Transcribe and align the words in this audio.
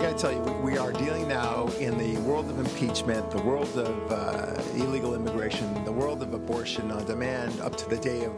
I 0.00 0.04
got 0.04 0.16
to 0.16 0.22
tell 0.22 0.32
you, 0.32 0.40
we 0.62 0.78
are 0.78 0.94
dealing 0.94 1.28
now 1.28 1.66
in 1.78 1.98
the 1.98 2.16
world 2.22 2.48
of 2.48 2.58
impeachment, 2.58 3.30
the 3.30 3.42
world 3.42 3.68
of 3.76 4.10
uh, 4.10 4.58
illegal 4.74 5.14
immigration, 5.14 5.84
the 5.84 5.92
world 5.92 6.22
of 6.22 6.32
abortion 6.32 6.90
on 6.90 7.04
demand 7.04 7.60
up 7.60 7.76
to 7.76 7.86
the 7.86 7.98
day 7.98 8.24
of, 8.24 8.32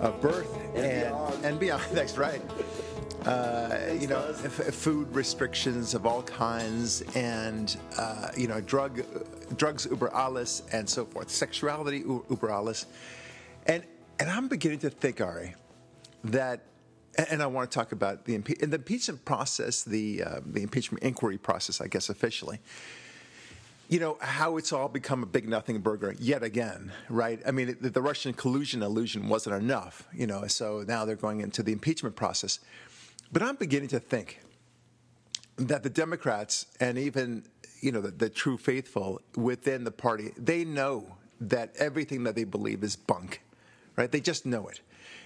of 0.00 0.20
birth 0.20 0.52
and, 0.74 0.84
and 0.84 1.04
beyond. 1.04 1.44
And 1.44 1.60
beyond. 1.60 1.82
That's 1.92 2.18
right. 2.18 2.42
Uh, 3.24 3.78
you 4.00 4.08
know, 4.08 4.34
f- 4.42 4.74
food 4.74 5.14
restrictions 5.14 5.94
of 5.94 6.06
all 6.06 6.24
kinds, 6.24 7.02
and 7.14 7.76
uh, 7.96 8.30
you 8.36 8.48
know, 8.48 8.60
drug 8.60 9.00
drugs 9.56 9.86
über 9.86 10.12
alles, 10.12 10.64
and 10.72 10.90
so 10.90 11.04
forth. 11.04 11.30
Sexuality 11.30 12.02
über 12.02 12.50
alles, 12.50 12.86
and 13.66 13.84
and 14.18 14.28
I'm 14.28 14.48
beginning 14.48 14.80
to 14.80 14.90
think, 14.90 15.20
Ari, 15.20 15.54
that 16.24 16.62
and 17.28 17.42
I 17.42 17.46
want 17.46 17.70
to 17.70 17.74
talk 17.74 17.92
about 17.92 18.24
the, 18.24 18.38
impe- 18.38 18.58
the 18.58 18.76
impeachment 18.76 19.24
process, 19.24 19.82
the 19.82 20.22
uh, 20.22 20.40
the 20.44 20.62
impeachment 20.62 21.02
inquiry 21.02 21.38
process, 21.38 21.80
I 21.80 21.88
guess 21.88 22.08
officially. 22.08 22.60
You 23.88 23.98
know 23.98 24.18
how 24.20 24.56
it's 24.56 24.72
all 24.72 24.88
become 24.88 25.22
a 25.22 25.26
big 25.26 25.48
nothing 25.48 25.80
burger 25.80 26.14
yet 26.18 26.44
again, 26.44 26.92
right? 27.08 27.40
I 27.44 27.50
mean, 27.50 27.76
the, 27.80 27.90
the 27.90 28.00
Russian 28.00 28.32
collusion 28.32 28.82
illusion 28.82 29.28
wasn't 29.28 29.60
enough, 29.60 30.06
you 30.12 30.26
know. 30.26 30.46
So 30.46 30.84
now 30.86 31.04
they're 31.04 31.16
going 31.16 31.40
into 31.40 31.62
the 31.62 31.72
impeachment 31.72 32.14
process. 32.14 32.60
But 33.32 33.42
I'm 33.42 33.56
beginning 33.56 33.88
to 33.88 34.00
think 34.00 34.40
that 35.56 35.82
the 35.82 35.90
Democrats 35.90 36.66
and 36.78 36.98
even 36.98 37.44
you 37.80 37.90
know 37.90 38.00
the, 38.00 38.12
the 38.12 38.28
true 38.28 38.56
faithful 38.56 39.20
within 39.36 39.84
the 39.84 39.90
party, 39.90 40.30
they 40.36 40.64
know 40.64 41.16
that 41.40 41.74
everything 41.78 42.24
that 42.24 42.36
they 42.36 42.44
believe 42.44 42.84
is 42.84 42.94
bunk, 42.94 43.42
right? 43.96 44.12
They 44.12 44.20
just 44.20 44.46
know 44.46 44.68
it. 44.68 44.80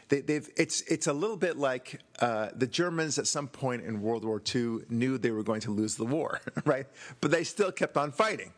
They, 0.08 0.34
have 0.34 0.48
it's 0.56 0.82
it's 0.82 1.06
a 1.06 1.12
little 1.12 1.36
bit 1.36 1.56
like 1.56 2.00
uh, 2.20 2.48
the 2.54 2.66
Germans 2.66 3.18
at 3.18 3.26
some 3.26 3.48
point 3.48 3.82
in 3.82 4.02
World 4.02 4.24
War 4.24 4.42
II 4.54 4.80
knew 4.88 5.18
they 5.18 5.30
were 5.30 5.42
going 5.42 5.60
to 5.62 5.70
lose 5.70 5.96
the 5.96 6.04
war, 6.04 6.40
right? 6.64 6.86
But 7.20 7.30
they 7.30 7.44
still 7.44 7.72
kept 7.72 7.96
on 7.96 8.12
fighting, 8.12 8.52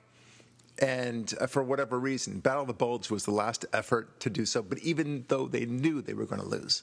and 0.81 1.33
uh, 1.41 1.47
for 1.47 1.63
whatever 1.63 1.99
reason, 1.99 2.41
Battle 2.41 2.63
of 2.63 2.69
the 2.69 2.75
Bulge 2.75 3.11
was 3.11 3.25
the 3.25 3.31
last 3.33 3.65
effort 3.73 4.19
to 4.21 4.31
do 4.31 4.45
so. 4.45 4.63
But 4.63 4.79
even 4.79 5.25
though 5.29 5.47
they 5.47 5.67
knew 5.67 6.03
they 6.03 6.15
were 6.15 6.27
going 6.27 6.43
to 6.43 6.49
lose, 6.49 6.83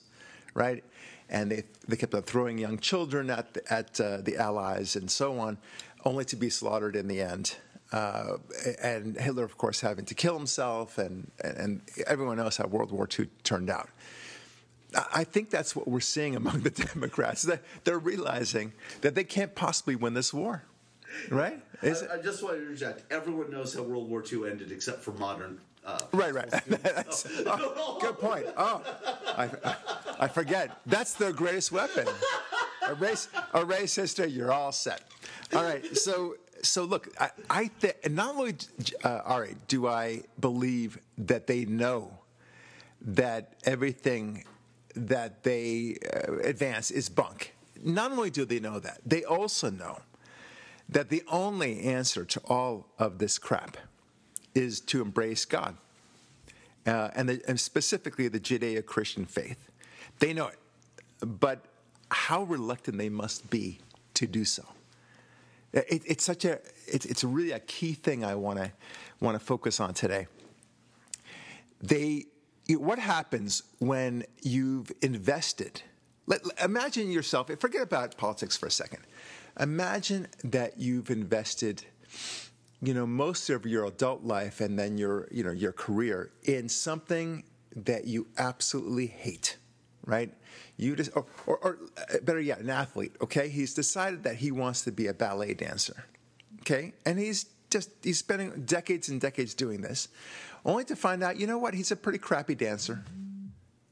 right? 0.53 0.83
and 1.29 1.51
they, 1.51 1.63
they 1.87 1.95
kept 1.95 2.13
on 2.13 2.21
throwing 2.21 2.57
young 2.57 2.77
children 2.77 3.29
at, 3.29 3.53
the, 3.53 3.73
at 3.73 3.99
uh, 3.99 4.17
the 4.17 4.37
Allies 4.37 4.95
and 4.95 5.09
so 5.09 5.39
on, 5.39 5.57
only 6.05 6.25
to 6.25 6.35
be 6.35 6.49
slaughtered 6.49 6.95
in 6.95 7.07
the 7.07 7.21
end. 7.21 7.55
Uh, 7.91 8.37
and 8.81 9.17
Hitler, 9.17 9.43
of 9.43 9.57
course, 9.57 9.81
having 9.81 10.05
to 10.05 10.15
kill 10.15 10.37
himself, 10.37 10.97
and, 10.97 11.29
and 11.43 11.81
everyone 12.07 12.37
knows 12.37 12.57
how 12.57 12.65
World 12.65 12.91
War 12.91 13.07
II 13.19 13.27
turned 13.43 13.69
out. 13.69 13.89
I 15.13 15.23
think 15.23 15.49
that's 15.49 15.75
what 15.75 15.87
we're 15.87 15.99
seeing 15.99 16.35
among 16.35 16.61
the 16.61 16.69
Democrats. 16.93 17.49
They're 17.83 17.99
realizing 17.99 18.73
that 19.01 19.15
they 19.15 19.23
can't 19.23 19.55
possibly 19.55 19.95
win 19.95 20.13
this 20.13 20.33
war, 20.33 20.63
right? 21.29 21.61
I, 21.81 21.87
I, 21.87 22.17
just 22.21 22.43
want 22.43 22.55
to 22.55 22.61
interject. 22.61 23.11
Everyone 23.11 23.51
knows 23.51 23.73
how 23.73 23.83
World 23.83 24.09
War 24.09 24.23
II 24.31 24.49
ended, 24.49 24.71
except 24.71 25.01
for 25.01 25.11
modern. 25.11 25.59
Uh, 25.85 25.99
right, 26.13 26.33
right. 26.33 26.49
oh, 27.45 27.97
good 27.99 28.17
point. 28.19 28.45
Oh, 28.55 28.81
I, 29.37 29.49
I, 30.19 30.27
forget. 30.27 30.79
That's 30.85 31.13
their 31.13 31.33
greatest 31.33 31.71
weapon. 31.71 32.07
Erase, 32.87 33.27
erase 33.53 33.95
history. 33.95 34.29
You're 34.29 34.53
all 34.53 34.71
set. 34.71 35.01
All 35.53 35.63
right. 35.63 35.85
So, 35.97 36.35
so 36.61 36.85
look, 36.85 37.09
I, 37.19 37.31
I 37.49 37.67
think, 37.67 38.09
not 38.11 38.35
only, 38.35 38.55
uh, 39.03 39.21
all 39.25 39.41
right, 39.41 39.57
do 39.67 39.87
I 39.87 40.21
believe 40.39 40.99
that 41.17 41.47
they 41.47 41.65
know 41.65 42.17
that 43.01 43.53
everything 43.65 44.45
that 44.95 45.43
they 45.43 45.97
uh, 46.13 46.33
advance 46.43 46.91
is 46.91 47.09
bunk. 47.09 47.53
Not 47.83 48.11
only 48.11 48.29
do 48.29 48.45
they 48.45 48.59
know 48.59 48.79
that, 48.79 49.01
they 49.05 49.23
also 49.23 49.69
know 49.69 49.99
that 50.89 51.09
the 51.09 51.23
only 51.29 51.81
answer 51.81 52.25
to 52.25 52.41
all 52.47 52.87
of 52.99 53.17
this 53.17 53.37
crap 53.37 53.77
is 54.53 54.79
to 54.81 55.01
embrace 55.01 55.45
God, 55.45 55.77
uh, 56.85 57.09
and, 57.15 57.27
the, 57.27 57.41
and 57.47 57.59
specifically 57.59 58.27
the 58.27 58.39
Judeo 58.39 58.85
Christian 58.85 59.25
faith. 59.25 59.69
They 60.19 60.33
know 60.33 60.47
it, 60.47 60.59
but 61.21 61.65
how 62.11 62.43
reluctant 62.43 62.97
they 62.97 63.09
must 63.09 63.49
be 63.49 63.79
to 64.13 64.27
do 64.27 64.45
so. 64.45 64.63
It, 65.73 66.03
it's 66.05 66.23
such 66.23 66.45
a 66.45 66.59
it's, 66.85 67.05
it's 67.05 67.23
really 67.23 67.51
a 67.51 67.59
key 67.59 67.93
thing 67.93 68.23
I 68.23 68.35
want 68.35 68.59
to 68.59 68.71
want 69.19 69.39
to 69.39 69.43
focus 69.43 69.79
on 69.79 69.95
today. 69.95 70.27
They 71.81 72.25
what 72.69 72.99
happens 72.99 73.63
when 73.79 74.23
you've 74.41 74.91
invested? 75.01 75.81
Let, 76.25 76.41
imagine 76.63 77.11
yourself, 77.11 77.49
forget 77.59 77.81
about 77.81 78.17
politics 78.17 78.55
for 78.55 78.67
a 78.67 78.71
second. 78.71 79.03
Imagine 79.59 80.27
that 80.43 80.79
you've 80.79 81.09
invested, 81.09 81.85
you 82.81 82.93
know, 82.93 83.05
most 83.05 83.49
of 83.49 83.65
your 83.65 83.85
adult 83.85 84.23
life 84.23 84.61
and 84.61 84.79
then 84.79 84.97
your, 84.97 85.27
you 85.31 85.43
know, 85.43 85.51
your 85.51 85.73
career 85.73 86.31
in 86.43 86.69
something 86.69 87.43
that 87.75 88.05
you 88.05 88.27
absolutely 88.37 89.07
hate, 89.07 89.57
right? 90.05 90.33
You 90.77 90.95
just, 90.95 91.11
or, 91.15 91.25
or, 91.45 91.57
or 91.57 91.79
uh, 91.97 92.19
better 92.23 92.39
yet, 92.39 92.59
an 92.59 92.69
athlete, 92.69 93.15
okay? 93.21 93.49
He's 93.49 93.73
decided 93.73 94.23
that 94.23 94.37
he 94.37 94.51
wants 94.51 94.83
to 94.83 94.91
be 94.91 95.07
a 95.07 95.13
ballet 95.13 95.53
dancer, 95.53 96.05
okay? 96.61 96.93
And 97.05 97.19
he's 97.19 97.47
just, 97.73 97.89
he's 98.01 98.19
spending 98.19 98.63
decades 98.65 99.09
and 99.09 99.19
decades 99.19 99.53
doing 99.53 99.81
this 99.81 100.07
only 100.65 100.85
to 100.85 100.95
find 100.95 101.23
out, 101.23 101.37
you 101.37 101.47
know 101.47 101.57
what, 101.57 101.73
he's 101.73 101.91
a 101.91 101.95
pretty 101.95 102.19
crappy 102.19 102.55
dancer. 102.55 103.03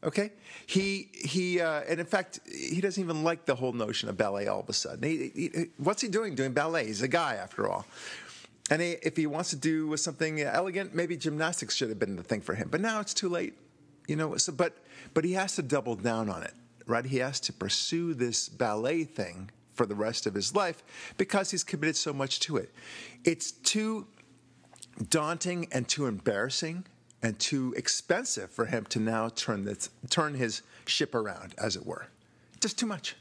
Okay, 0.03 0.31
he 0.65 1.09
he, 1.13 1.61
uh, 1.61 1.81
and 1.87 1.99
in 1.99 2.07
fact, 2.07 2.39
he 2.51 2.81
doesn't 2.81 3.03
even 3.03 3.23
like 3.23 3.45
the 3.45 3.53
whole 3.53 3.71
notion 3.71 4.09
of 4.09 4.17
ballet. 4.17 4.47
All 4.47 4.59
of 4.59 4.67
a 4.67 4.73
sudden, 4.73 5.03
he, 5.03 5.31
he, 5.35 5.65
what's 5.77 6.01
he 6.01 6.07
doing 6.07 6.33
doing 6.33 6.53
ballet? 6.53 6.87
He's 6.87 7.03
a 7.03 7.07
guy 7.07 7.35
after 7.35 7.69
all. 7.69 7.85
And 8.71 8.81
he, 8.81 8.95
if 9.03 9.15
he 9.15 9.27
wants 9.27 9.51
to 9.51 9.57
do 9.57 9.95
something 9.97 10.41
elegant, 10.41 10.95
maybe 10.95 11.17
gymnastics 11.17 11.75
should 11.75 11.89
have 11.89 11.99
been 11.99 12.15
the 12.15 12.23
thing 12.23 12.41
for 12.41 12.55
him. 12.55 12.69
But 12.71 12.81
now 12.81 12.99
it's 12.99 13.13
too 13.13 13.29
late, 13.29 13.53
you 14.07 14.15
know. 14.15 14.37
So, 14.37 14.51
but 14.51 14.73
but 15.13 15.23
he 15.23 15.33
has 15.33 15.55
to 15.57 15.61
double 15.61 15.95
down 15.95 16.29
on 16.29 16.41
it, 16.41 16.55
right? 16.87 17.05
He 17.05 17.17
has 17.17 17.39
to 17.41 17.53
pursue 17.53 18.15
this 18.15 18.49
ballet 18.49 19.03
thing 19.03 19.51
for 19.81 19.87
the 19.87 19.95
rest 19.95 20.27
of 20.27 20.35
his 20.35 20.53
life 20.53 20.83
because 21.17 21.49
he's 21.49 21.63
committed 21.63 21.95
so 21.95 22.13
much 22.13 22.39
to 22.39 22.55
it. 22.55 22.71
It's 23.23 23.51
too 23.51 24.05
daunting 25.09 25.67
and 25.71 25.87
too 25.87 26.05
embarrassing 26.05 26.85
and 27.23 27.39
too 27.39 27.73
expensive 27.75 28.51
for 28.51 28.65
him 28.65 28.85
to 28.89 28.99
now 28.99 29.29
turn 29.29 29.65
this, 29.65 29.89
turn 30.11 30.35
his 30.35 30.61
ship 30.85 31.15
around, 31.15 31.55
as 31.57 31.75
it 31.75 31.83
were. 31.83 32.05
Just 32.59 32.77
too 32.77 32.85
much. 32.85 33.15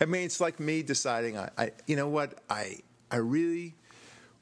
I 0.00 0.04
mean, 0.04 0.22
it's 0.22 0.40
like 0.40 0.60
me 0.60 0.84
deciding, 0.84 1.36
I, 1.36 1.50
I 1.58 1.72
you 1.88 1.96
know 1.96 2.06
what, 2.06 2.38
I, 2.48 2.76
I 3.10 3.16
really 3.16 3.74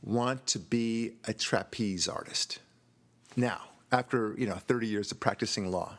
want 0.03 0.47
to 0.49 0.59
be 0.59 1.13
a 1.27 1.33
trapeze 1.33 2.07
artist. 2.07 2.59
Now, 3.35 3.63
after 3.91 4.35
you 4.37 4.47
know 4.47 4.57
30 4.57 4.89
years 4.89 5.11
of 5.11 5.21
practicing 5.21 5.71
law, 5.71 5.97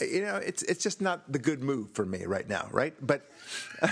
you 0.00 0.22
know 0.22 0.36
it's 0.36 0.62
it's 0.62 0.82
just 0.82 1.00
not 1.00 1.30
the 1.30 1.38
good 1.38 1.62
move 1.62 1.90
for 1.92 2.04
me 2.04 2.24
right 2.24 2.48
now, 2.48 2.68
right? 2.70 2.94
But 3.00 3.30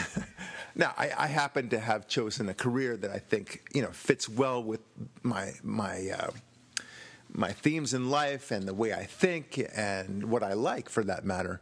Now, 0.79 0.93
I, 0.99 1.11
I, 1.17 1.27
happen 1.29 1.71
to 1.71 1.81
have 1.81 2.07
chosen 2.07 2.51
a 2.51 2.55
career 2.55 2.99
that 2.99 3.11
I 3.11 3.19
think 3.19 3.63
you 3.73 3.81
know 3.81 3.89
fits 3.93 4.29
well 4.29 4.63
with 4.63 4.83
my 5.23 5.55
my 5.63 6.11
uh, 6.11 6.31
my 7.33 7.53
themes 7.53 7.95
in 7.95 8.11
life 8.11 8.51
and 8.51 8.69
the 8.69 8.75
way 8.75 8.93
I 8.93 9.05
think 9.05 9.59
and 9.75 10.31
what 10.31 10.43
I 10.43 10.53
like, 10.53 10.91
for 10.91 11.03
that 11.05 11.25
matter. 11.25 11.61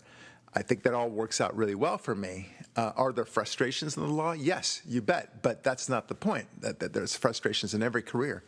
I 0.53 0.63
think 0.63 0.83
that 0.83 0.95
all 0.95 1.09
works 1.09 1.41
out 1.41 1.57
really 1.57 1.77
well 1.77 1.97
for 1.97 2.17
me. 2.17 2.49
Uh, 2.75 2.93
are 2.97 3.13
there 3.13 3.25
frustrations 3.25 3.97
in 3.97 4.03
the 4.03 4.13
law? 4.13 4.33
Yes, 4.33 4.83
you 4.85 5.01
bet. 5.01 5.43
But 5.43 5.63
that's 5.63 5.89
not 5.89 6.09
the 6.09 6.15
point. 6.17 6.47
That, 6.61 6.81
that 6.81 6.93
there's 6.93 7.15
frustrations 7.15 7.73
in 7.73 7.85
every 7.85 8.03
career. 8.03 8.43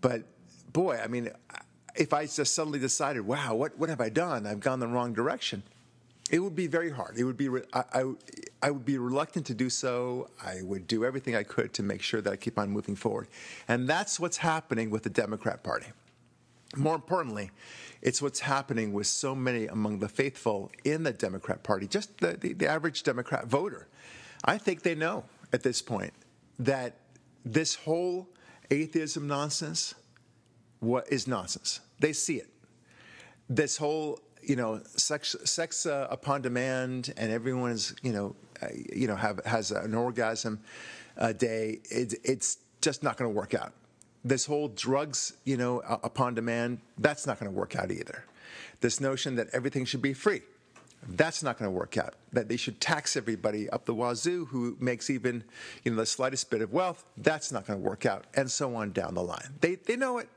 But 0.00 0.22
boy, 0.72 1.00
I 1.02 1.08
mean, 1.08 1.30
if 1.96 2.12
I 2.12 2.26
just 2.26 2.54
suddenly 2.54 2.78
decided, 2.78 3.26
wow, 3.26 3.54
what, 3.54 3.78
what 3.78 3.88
have 3.88 4.00
I 4.00 4.08
done? 4.08 4.46
I've 4.46 4.60
gone 4.60 4.80
the 4.80 4.88
wrong 4.88 5.12
direction 5.12 5.62
it 6.30 6.40
would 6.40 6.56
be 6.56 6.66
very 6.66 6.90
hard. 6.90 7.16
It 7.18 7.24
would 7.24 7.36
be 7.36 7.48
I, 7.72 7.84
I, 7.92 8.12
I, 8.62 8.70
would 8.70 8.84
be 8.84 8.98
reluctant 8.98 9.46
to 9.46 9.54
do 9.54 9.70
so. 9.70 10.28
I 10.44 10.62
would 10.62 10.86
do 10.86 11.04
everything 11.04 11.36
I 11.36 11.44
could 11.44 11.72
to 11.74 11.82
make 11.82 12.02
sure 12.02 12.20
that 12.20 12.32
I 12.32 12.36
keep 12.36 12.58
on 12.58 12.70
moving 12.70 12.96
forward, 12.96 13.28
and 13.68 13.88
that's 13.88 14.18
what's 14.18 14.38
happening 14.38 14.90
with 14.90 15.02
the 15.02 15.10
Democrat 15.10 15.62
Party. 15.62 15.86
More 16.76 16.96
importantly, 16.96 17.50
it's 18.02 18.20
what's 18.20 18.40
happening 18.40 18.92
with 18.92 19.06
so 19.06 19.34
many 19.34 19.66
among 19.66 20.00
the 20.00 20.08
faithful 20.08 20.70
in 20.84 21.04
the 21.04 21.12
Democrat 21.12 21.62
Party, 21.62 21.86
just 21.86 22.18
the, 22.18 22.32
the, 22.32 22.52
the 22.52 22.66
average 22.66 23.02
Democrat 23.04 23.46
voter. 23.46 23.86
I 24.44 24.58
think 24.58 24.82
they 24.82 24.94
know 24.94 25.24
at 25.52 25.62
this 25.62 25.80
point 25.80 26.12
that 26.58 26.96
this 27.44 27.76
whole 27.76 28.28
atheism 28.70 29.28
nonsense 29.28 29.94
what 30.80 31.10
is 31.10 31.28
nonsense. 31.28 31.80
They 31.98 32.12
see 32.12 32.36
it. 32.36 32.50
This 33.48 33.76
whole 33.76 34.20
you 34.46 34.56
know, 34.56 34.80
sex, 34.96 35.34
sex 35.44 35.86
uh, 35.86 36.06
upon 36.08 36.40
demand, 36.40 37.12
and 37.16 37.32
everyone 37.32 37.72
is, 37.72 37.94
you 38.02 38.12
know, 38.12 38.36
uh, 38.62 38.68
you 38.94 39.06
know, 39.08 39.16
have 39.16 39.44
has 39.44 39.72
an 39.72 39.94
orgasm 39.94 40.60
a 41.16 41.34
day. 41.34 41.80
It, 41.90 42.14
it's 42.24 42.58
just 42.80 43.02
not 43.02 43.16
going 43.16 43.30
to 43.30 43.36
work 43.36 43.54
out. 43.54 43.72
This 44.24 44.46
whole 44.46 44.68
drugs, 44.68 45.34
you 45.44 45.56
know, 45.56 45.80
upon 45.80 46.34
demand, 46.34 46.78
that's 46.98 47.26
not 47.26 47.38
going 47.38 47.50
to 47.50 47.56
work 47.56 47.76
out 47.76 47.90
either. 47.90 48.24
This 48.80 49.00
notion 49.00 49.34
that 49.36 49.48
everything 49.52 49.84
should 49.84 50.02
be 50.02 50.14
free, 50.14 50.42
That's 51.08 51.42
not 51.42 51.58
going 51.58 51.70
to 51.70 51.76
work 51.76 51.96
out. 51.96 52.14
That 52.32 52.48
they 52.48 52.56
should 52.56 52.80
tax 52.80 53.16
everybody 53.16 53.68
up 53.70 53.84
the 53.84 53.94
wazoo 53.94 54.46
who 54.46 54.76
makes 54.80 55.10
even 55.10 55.44
you 55.84 55.90
know 55.90 55.96
the 55.96 56.06
slightest 56.06 56.50
bit 56.50 56.62
of 56.62 56.72
wealth. 56.72 57.04
That's 57.16 57.50
not 57.50 57.66
going 57.66 57.80
to 57.80 57.84
work 57.88 58.06
out, 58.06 58.26
and 58.34 58.50
so 58.50 58.74
on 58.76 58.92
down 58.92 59.14
the 59.14 59.22
line. 59.22 59.54
They 59.60 59.74
they 59.74 59.96
know 59.96 60.18
it. 60.18 60.28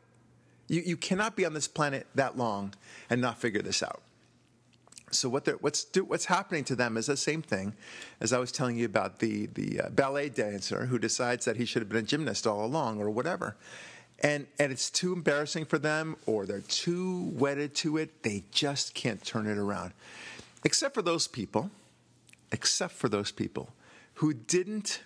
You 0.70 0.82
you 0.86 0.98
cannot 0.98 1.36
be 1.36 1.46
on 1.46 1.54
this 1.54 1.68
planet 1.68 2.08
that 2.16 2.38
long 2.38 2.74
and 3.10 3.20
not 3.20 3.40
figure 3.40 3.62
this 3.62 3.84
out. 3.84 4.02
So 5.12 5.28
what 5.28 5.48
what's 5.62 5.84
do, 5.84 6.06
what's 6.06 6.26
happening 6.26 6.64
to 6.66 6.76
them 6.76 6.96
is 6.96 7.08
the 7.08 7.18
same 7.18 7.42
thing 7.42 7.74
as 8.22 8.32
I 8.32 8.38
was 8.38 8.52
telling 8.52 8.78
you 8.78 8.86
about 8.86 9.20
the 9.20 9.48
the 9.48 9.82
uh, 9.82 9.90
ballet 9.90 10.30
dancer 10.30 10.86
who 10.86 10.98
decides 10.98 11.44
that 11.46 11.58
he 11.58 11.66
should 11.66 11.82
have 11.82 11.90
been 11.90 12.00
a 12.00 12.08
gymnast 12.08 12.48
all 12.48 12.64
along 12.64 13.02
or 13.02 13.10
whatever. 13.10 13.58
And, 14.22 14.48
and 14.60 14.70
it's 14.70 14.90
too 14.90 15.14
embarrassing 15.14 15.64
for 15.64 15.80
them, 15.80 16.18
or 16.26 16.46
they're 16.46 16.60
too 16.60 17.32
wedded 17.36 17.74
to 17.76 17.96
it. 17.96 18.22
They 18.22 18.44
just 18.52 18.94
can't 18.94 19.24
turn 19.24 19.48
it 19.48 19.58
around 19.58 19.94
except 20.64 20.94
for 20.94 21.02
those 21.02 21.28
people, 21.28 21.72
except 22.52 22.94
for 22.94 23.10
those 23.10 23.32
people 23.32 23.70
who 24.16 24.34
didn't, 24.34 25.02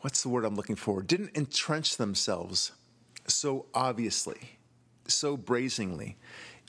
what's 0.00 0.22
the 0.22 0.28
word 0.28 0.44
I'm 0.44 0.54
looking 0.54 0.76
for, 0.76 1.02
didn't 1.02 1.30
entrench 1.34 1.96
themselves 1.96 2.72
so 3.28 3.66
obviously, 3.74 4.58
so 5.06 5.36
brazenly 5.36 6.16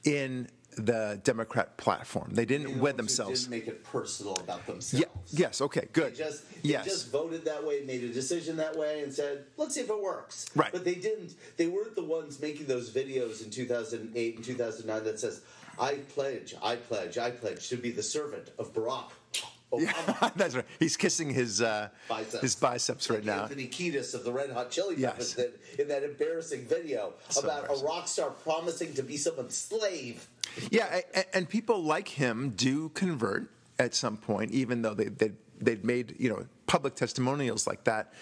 in 0.04 0.48
the 0.78 1.20
Democrat 1.24 1.78
platform. 1.78 2.30
They 2.32 2.46
didn't 2.46 2.76
know, 2.76 2.84
wed 2.84 2.98
themselves. 2.98 3.42
Didn't 3.42 3.52
make 3.52 3.68
it 3.68 3.84
personal 3.84 4.36
about 4.36 4.66
themselves. 4.66 4.94
Yeah, 4.94 5.40
yes, 5.40 5.62
okay, 5.62 5.88
good. 5.94 6.14
They 6.14 6.18
just, 6.18 6.50
they 6.64 6.70
yes. 6.70 6.86
just 6.86 7.12
voted 7.12 7.46
that 7.46 7.66
way, 7.66 7.84
made 7.86 8.04
a 8.04 8.10
decision 8.10 8.58
that 8.58 8.76
way, 8.76 9.02
and 9.04 9.14
said, 9.14 9.46
"Let's 9.58 9.76
see 9.76 9.82
if 9.82 9.90
it 9.90 10.02
works." 10.02 10.48
Right. 10.56 10.72
But 10.72 10.86
they 10.86 10.96
didn't. 10.96 11.36
They 11.58 11.68
weren't 11.68 11.96
the 11.96 12.04
ones 12.04 12.40
making 12.40 12.68
those 12.68 12.92
videos 12.92 13.44
in 13.44 13.50
2008 13.50 14.36
and 14.36 14.46
2009 14.46 15.04
that 15.04 15.20
says, 15.20 15.42
"I 15.78 15.96
pledge, 15.96 16.56
I 16.62 16.76
pledge, 16.76 17.18
I 17.18 17.32
pledge 17.32 17.68
to 17.70 17.78
be 17.78 17.92
the 17.92 18.04
servant 18.04 18.52
of 18.58 18.74
Barack." 18.74 19.10
Obama. 19.72 20.22
Yeah, 20.22 20.30
that's 20.36 20.56
right. 20.56 20.66
He's 20.80 20.98
kissing 20.98 21.30
his 21.30 21.62
uh, 21.62 21.90
Biceps. 22.08 22.42
his 22.42 22.56
biceps 22.56 23.10
right 23.10 23.20
Like 23.20 23.26
now. 23.26 23.44
Anthony 23.44 23.68
Kiedis 23.68 24.14
of 24.16 24.24
the 24.24 24.32
Red 24.32 24.50
Hot 24.52 24.72
Chili 24.72 24.96
Peppers 24.96 25.34
did 25.36 25.54
in 25.78 25.88
that 25.90 26.04
embarrassing 26.04 26.66
video 26.66 27.14
So 27.30 27.42
about 27.42 27.62
embarrassing. 27.62 27.86
a 27.86 27.90
rock 27.90 28.08
star 28.08 28.30
promising 28.32 28.94
to 28.96 29.04
be 29.04 29.18
someone's 29.18 29.56
slave. 29.56 30.28
Yeah, 30.72 31.02
and, 31.14 31.26
and 31.34 31.50
people 31.50 31.84
like 31.84 32.08
him 32.08 32.54
do 32.56 32.90
convert 32.90 33.50
at 33.78 33.94
some 33.94 34.18
point, 34.18 34.52
even 34.52 34.82
though 34.82 34.94
they 34.96 35.06
they 35.06 35.32
they'd 35.62 35.84
made 35.86 36.16
you 36.18 36.30
know 36.30 36.46
public 36.66 36.96
testimonials 36.96 37.68
like 37.68 37.84
that. 37.84 38.14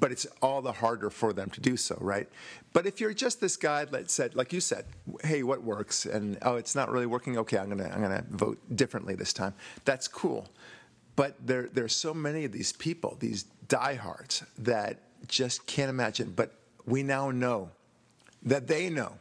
But 0.00 0.12
it's 0.12 0.26
all 0.40 0.62
the 0.62 0.72
harder 0.72 1.10
for 1.10 1.32
them 1.32 1.50
to 1.50 1.60
do 1.60 1.76
so, 1.76 1.96
right? 2.00 2.28
But 2.72 2.86
if 2.86 3.00
you're 3.00 3.12
just 3.12 3.40
this 3.40 3.56
guy 3.56 3.84
that 3.86 4.10
said, 4.10 4.34
like 4.34 4.52
you 4.52 4.60
said, 4.60 4.84
hey, 5.24 5.42
what 5.42 5.62
works, 5.62 6.06
and 6.06 6.38
oh, 6.42 6.56
it's 6.56 6.74
not 6.74 6.90
really 6.90 7.06
working. 7.06 7.36
Okay, 7.38 7.58
I'm 7.58 7.68
gonna 7.68 7.90
I'm 7.92 8.00
gonna 8.00 8.24
vote 8.30 8.58
differently 8.74 9.14
this 9.16 9.32
time. 9.32 9.54
That's 9.84 10.06
cool. 10.08 10.48
But 11.16 11.36
there 11.44 11.68
there's 11.72 11.94
so 11.94 12.14
many 12.14 12.44
of 12.44 12.52
these 12.52 12.72
people, 12.72 13.16
these 13.20 13.44
diehards, 13.68 14.44
that 14.58 14.98
just 15.28 15.66
can't 15.66 15.90
imagine. 15.90 16.32
But 16.34 16.52
we 16.86 17.02
now 17.02 17.30
know 17.30 17.70
that 18.42 18.66
they 18.66 18.88
know 18.90 19.18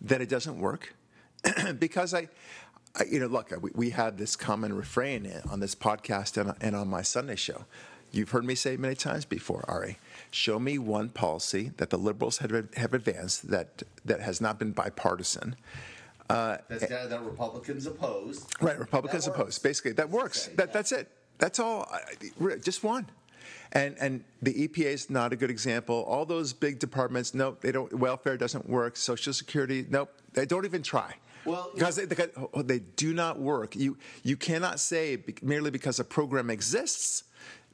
that 0.00 0.20
it 0.20 0.28
doesn't 0.28 0.58
work 0.58 0.94
because 1.78 2.12
I, 2.12 2.28
I, 2.96 3.04
you 3.04 3.20
know, 3.20 3.26
look, 3.26 3.52
we, 3.60 3.70
we 3.74 3.90
have 3.90 4.16
this 4.18 4.36
common 4.36 4.74
refrain 4.74 5.30
on 5.48 5.60
this 5.60 5.74
podcast 5.74 6.36
and, 6.40 6.54
and 6.60 6.76
on 6.76 6.88
my 6.88 7.02
Sunday 7.02 7.36
show. 7.36 7.64
You've 8.10 8.30
heard 8.30 8.44
me 8.44 8.54
say 8.54 8.76
many 8.76 8.94
times 8.94 9.24
before, 9.24 9.64
Ari. 9.68 9.96
Show 10.30 10.58
me 10.58 10.76
one 10.76 11.08
policy 11.08 11.72
that 11.78 11.88
the 11.88 11.96
liberals 11.96 12.38
have, 12.38 12.68
have 12.74 12.92
advanced 12.92 13.48
that 13.48 13.82
that 14.04 14.20
has 14.20 14.38
not 14.38 14.58
been 14.58 14.72
bipartisan. 14.72 15.56
Uh, 16.30 16.58
that's 16.68 16.86
guy 16.86 17.06
that 17.06 17.22
Republicans 17.22 17.86
opposed. 17.86 18.46
Right, 18.60 18.78
Republicans 18.78 19.26
opposed. 19.26 19.62
Basically, 19.62 19.92
that 19.92 20.08
works. 20.10 20.42
Say, 20.42 20.54
That, 20.54 20.68
yeah. 20.68 20.72
That's 20.72 20.92
it. 20.92 21.08
That's 21.38 21.58
all. 21.58 21.88
I- 21.92 22.56
Just 22.56 22.84
one. 22.84 23.06
And 23.72 23.96
and 23.98 24.22
the 24.42 24.68
EPA 24.68 24.86
is 24.86 25.10
not 25.10 25.32
a 25.32 25.36
good 25.36 25.50
example. 25.50 26.04
All 26.06 26.24
those 26.26 26.52
big 26.52 26.78
departments, 26.78 27.34
nope, 27.34 27.60
they 27.60 27.72
don't. 27.72 27.92
Welfare 27.98 28.36
doesn't 28.36 28.68
work. 28.68 28.96
Social 28.96 29.32
Security, 29.32 29.86
nope, 29.88 30.10
they 30.34 30.44
don't 30.46 30.64
even 30.64 30.82
try. 30.82 31.14
Well, 31.44 31.70
because 31.74 31.96
they, 31.96 32.06
oh, 32.54 32.62
they 32.62 32.80
do 32.80 33.12
not 33.14 33.40
work. 33.40 33.74
You 33.74 33.96
you 34.22 34.36
cannot 34.36 34.78
say 34.78 35.18
merely 35.42 35.70
because 35.70 35.98
a 35.98 36.04
program 36.04 36.50
exists 36.50 37.24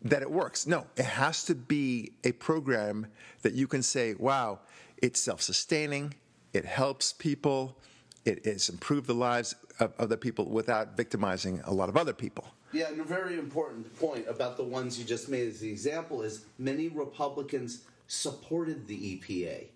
that 0.02 0.22
it 0.22 0.30
works. 0.30 0.66
No, 0.66 0.86
it 0.96 1.04
has 1.04 1.44
to 1.44 1.54
be 1.54 2.12
a 2.24 2.32
program 2.32 3.06
that 3.42 3.54
you 3.54 3.66
can 3.66 3.82
say, 3.82 4.14
wow, 4.14 4.60
it's 5.02 5.20
self-sustaining. 5.20 6.14
It 6.52 6.64
helps 6.64 7.12
people. 7.12 7.76
It 8.24 8.44
has 8.44 8.68
improved 8.68 9.06
the 9.06 9.14
lives 9.14 9.54
of 9.80 9.92
other 9.98 10.16
people 10.16 10.46
without 10.46 10.96
victimizing 10.96 11.60
a 11.64 11.72
lot 11.72 11.88
of 11.88 11.96
other 11.96 12.12
people. 12.12 12.44
Yeah, 12.72 12.88
and 12.88 13.00
a 13.00 13.04
very 13.04 13.38
important 13.38 13.96
point 13.98 14.26
about 14.28 14.56
the 14.56 14.64
ones 14.64 14.98
you 14.98 15.04
just 15.04 15.28
made 15.28 15.48
as 15.48 15.60
the 15.60 15.70
example 15.70 16.22
is 16.22 16.44
many 16.58 16.88
Republicans 16.88 17.82
supported 18.08 18.86
the 18.86 18.96
EPA. 18.96 19.66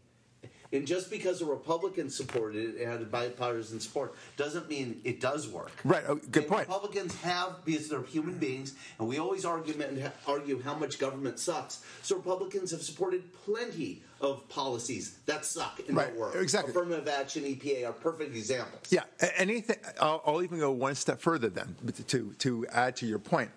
And 0.73 0.87
just 0.87 1.11
because 1.11 1.43
a 1.43 1.45
Republican 1.45 2.09
supported 2.09 2.75
it 2.77 2.81
and 2.81 2.91
had 2.91 3.11
bipartisan 3.11 3.79
support 3.79 4.15
doesn't 4.39 4.69
mean 4.71 5.01
it 5.05 5.21
does 5.21 5.47
work. 5.49 5.71
Right, 5.85 6.03
oh, 6.09 6.15
good 6.15 6.45
And 6.45 6.47
point. 6.51 6.69
Republicans 6.69 7.15
have, 7.21 7.63
because 7.65 7.89
they're 7.91 8.03
human 8.03 8.39
beings, 8.39 8.75
and 8.99 9.07
we 9.07 9.19
always 9.19 9.45
argument 9.45 10.03
argue 10.27 10.63
how 10.63 10.75
much 10.75 10.99
government 10.99 11.39
sucks. 11.39 11.85
So 12.03 12.17
Republicans 12.17 12.71
have 12.71 12.83
supported 12.83 13.23
plenty 13.45 14.03
of 14.21 14.49
policies 14.49 15.19
that 15.27 15.45
suck 15.45 15.81
and 15.87 15.97
Right, 15.97 16.09
don't 16.09 16.19
work. 16.19 16.37
exactly. 16.37 16.71
Affirmative 16.71 17.07
action, 17.09 17.45
EPA 17.45 17.89
are 17.89 17.93
perfect 17.93 18.35
examples. 18.35 18.81
Yeah, 18.91 19.03
anything. 19.37 19.77
I'll, 20.01 20.23
I'll 20.25 20.43
even 20.43 20.59
go 20.59 20.71
one 20.71 20.95
step 20.95 21.21
further 21.21 21.49
then 21.51 21.75
to 22.09 22.33
to 22.39 22.67
add 22.69 22.97
to 22.97 23.07
your 23.07 23.19
point. 23.19 23.51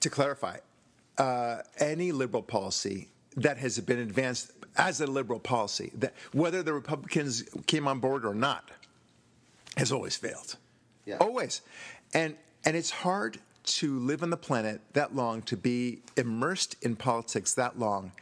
To 0.00 0.08
clarify, 0.08 0.58
uh, 1.18 1.58
any 1.78 2.10
liberal 2.12 2.42
policy 2.42 3.08
that 3.36 3.58
has 3.58 3.78
been 3.80 3.98
advanced 3.98 4.52
as 4.76 5.00
a 5.00 5.06
liberal 5.06 5.40
policy, 5.40 5.90
that 5.94 6.14
whether 6.32 6.62
the 6.62 6.72
Republicans 6.72 7.44
came 7.66 7.88
on 7.88 7.98
board 7.98 8.24
or 8.24 8.34
not, 8.34 8.70
has 9.76 9.92
always 9.92 10.16
failed. 10.16 10.56
Yeah. 11.06 11.16
Always, 11.20 11.62
and 12.14 12.36
and 12.64 12.76
it's 12.76 12.90
hard 12.90 13.38
to 13.62 13.98
live 13.98 14.22
on 14.22 14.30
the 14.30 14.36
planet 14.36 14.80
that 14.94 15.14
long 15.14 15.42
to 15.42 15.56
be 15.56 16.00
immersed 16.16 16.76
in 16.82 16.96
politics 16.96 17.54
that 17.54 17.78
long, 17.78 18.12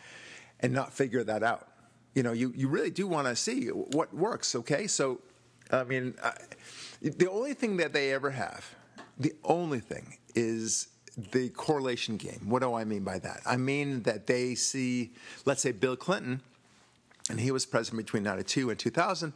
and 0.60 0.72
not 0.72 0.92
figure 0.92 1.24
that 1.24 1.42
out. 1.42 1.68
You 2.14 2.22
know, 2.22 2.32
you, 2.32 2.52
you 2.56 2.68
really 2.68 2.90
do 2.90 3.06
want 3.06 3.28
to 3.28 3.36
see 3.36 3.66
what 3.68 4.12
works. 4.14 4.54
Okay, 4.54 4.86
so 4.86 5.20
I 5.70 5.84
mean, 5.84 6.14
I, 6.22 6.32
the 7.00 7.30
only 7.30 7.54
thing 7.54 7.76
that 7.78 7.92
they 7.92 8.12
ever 8.12 8.30
have, 8.30 8.74
the 9.18 9.34
only 9.44 9.80
thing 9.80 10.18
is 10.34 10.88
the 11.32 11.48
correlation 11.50 12.16
game. 12.16 12.40
What 12.44 12.62
do 12.62 12.74
I 12.74 12.84
mean 12.84 13.04
by 13.04 13.18
that? 13.18 13.40
I 13.44 13.56
mean 13.56 14.02
that 14.02 14.26
they 14.26 14.54
see, 14.54 15.12
let's 15.44 15.62
say, 15.62 15.72
Bill 15.72 15.96
Clinton 15.96 16.40
and 17.30 17.40
he 17.40 17.50
was 17.50 17.66
president 17.66 18.04
between 18.04 18.22
92 18.22 18.70
and 18.70 18.78
2000 18.78 19.32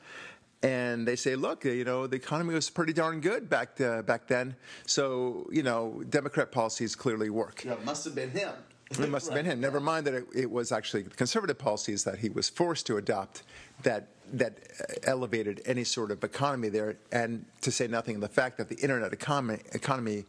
and 0.62 1.06
they 1.06 1.16
say 1.16 1.34
look 1.34 1.64
you 1.64 1.84
know 1.84 2.06
the 2.06 2.16
economy 2.16 2.54
was 2.54 2.70
pretty 2.70 2.92
darn 2.92 3.20
good 3.20 3.48
back 3.48 3.80
uh, 3.80 4.02
back 4.02 4.26
then. 4.26 4.54
So 4.86 5.48
you 5.50 5.62
know 5.62 6.02
democrat 6.08 6.52
policies 6.52 6.94
clearly 6.94 7.30
work. 7.30 7.64
Yeah, 7.64 7.72
it 7.72 7.84
must 7.84 8.04
have 8.04 8.14
been 8.14 8.30
him. 8.30 8.52
it 8.90 9.08
must 9.08 9.26
have 9.26 9.34
been 9.34 9.46
him. 9.46 9.60
Never 9.60 9.80
mind 9.80 10.06
that 10.06 10.14
it, 10.14 10.24
it 10.34 10.50
was 10.50 10.70
actually 10.72 11.04
conservative 11.04 11.58
policies 11.58 12.04
that 12.04 12.18
he 12.18 12.28
was 12.28 12.48
forced 12.48 12.86
to 12.86 12.96
adopt 12.96 13.42
that 13.82 14.08
that 14.32 14.58
uh, 14.80 14.84
elevated 15.04 15.60
any 15.66 15.84
sort 15.84 16.10
of 16.10 16.22
economy 16.22 16.68
there. 16.68 16.96
And 17.10 17.44
to 17.62 17.72
say 17.72 17.88
nothing 17.88 18.16
of 18.16 18.20
the 18.20 18.28
fact 18.28 18.58
that 18.58 18.68
the 18.68 18.76
internet 18.76 19.12
economy 19.12 19.62
economy 19.72 20.24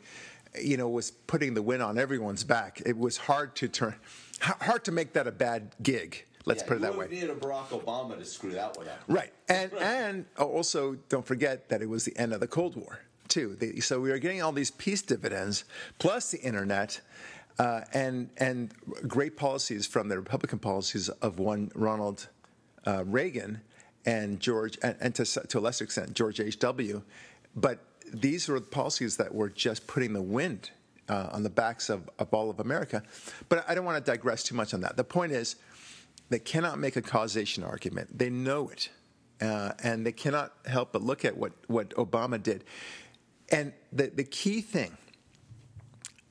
you 0.59 0.77
know 0.77 0.87
was 0.87 1.11
putting 1.11 1.53
the 1.53 1.61
win 1.61 1.81
on 1.81 1.97
everyone's 1.97 2.43
back. 2.43 2.81
It 2.85 2.97
was 2.97 3.17
hard 3.17 3.55
to 3.57 3.67
turn 3.67 3.95
hard 4.39 4.83
to 4.85 4.91
make 4.91 5.13
that 5.13 5.27
a 5.27 5.31
bad 5.31 5.75
gig 5.83 6.25
let's 6.45 6.61
Yeah, 6.63 6.67
put 6.67 6.77
it 6.77 6.81
that 6.81 6.91
way 6.93 7.05
wouldn't 7.05 7.21
need 7.21 7.29
a 7.29 7.35
Barack 7.35 7.67
Obama 7.67 8.17
to 8.17 8.25
screw 8.25 8.51
that 8.51 8.77
one 8.77 8.87
up. 8.87 8.99
Right, 9.07 9.33
and 9.49 9.71
and 9.79 10.25
also 10.37 10.95
don't 11.09 11.25
forget 11.25 11.69
that 11.69 11.81
it 11.81 11.89
was 11.89 12.05
the 12.05 12.17
end 12.17 12.33
of 12.33 12.39
the 12.39 12.47
Cold 12.47 12.75
War 12.75 12.99
too. 13.27 13.55
The, 13.59 13.81
so 13.81 13.99
we 13.99 14.11
are 14.11 14.19
getting 14.19 14.41
all 14.41 14.51
these 14.51 14.71
peace 14.71 15.01
dividends 15.01 15.65
plus 15.99 16.31
the 16.31 16.41
internet. 16.41 17.01
Uh, 17.59 17.81
and 17.93 18.31
and 18.37 18.73
great 19.07 19.37
policies 19.37 19.85
from 19.85 20.09
the 20.09 20.17
Republican 20.17 20.57
policies 20.57 21.07
of 21.09 21.37
one 21.37 21.71
Ronald 21.75 22.27
uh, 22.87 23.03
Reagan 23.05 23.61
and 24.07 24.39
George 24.39 24.77
and, 24.81 24.95
and 24.99 25.13
to, 25.13 25.25
to 25.25 25.59
a 25.59 25.61
lesser 25.61 25.83
extent 25.83 26.13
George 26.13 26.39
H. 26.39 26.57
W. 26.59 27.03
But 27.55 27.79
these 28.11 28.47
were 28.47 28.59
policies 28.59 29.17
that 29.17 29.33
were 29.33 29.49
just 29.49 29.87
putting 29.87 30.13
the 30.13 30.21
wind 30.21 30.71
uh, 31.09 31.29
on 31.31 31.43
the 31.43 31.49
backs 31.49 31.89
of, 31.89 32.09
of 32.19 32.33
all 32.33 32.49
of 32.49 32.59
America. 32.59 33.03
But 33.49 33.65
I 33.67 33.75
don't 33.75 33.85
want 33.85 34.03
to 34.03 34.11
digress 34.11 34.43
too 34.43 34.55
much 34.55 34.73
on 34.73 34.81
that. 34.81 34.97
The 34.97 35.03
point 35.03 35.31
is, 35.31 35.55
they 36.29 36.39
cannot 36.39 36.79
make 36.79 36.95
a 36.95 37.01
causation 37.01 37.63
argument. 37.63 38.17
They 38.17 38.29
know 38.29 38.69
it. 38.69 38.89
Uh, 39.41 39.73
and 39.83 40.05
they 40.05 40.11
cannot 40.11 40.53
help 40.65 40.93
but 40.93 41.01
look 41.01 41.25
at 41.25 41.35
what, 41.35 41.51
what 41.67 41.89
Obama 41.95 42.41
did. 42.41 42.63
And 43.49 43.73
the, 43.91 44.07
the 44.07 44.23
key 44.23 44.61
thing 44.61 44.97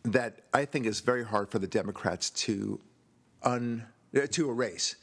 that 0.05 0.41
I 0.53 0.65
think 0.65 0.87
is 0.87 1.01
very 1.01 1.25
hard 1.25 1.51
for 1.51 1.59
the 1.59 1.67
Democrats 1.67 2.31
to, 2.31 2.81
un, 3.43 3.87
uh, 4.17 4.27
to 4.31 4.51
erase 4.51 4.97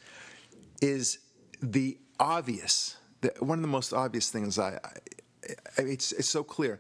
is 0.82 1.20
the 1.62 1.98
obvious, 2.20 2.98
the, 3.22 3.32
one 3.40 3.60
of 3.60 3.62
the 3.62 3.68
most 3.68 3.94
obvious 3.94 4.30
things 4.30 4.58
I, 4.58 4.72
I, 4.72 5.52
I 5.78 5.82
it's, 5.82 6.12
it's 6.14 6.30
so 6.30 6.44
clear. 6.44 6.80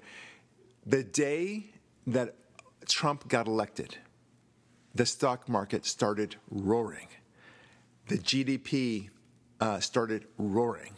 The 0.85 1.03
day 1.03 1.67
that 2.07 2.35
Trump 2.87 3.27
got 3.27 3.47
elected, 3.47 3.97
the 4.95 5.05
stock 5.05 5.47
market 5.47 5.85
started 5.85 6.35
roaring. 6.49 7.07
The 8.09 8.17
GDP 8.17 9.11
uh, 9.59 9.79
started 9.79 10.25
roaring. 10.39 10.93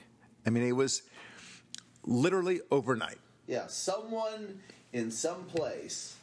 I 0.46 0.50
mean, 0.50 0.64
it 0.64 0.72
was 0.72 1.02
literally 2.06 2.62
overnight. 2.72 3.18
Yeah, 3.48 3.68
someone 3.68 4.62
in 4.94 5.12
some 5.12 5.44
place 5.44 6.16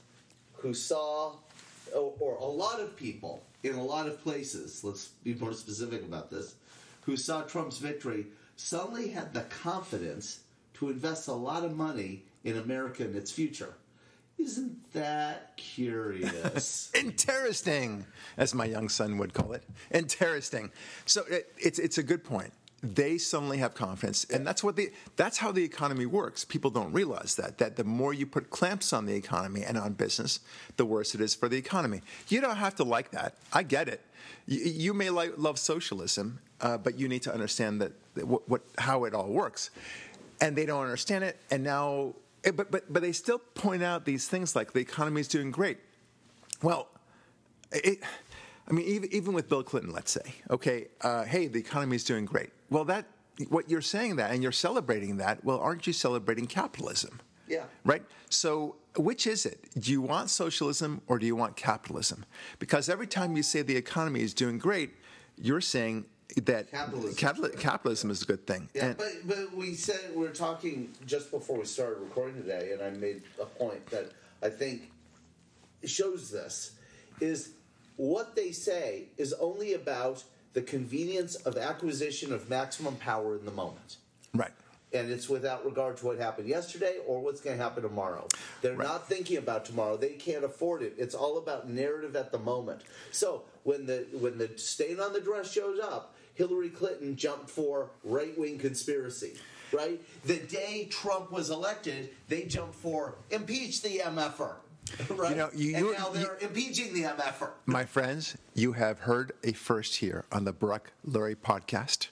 who 0.54 0.73
saw, 0.73 1.35
or, 1.95 2.14
or 2.18 2.37
a 2.37 2.45
lot 2.47 2.80
of 2.80 2.97
people 2.97 3.42
in 3.62 3.75
a 3.75 3.85
lot 3.85 4.07
of 4.07 4.23
places, 4.23 4.83
let's 4.83 5.09
be 5.09 5.35
more 5.35 5.52
specific 5.52 6.04
about 6.04 6.30
this, 6.30 6.54
who 7.02 7.18
saw 7.18 7.42
Trump's 7.42 7.76
victory 7.76 8.25
suddenly 8.57 9.09
had 9.09 9.35
the 9.35 9.42
confidence 9.42 10.40
to 10.73 10.88
invest 10.88 11.28
a 11.28 11.35
lot 11.35 11.64
of 11.64 11.76
money 11.76 12.25
in 12.45 12.57
America 12.57 13.02
and 13.02 13.14
its 13.14 13.30
future. 13.30 13.75
Isn't 14.38 14.92
that 14.92 15.57
curious? 15.57 16.90
Interesting, 16.95 18.07
as 18.37 18.54
my 18.54 18.64
young 18.64 18.88
son 18.88 19.18
would 19.18 19.35
call 19.35 19.52
it. 19.52 19.64
Interesting. 19.92 20.71
So 21.07 21.25
it, 21.28 21.52
it's 21.59 21.78
it's 21.78 21.99
a 21.99 22.02
good 22.02 22.23
point. 22.23 22.52
They 22.80 23.18
suddenly 23.18 23.59
have 23.59 23.75
confidence, 23.75 24.25
and 24.30 24.47
that's 24.47 24.62
what 24.62 24.76
the 24.76 24.92
that's 25.16 25.38
how 25.38 25.50
the 25.50 25.64
economy 25.64 26.07
works. 26.07 26.45
People 26.45 26.71
don't 26.71 26.92
realize 26.92 27.35
that 27.35 27.59
that 27.59 27.75
the 27.75 27.83
more 27.83 28.14
you 28.14 28.26
put 28.26 28.50
clamps 28.50 28.92
on 28.92 29.07
the 29.07 29.14
economy 29.14 29.64
and 29.64 29.76
on 29.76 29.95
business, 29.95 30.38
the 30.76 30.85
worse 30.85 31.16
it 31.16 31.21
is 31.21 31.35
for 31.35 31.49
the 31.49 31.57
economy. 31.57 32.02
You 32.28 32.40
don't 32.40 32.57
have 32.57 32.76
to 32.76 32.85
like 32.85 33.11
that. 33.11 33.35
I 33.52 33.64
get 33.64 33.88
it. 33.88 34.00
You, 34.47 34.61
you 34.61 34.95
may 34.95 35.11
like, 35.11 35.33
love 35.37 35.59
socialism, 35.59 36.38
uh, 36.61 36.78
but 36.78 36.97
you 36.97 37.09
need 37.09 37.23
to 37.23 37.33
understand 37.33 37.80
that 37.80 37.92
what, 38.25 38.49
what 38.49 38.62
how 38.78 39.02
it 39.04 39.14
all 39.14 39.28
works, 39.28 39.71
and 40.40 40.54
they 40.54 40.64
don't 40.64 40.85
understand 40.85 41.25
it. 41.25 41.37
And 41.50 41.64
now 41.64 42.14
but, 42.42 42.71
but, 42.71 42.92
but 42.92 43.02
they 43.02 43.12
still 43.12 43.38
point 43.38 43.83
out 43.83 44.04
these 44.04 44.28
things 44.28 44.54
like 44.54 44.73
the 44.73 44.80
economy 44.80 45.21
is 45.21 45.28
doing 45.28 45.50
great. 45.50 45.78
Well, 46.62 46.88
it, 47.73 48.00
I 48.68 48.73
mean, 48.73 48.87
even, 48.87 49.12
even 49.12 49.33
with 49.33 49.49
Bill 49.49 49.62
Clinton, 49.62 49.92
let's 49.92 50.11
say, 50.11 50.35
okay, 50.50 50.88
uh, 51.00 51.25
hey, 51.25 51.47
the 51.47 51.59
economy 51.59 51.97
is 51.97 52.04
doing 52.04 52.25
great. 52.25 52.50
Well, 52.71 52.85
that 52.85 53.07
what 53.49 53.71
you're 53.71 53.80
saying 53.80 54.16
that 54.16 54.33
and 54.33 54.42
you're 54.42 54.52
celebrating 54.52 55.18
that. 55.18 55.45
Well, 55.45 55.61
aren't 55.61 55.87
you 55.87 55.92
celebrating 55.92 56.47
capitalism? 56.47 57.21
Yeah. 57.47 57.64
Right. 57.85 58.02
So, 58.28 58.76
which 58.97 59.26
is 59.26 59.47
it? 59.47 59.68
Do 59.78 59.92
you 59.92 60.02
want 60.02 60.28
socialism 60.28 61.00
or 61.07 61.18
do 61.18 61.26
you 61.26 61.37
want 61.37 61.57
capitalism? 61.57 62.25
Because 62.59 62.88
every 62.88 63.07
time 63.07 63.37
you 63.37 63.42
say 63.42 63.62
the 63.62 63.76
economy 63.76 64.21
is 64.21 64.35
doing 64.35 64.59
great, 64.59 64.90
you're 65.37 65.61
saying 65.61 66.07
that 66.37 66.70
Capitalism. 66.70 67.14
capitalism, 67.16 67.58
capitalism 67.61 68.11
is 68.11 68.23
a 68.23 68.26
good 68.26 68.47
thing. 68.47 68.68
Yeah, 68.75 68.87
And- 68.88 68.97
but 68.99 69.12
but 69.26 69.54
we 69.56 69.75
said 69.75 70.11
we 70.14 70.23
were 70.23 70.28
talking 70.28 70.92
just 71.06 71.30
before 71.30 71.58
we 71.58 71.64
started 71.64 72.00
recording 72.00 72.37
today, 72.42 72.73
and 72.73 72.82
I 72.82 72.90
made 72.90 73.23
a 73.40 73.47
point 73.47 73.87
that 73.90 74.12
I 74.42 74.50
think 74.50 74.90
shows 75.85 76.30
this 76.30 76.73
is 77.20 77.50
what 77.97 78.37
they 78.37 78.52
say 78.52 79.04
is 79.16 79.32
only 79.35 79.75
about 79.75 80.23
the 80.52 80.62
convenience 80.62 81.35
of 81.37 81.56
acquisition 81.56 82.32
of 82.32 82.49
maximum 82.49 82.97
power 82.97 83.37
in 83.37 83.44
the 83.44 83.50
moment. 83.52 83.97
right. 84.35 84.52
And 84.90 85.11
it's 85.11 85.28
without 85.28 85.66
regard 85.66 85.99
to 85.99 86.06
what 86.06 86.18
happened 86.18 86.49
yesterday 86.49 86.97
or 87.06 87.20
what's 87.20 87.42
going 87.42 87.58
to 87.58 87.62
happen 87.62 87.82
tomorrow. 87.82 88.26
They're 88.62 88.73
Right. 88.75 88.88
not 88.88 89.06
thinking 89.06 89.37
about 89.37 89.66
tomorrow. 89.66 89.99
They 89.99 90.14
can't 90.14 90.44
afford 90.44 90.80
it. 90.82 90.94
It's 90.97 91.14
all 91.14 91.37
about 91.37 91.68
narrative 91.68 92.16
at 92.16 92.32
the 92.32 92.38
moment. 92.38 92.80
So 93.12 93.42
when 93.64 93.85
the 93.85 94.06
when 94.12 94.38
the 94.38 94.56
stain 94.56 94.99
on 94.99 95.12
the 95.12 95.20
dress 95.20 95.52
shows 95.52 95.78
up, 95.78 96.14
Hillary 96.38 96.71
Clinton 96.71 97.16
jumped 97.16 97.50
for 97.50 97.90
right 98.04 98.38
wing 98.38 98.59
conspiracy. 98.59 99.35
Right? 99.73 100.00
The 100.25 100.38
day 100.38 100.87
Trump 100.90 101.30
was 101.30 101.50
elected, 101.50 102.11
they 102.28 102.45
jumped 102.45 102.76
for 102.76 103.16
impeach 103.30 103.83
the 103.83 103.99
MFR. 103.99 104.54
Right? 105.11 105.30
You 105.33 105.37
know, 105.37 105.50
you- 105.54 105.76
and 105.76 105.85
you- 105.87 105.92
now 105.92 106.09
they're 106.09 106.38
impeaching 106.40 106.95
the 106.95 107.02
MFR. 107.02 107.50
My 107.66 107.85
friends, 107.85 108.38
you 108.54 108.73
have 108.73 109.00
heard 109.00 109.33
a 109.45 109.52
first 109.52 109.97
here 109.97 110.25
on 110.33 110.45
the 110.45 110.52
Brock 110.52 110.92
Lurie 111.07 111.37
podcast. 111.37 112.09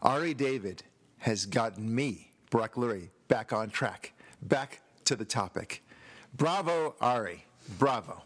Ari 0.00 0.32
David 0.32 0.84
has 1.18 1.44
gotten 1.44 1.94
me, 1.94 2.30
Brock 2.50 2.76
Lurie, 2.76 3.10
back 3.26 3.52
on 3.52 3.68
track, 3.68 4.12
back 4.40 4.80
to 5.04 5.16
the 5.16 5.24
topic. 5.26 5.82
Bravo, 6.34 6.94
Ari. 7.02 7.44
Bravo. 7.78 8.22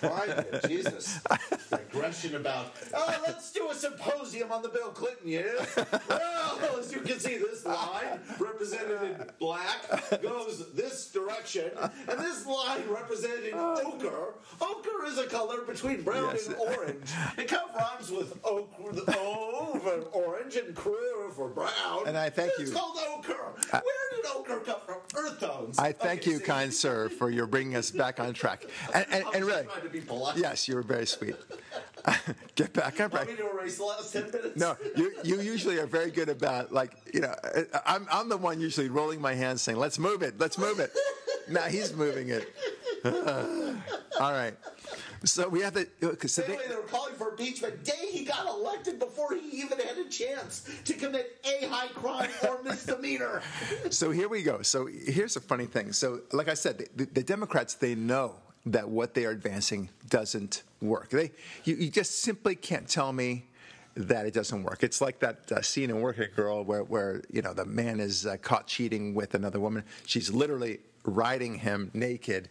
Trying 0.00 0.30
it, 0.30 0.64
Jesus. 0.68 1.20
Digression 1.70 2.36
about, 2.36 2.74
oh, 2.94 3.22
let's 3.26 3.52
do 3.52 3.70
a 3.70 3.74
symposium 3.74 4.50
on 4.50 4.62
the 4.62 4.68
Bill 4.68 4.90
Clinton 4.90 5.28
years. 5.28 5.66
Well, 6.08 6.78
as 6.78 6.92
you 6.92 7.00
can 7.00 7.18
see, 7.18 7.36
this 7.38 7.64
line 7.64 8.20
represented 8.38 9.02
in 9.02 9.26
black 9.38 10.20
goes 10.22 10.72
this 10.74 11.10
direction, 11.12 11.70
and 11.80 12.18
this 12.18 12.46
line 12.46 12.82
represented 12.88 13.46
in 13.46 13.54
ochre. 13.54 14.34
Ochre 14.60 15.06
is 15.06 15.18
a 15.18 15.26
color 15.26 15.62
between 15.62 16.02
brown 16.02 16.30
Yes. 16.34 16.48
and 16.48 16.56
orange. 16.56 17.10
It 17.38 17.48
kind 17.48 17.62
of 17.70 17.74
rhymes 17.76 18.10
with 18.10 18.38
ochre, 18.44 18.92
the 18.92 19.16
O 19.18 19.78
for 19.82 20.18
orange 20.18 20.56
and 20.56 20.74
crew 20.74 21.30
for 21.34 21.48
brown. 21.48 22.06
And 22.06 22.16
I 22.16 22.28
thank 22.30 22.50
it's 22.52 22.58
you. 22.60 22.64
It's 22.66 22.74
called 22.74 22.98
ochre. 23.16 23.52
Where 23.70 23.82
did 24.16 24.26
ochre 24.34 24.60
come 24.60 24.80
from? 24.84 24.96
Earth 25.16 25.40
tones. 25.40 25.78
I 25.78 25.92
thank 25.92 26.22
Okay, 26.22 26.32
you, 26.32 26.38
see? 26.38 26.44
kind 26.44 26.72
sir, 26.74 27.08
for 27.08 27.30
your 27.30 27.46
bringing 27.46 27.76
us 27.76 27.90
back 27.90 28.20
on 28.20 28.32
track. 28.34 28.64
And, 28.94 29.06
and, 29.10 29.24
and 29.34 29.44
really, 29.44 29.59
trying 29.66 29.82
to 29.82 29.88
be 29.88 30.00
polite. 30.00 30.36
yes, 30.36 30.68
you 30.68 30.74
were 30.74 30.82
very 30.82 31.06
sweet. 31.06 31.36
Get 32.54 32.72
back 32.72 33.00
on 33.00 33.10
Want 33.10 33.28
me 33.28 33.36
to 33.36 33.50
erase 33.50 33.78
the 33.78 33.84
last 33.84 34.12
10 34.12 34.30
minutes? 34.30 34.56
No, 34.56 34.76
you, 34.96 35.12
you 35.22 35.40
usually 35.40 35.78
are 35.78 35.86
very 35.86 36.10
good 36.10 36.28
about 36.28 36.72
like 36.72 36.92
you 37.12 37.20
know. 37.20 37.34
I'm 37.86 38.06
I'm 38.10 38.28
the 38.28 38.36
one 38.36 38.60
usually 38.60 38.88
rolling 38.88 39.20
my 39.20 39.34
hands 39.34 39.62
saying, 39.62 39.78
"Let's 39.78 39.98
move 39.98 40.22
it, 40.22 40.38
let's 40.38 40.58
move 40.58 40.80
it." 40.80 40.92
now 41.48 41.62
he's 41.62 41.94
moving 41.94 42.30
it. 42.30 42.48
All 43.04 44.32
right. 44.32 44.54
So 45.24 45.48
we 45.48 45.60
have 45.60 45.74
to. 45.74 45.86
So 46.28 46.42
they, 46.42 46.54
Anyway, 46.54 46.64
they 46.68 46.76
were 46.76 46.82
calling 46.82 47.14
for 47.14 47.30
impeachment 47.30 47.84
day 47.84 48.08
he 48.10 48.24
got 48.24 48.46
elected 48.46 48.98
before 48.98 49.34
he 49.34 49.60
even 49.60 49.78
had 49.78 49.98
a 49.98 50.08
chance 50.08 50.68
to 50.84 50.94
commit 50.94 51.38
a 51.44 51.66
high 51.66 51.88
crime 51.88 52.30
or 52.48 52.62
misdemeanor. 52.62 53.42
so 53.90 54.10
here 54.10 54.28
we 54.28 54.42
go. 54.42 54.62
So 54.62 54.86
here's 54.86 55.36
a 55.36 55.40
funny 55.40 55.66
thing. 55.66 55.92
So 55.92 56.20
like 56.32 56.48
I 56.48 56.54
said, 56.54 56.88
the, 56.96 57.04
the 57.04 57.22
Democrats 57.22 57.74
they 57.74 57.94
know 57.94 58.36
that 58.66 58.88
what 58.88 59.14
they 59.14 59.24
are 59.24 59.30
advancing 59.30 59.88
doesn't 60.08 60.62
work. 60.80 61.10
They 61.10 61.32
you, 61.64 61.76
you 61.76 61.90
just 61.90 62.22
simply 62.22 62.54
can't 62.54 62.88
tell 62.88 63.12
me 63.12 63.46
that 63.96 64.26
it 64.26 64.34
doesn't 64.34 64.62
work. 64.62 64.82
It's 64.82 65.00
like 65.00 65.18
that 65.20 65.50
uh, 65.50 65.62
scene 65.62 65.90
in 65.90 66.00
Working 66.00 66.28
Girl 66.36 66.62
where 66.64 66.84
where 66.84 67.22
you 67.30 67.42
know 67.42 67.54
the 67.54 67.64
man 67.64 68.00
is 68.00 68.26
uh, 68.26 68.36
caught 68.38 68.66
cheating 68.66 69.14
with 69.14 69.34
another 69.34 69.60
woman. 69.60 69.84
She's 70.06 70.30
literally 70.30 70.80
riding 71.04 71.54
him 71.56 71.90
naked. 71.94 72.48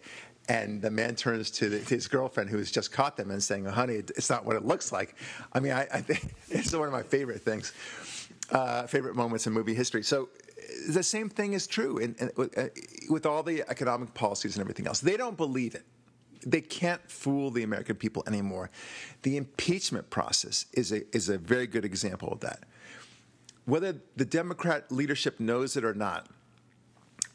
And 0.48 0.82
the 0.82 0.90
man 0.90 1.14
turns 1.14 1.52
to 1.52 1.70
the, 1.70 1.78
his 1.78 2.08
girlfriend, 2.08 2.50
who's 2.50 2.72
just 2.72 2.92
caught 2.92 3.16
them, 3.16 3.30
and 3.30 3.42
saying, 3.42 3.66
"Honey, 3.66 3.96
it's 3.98 4.32
not 4.32 4.46
what 4.46 4.56
it 4.56 4.66
looks 4.66 4.92
like." 4.92 5.14
I 5.54 5.60
mean, 5.60 5.74
I, 5.74 5.88
I 5.94 6.02
think 6.02 6.34
it's 6.50 6.74
one 6.74 6.88
of 6.88 6.92
my 6.92 7.04
favorite 7.04 7.44
things, 7.44 7.72
uh, 8.52 8.88
favorite 8.88 9.16
moments 9.16 9.46
in 9.46 9.54
movie 9.54 9.76
history. 9.76 10.02
So 10.02 10.30
the 10.88 11.04
same 11.04 11.30
thing 11.30 11.54
is 11.54 11.68
true 11.68 12.00
in, 12.00 12.16
in, 12.20 12.32
with, 12.36 12.58
uh, 12.58 12.70
with 13.10 13.26
all 13.28 13.44
the 13.44 13.64
economic 13.70 14.14
policies 14.16 14.56
and 14.56 14.62
everything 14.62 14.88
else. 14.88 15.00
They 15.00 15.18
don't 15.18 15.38
believe 15.38 15.76
it. 15.76 15.84
They 16.46 16.62
can't 16.62 17.02
fool 17.10 17.52
the 17.52 17.64
American 17.64 17.96
people 17.96 18.24
anymore. 18.28 18.70
The 19.24 19.38
impeachment 19.38 20.10
process 20.10 20.66
is 20.74 20.92
a, 20.92 21.04
is 21.16 21.30
a 21.30 21.38
very 21.38 21.68
good 21.68 21.86
example 21.86 22.30
of 22.32 22.40
that. 22.42 22.64
Whether 23.66 23.96
the 24.16 24.26
Democrat 24.26 24.92
leadership 24.92 25.40
knows 25.40 25.78
it 25.78 25.84
or 25.84 25.94
not, 25.94 26.28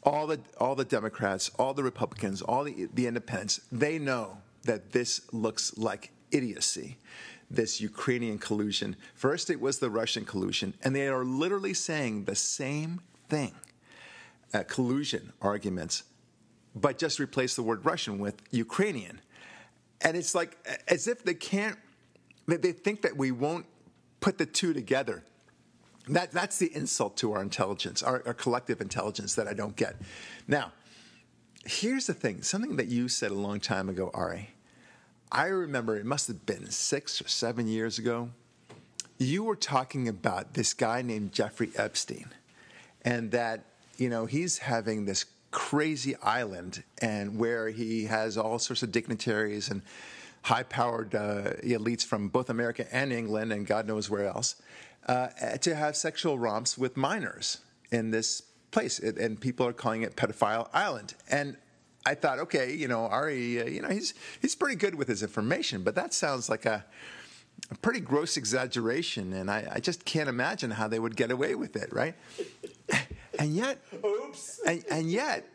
all 0.03 0.27
the, 0.27 0.39
all 0.59 0.75
the 0.75 0.85
Democrats, 0.85 1.49
all 1.57 1.73
the 1.73 1.83
Republicans, 1.83 2.41
all 2.41 2.63
the, 2.63 2.87
the 2.93 3.07
independents, 3.07 3.61
they 3.71 3.97
know 3.97 4.37
that 4.63 4.91
this 4.91 5.21
looks 5.31 5.77
like 5.77 6.11
idiocy, 6.31 6.97
this 7.49 7.79
Ukrainian 7.79 8.37
collusion. 8.37 8.95
First, 9.13 9.49
it 9.49 9.61
was 9.61 9.79
the 9.79 9.89
Russian 9.89 10.25
collusion, 10.25 10.73
and 10.83 10.95
they 10.95 11.07
are 11.07 11.23
literally 11.23 11.73
saying 11.73 12.25
the 12.25 12.35
same 12.35 13.01
thing 13.29 13.53
uh, 14.53 14.63
collusion 14.63 15.33
arguments, 15.41 16.03
but 16.75 16.97
just 16.97 17.19
replace 17.19 17.55
the 17.55 17.63
word 17.63 17.85
Russian 17.85 18.19
with 18.19 18.35
Ukrainian. 18.51 19.21
And 20.01 20.17
it's 20.17 20.35
like 20.35 20.57
as 20.87 21.07
if 21.07 21.23
they 21.23 21.33
can't, 21.33 21.77
they, 22.47 22.73
think 22.73 23.01
that 23.03 23.15
we 23.15 23.31
won't 23.31 23.65
put 24.19 24.37
the 24.37 24.45
two 24.45 24.73
together. 24.73 25.23
That, 26.09 26.31
that's 26.31 26.59
the 26.59 26.75
insult 26.75 27.17
to 27.17 27.33
our 27.33 27.41
intelligence, 27.41 28.03
our, 28.03 28.21
our 28.25 28.33
collective 28.33 28.81
intelligence 28.81 29.35
that 29.35 29.47
I 29.47 29.53
don't 29.53 29.75
get. 29.75 29.95
Now, 30.47 30.73
here's 31.65 32.07
the 32.07 32.13
thing 32.13 32.43
something 32.43 32.75
that 32.75 32.87
you 32.87 33.07
said 33.07 33.31
a 33.31 33.35
long 33.35 33.59
time 33.59 33.89
ago, 33.89 34.11
Ari. 34.13 34.49
I 35.31 35.47
remember 35.47 35.97
it 35.97 36.05
must 36.05 36.27
have 36.27 36.45
been 36.45 36.69
six 36.69 37.21
or 37.21 37.27
seven 37.27 37.67
years 37.67 37.97
ago. 37.97 38.29
You 39.17 39.43
were 39.43 39.55
talking 39.55 40.07
about 40.07 40.53
this 40.53 40.73
guy 40.73 41.01
named 41.01 41.31
Jeffrey 41.31 41.71
Epstein, 41.75 42.29
and 43.03 43.31
that, 43.31 43.65
you 43.97 44.09
know, 44.09 44.25
he's 44.25 44.59
having 44.59 45.05
this 45.05 45.25
crazy 45.55 46.15
island 46.21 46.83
and 47.01 47.37
where 47.39 47.69
he 47.69 48.05
has 48.05 48.37
all 48.37 48.59
sorts 48.59 48.83
of 48.83 48.91
dignitaries 48.91 49.69
and 49.69 49.81
high 50.41 50.63
powered 50.63 51.15
uh, 51.15 51.53
elites 51.63 52.05
from 52.05 52.27
both 52.27 52.49
America 52.49 52.85
and 52.93 53.13
England 53.13 53.53
and 53.53 53.65
God 53.65 53.87
knows 53.87 54.09
where 54.09 54.25
else 54.27 54.61
uh, 55.07 55.27
to 55.61 55.73
have 55.73 55.95
sexual 55.95 56.37
romps 56.37 56.77
with 56.77 56.97
minors 56.97 57.59
in 57.89 58.11
this 58.11 58.41
place. 58.71 58.99
It- 58.99 59.17
and 59.17 59.39
people 59.39 59.65
are 59.65 59.71
calling 59.73 60.01
it 60.01 60.17
Pedophile 60.17 60.67
Island. 60.73 61.13
And 61.31 61.55
I 62.05 62.15
thought, 62.15 62.39
okay, 62.39 62.73
you 62.75 62.89
know, 62.89 63.05
Ari, 63.05 63.61
uh, 63.61 63.65
you 63.65 63.81
know, 63.81 63.89
he's 63.89 64.13
he's 64.41 64.55
pretty 64.55 64.75
good 64.75 64.95
with 64.95 65.07
his 65.07 65.23
information, 65.23 65.83
but 65.83 65.95
that 65.95 66.13
sounds 66.13 66.49
like 66.49 66.65
a, 66.65 66.85
a 67.71 67.75
pretty 67.75 68.01
gross 68.01 68.35
exaggeration, 68.37 69.31
and 69.33 69.49
I, 69.49 69.67
I 69.75 69.79
just 69.79 70.03
can't 70.05 70.29
imagine 70.29 70.69
how 70.71 70.87
they 70.89 70.99
would 70.99 71.15
get 71.15 71.31
away 71.31 71.55
with 71.55 71.75
it, 71.77 71.91
right? 71.93 72.13
And 73.39 73.55
yet, 73.55 73.79
Oops. 74.05 74.59
and, 74.65 74.83
and 74.89 75.11
yet, 75.11 75.45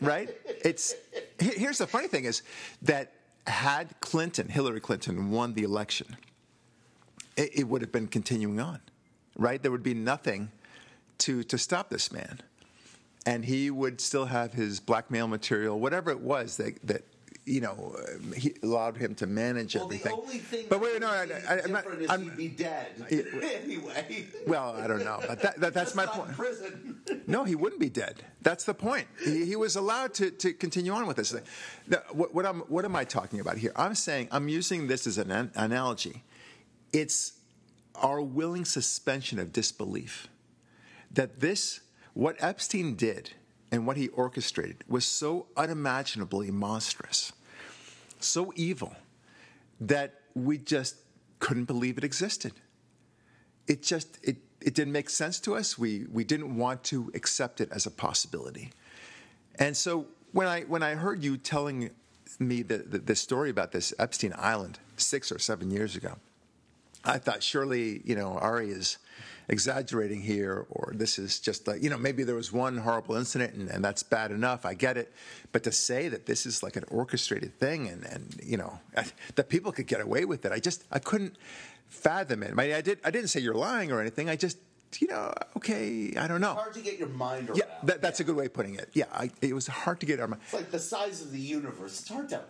right? 0.00 0.28
It's 0.64 0.94
here's 1.38 1.78
the 1.78 1.86
funny 1.86 2.08
thing 2.08 2.24
is 2.24 2.42
that 2.82 3.12
had 3.46 3.98
Clinton, 4.00 4.48
Hillary 4.48 4.80
Clinton, 4.80 5.30
won 5.30 5.54
the 5.54 5.62
election, 5.62 6.16
it, 7.36 7.50
it 7.60 7.68
would 7.68 7.80
have 7.80 7.92
been 7.92 8.06
continuing 8.08 8.60
on, 8.60 8.80
right? 9.36 9.62
There 9.62 9.70
would 9.72 9.82
be 9.82 9.94
nothing 9.94 10.50
to 11.18 11.42
to 11.44 11.58
stop 11.58 11.88
this 11.90 12.12
man, 12.12 12.40
and 13.26 13.44
he 13.44 13.70
would 13.70 14.00
still 14.00 14.26
have 14.26 14.52
his 14.52 14.80
blackmail 14.80 15.26
material, 15.28 15.78
whatever 15.80 16.10
it 16.10 16.20
was 16.20 16.56
that 16.58 16.78
that. 16.86 17.04
You 17.46 17.62
know, 17.62 17.96
he 18.36 18.54
allowed 18.62 18.98
him 18.98 19.14
to 19.16 19.26
manage 19.26 19.74
Well, 19.74 19.84
everything. 19.86 20.12
the 20.14 20.22
only 20.22 20.38
thing 20.38 20.66
but 20.68 20.80
that 20.80 20.92
wait, 20.92 21.00
no, 21.00 21.08
I, 21.08 21.20
would 21.20 21.28
be 21.30 21.34
I, 21.48 21.60
I'm 21.64 21.72
not. 21.72 21.84
I'm, 22.10 22.22
he'd 22.24 22.36
be 22.36 22.48
dead 22.48 22.88
anyway. 23.10 24.26
well, 24.46 24.76
I 24.76 24.86
don't 24.86 25.02
know, 25.04 25.20
but 25.26 25.40
that, 25.40 25.58
that, 25.58 25.74
that's 25.74 25.94
my 25.94 26.04
point. 26.06 26.32
Prison. 26.32 26.99
No, 27.26 27.44
he 27.44 27.54
wouldn't 27.54 27.80
be 27.80 27.88
dead. 27.88 28.24
That's 28.42 28.64
the 28.64 28.74
point. 28.74 29.06
He, 29.24 29.44
he 29.44 29.56
was 29.56 29.76
allowed 29.76 30.14
to, 30.14 30.30
to 30.30 30.52
continue 30.52 30.92
on 30.92 31.06
with 31.06 31.16
this 31.16 31.32
thing. 31.32 31.42
What, 32.12 32.34
what, 32.34 32.46
I'm, 32.46 32.60
what 32.60 32.84
am 32.84 32.96
I 32.96 33.04
talking 33.04 33.40
about 33.40 33.58
here? 33.58 33.72
I'm 33.76 33.94
saying, 33.94 34.28
I'm 34.30 34.48
using 34.48 34.86
this 34.86 35.06
as 35.06 35.18
an 35.18 35.30
an 35.30 35.50
analogy. 35.54 36.22
It's 36.92 37.32
our 37.94 38.20
willing 38.20 38.64
suspension 38.64 39.38
of 39.38 39.52
disbelief 39.52 40.28
that 41.12 41.40
this, 41.40 41.80
what 42.14 42.36
Epstein 42.40 42.94
did 42.94 43.32
and 43.72 43.86
what 43.86 43.96
he 43.96 44.08
orchestrated, 44.08 44.84
was 44.88 45.04
so 45.04 45.46
unimaginably 45.56 46.50
monstrous, 46.50 47.32
so 48.18 48.52
evil, 48.56 48.94
that 49.80 50.20
we 50.34 50.58
just 50.58 50.96
couldn't 51.38 51.64
believe 51.64 51.98
it 51.98 52.04
existed 52.04 52.52
it 53.70 53.82
just 53.84 54.18
it, 54.22 54.36
it 54.60 54.74
didn't 54.74 54.92
make 54.92 55.10
sense 55.10 55.40
to 55.40 55.56
us. 55.56 55.78
We 55.78 56.06
we 56.12 56.24
didn't 56.24 56.56
want 56.56 56.84
to 56.84 57.10
accept 57.14 57.60
it 57.60 57.70
as 57.72 57.86
a 57.86 57.90
possibility. 57.90 58.70
And 59.58 59.76
so 59.76 60.06
when 60.32 60.46
I 60.46 60.62
when 60.62 60.82
I 60.82 60.94
heard 60.94 61.22
you 61.22 61.36
telling 61.36 61.90
me 62.38 62.62
the, 62.62 62.78
the, 62.78 62.98
the 62.98 63.14
story 63.14 63.50
about 63.50 63.72
this 63.72 63.92
Epstein 63.98 64.34
Island 64.36 64.78
six 64.96 65.32
or 65.32 65.38
seven 65.38 65.70
years 65.70 65.96
ago, 65.96 66.16
I 67.04 67.18
thought 67.18 67.42
surely 67.42 68.02
you 68.04 68.14
know 68.14 68.38
Ari 68.38 68.70
is 68.70 68.98
exaggerating 69.48 70.20
here, 70.20 70.64
or 70.70 70.92
this 70.94 71.18
is 71.18 71.40
just 71.40 71.66
like 71.66 71.82
you 71.82 71.90
know 71.90 71.98
maybe 71.98 72.22
there 72.22 72.36
was 72.36 72.52
one 72.52 72.78
horrible 72.78 73.16
incident 73.16 73.54
and, 73.54 73.68
and 73.68 73.84
that's 73.84 74.02
bad 74.02 74.30
enough. 74.30 74.64
I 74.64 74.74
get 74.74 74.96
it, 74.96 75.12
but 75.52 75.64
to 75.64 75.72
say 75.72 76.08
that 76.08 76.26
this 76.26 76.46
is 76.46 76.62
like 76.62 76.76
an 76.76 76.84
orchestrated 76.88 77.58
thing 77.58 77.88
and 77.88 78.04
and 78.04 78.40
you 78.42 78.56
know 78.56 78.78
that 79.34 79.48
people 79.48 79.72
could 79.72 79.86
get 79.86 80.00
away 80.00 80.24
with 80.24 80.44
it, 80.44 80.52
I 80.52 80.60
just 80.60 80.84
I 80.92 80.98
couldn't 80.98 81.36
fathom 81.90 82.42
it. 82.42 82.52
I, 82.52 82.54
mean, 82.54 82.72
I 82.72 82.80
did 82.80 82.98
I 83.04 83.10
didn't 83.10 83.28
say 83.28 83.40
you're 83.40 83.54
lying 83.54 83.92
or 83.92 84.00
anything. 84.00 84.28
I 84.28 84.36
just 84.36 84.58
you 84.98 85.08
know 85.08 85.32
okay 85.56 86.14
I 86.16 86.26
don't 86.26 86.40
know. 86.40 86.52
It's 86.52 86.60
hard 86.60 86.74
to 86.74 86.80
get 86.80 86.98
your 86.98 87.08
mind 87.08 87.50
around. 87.50 87.58
Yeah, 87.58 87.64
that, 87.84 88.00
that's 88.00 88.20
a 88.20 88.24
good 88.24 88.36
way 88.36 88.46
of 88.46 88.54
putting 88.54 88.74
it. 88.76 88.88
Yeah, 88.94 89.04
I, 89.12 89.30
it 89.42 89.54
was 89.54 89.66
hard 89.66 90.00
to 90.00 90.06
get 90.06 90.20
our 90.20 90.28
mind. 90.28 90.42
It's 90.44 90.54
like 90.54 90.70
the 90.70 90.78
size 90.78 91.20
of 91.20 91.32
the 91.32 91.38
universe. 91.38 92.00
It's 92.00 92.08
hard 92.08 92.28
to 92.30 92.42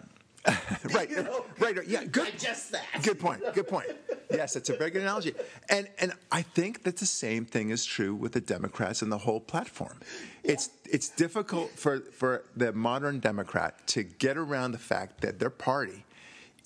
right, 0.95 1.11
you 1.11 1.23
know, 1.23 1.45
right. 1.59 1.77
Yeah, 1.87 2.05
good. 2.05 2.33
digest 2.33 2.73
that. 2.73 3.03
Good 3.03 3.21
point. 3.21 3.43
Good 3.53 3.69
point. 3.69 3.89
Yes, 4.31 4.57
it's 4.57 4.71
a 4.71 4.77
very 4.77 4.91
good 4.91 5.03
analogy. 5.03 5.35
And 5.69 5.89
and 5.99 6.13
I 6.33 6.43
think 6.43 6.85
that 6.85 6.97
the 6.97 7.07
same 7.07 7.45
thing 7.45 7.71
is 7.71 7.85
true 7.85 8.15
with 8.15 8.33
the 8.33 8.41
Democrats 8.41 9.03
and 9.03 9.13
the 9.13 9.19
whole 9.19 9.41
platform. 9.41 10.01
It's 10.43 10.71
it's 10.91 11.11
difficult 11.11 11.71
for 11.73 12.01
for 12.13 12.45
the 12.57 12.73
modern 12.73 13.21
Democrat 13.21 13.87
to 13.89 14.03
get 14.03 14.39
around 14.39 14.73
the 14.73 14.79
fact 14.79 15.21
that 15.21 15.39
their 15.39 15.51
party 15.51 16.05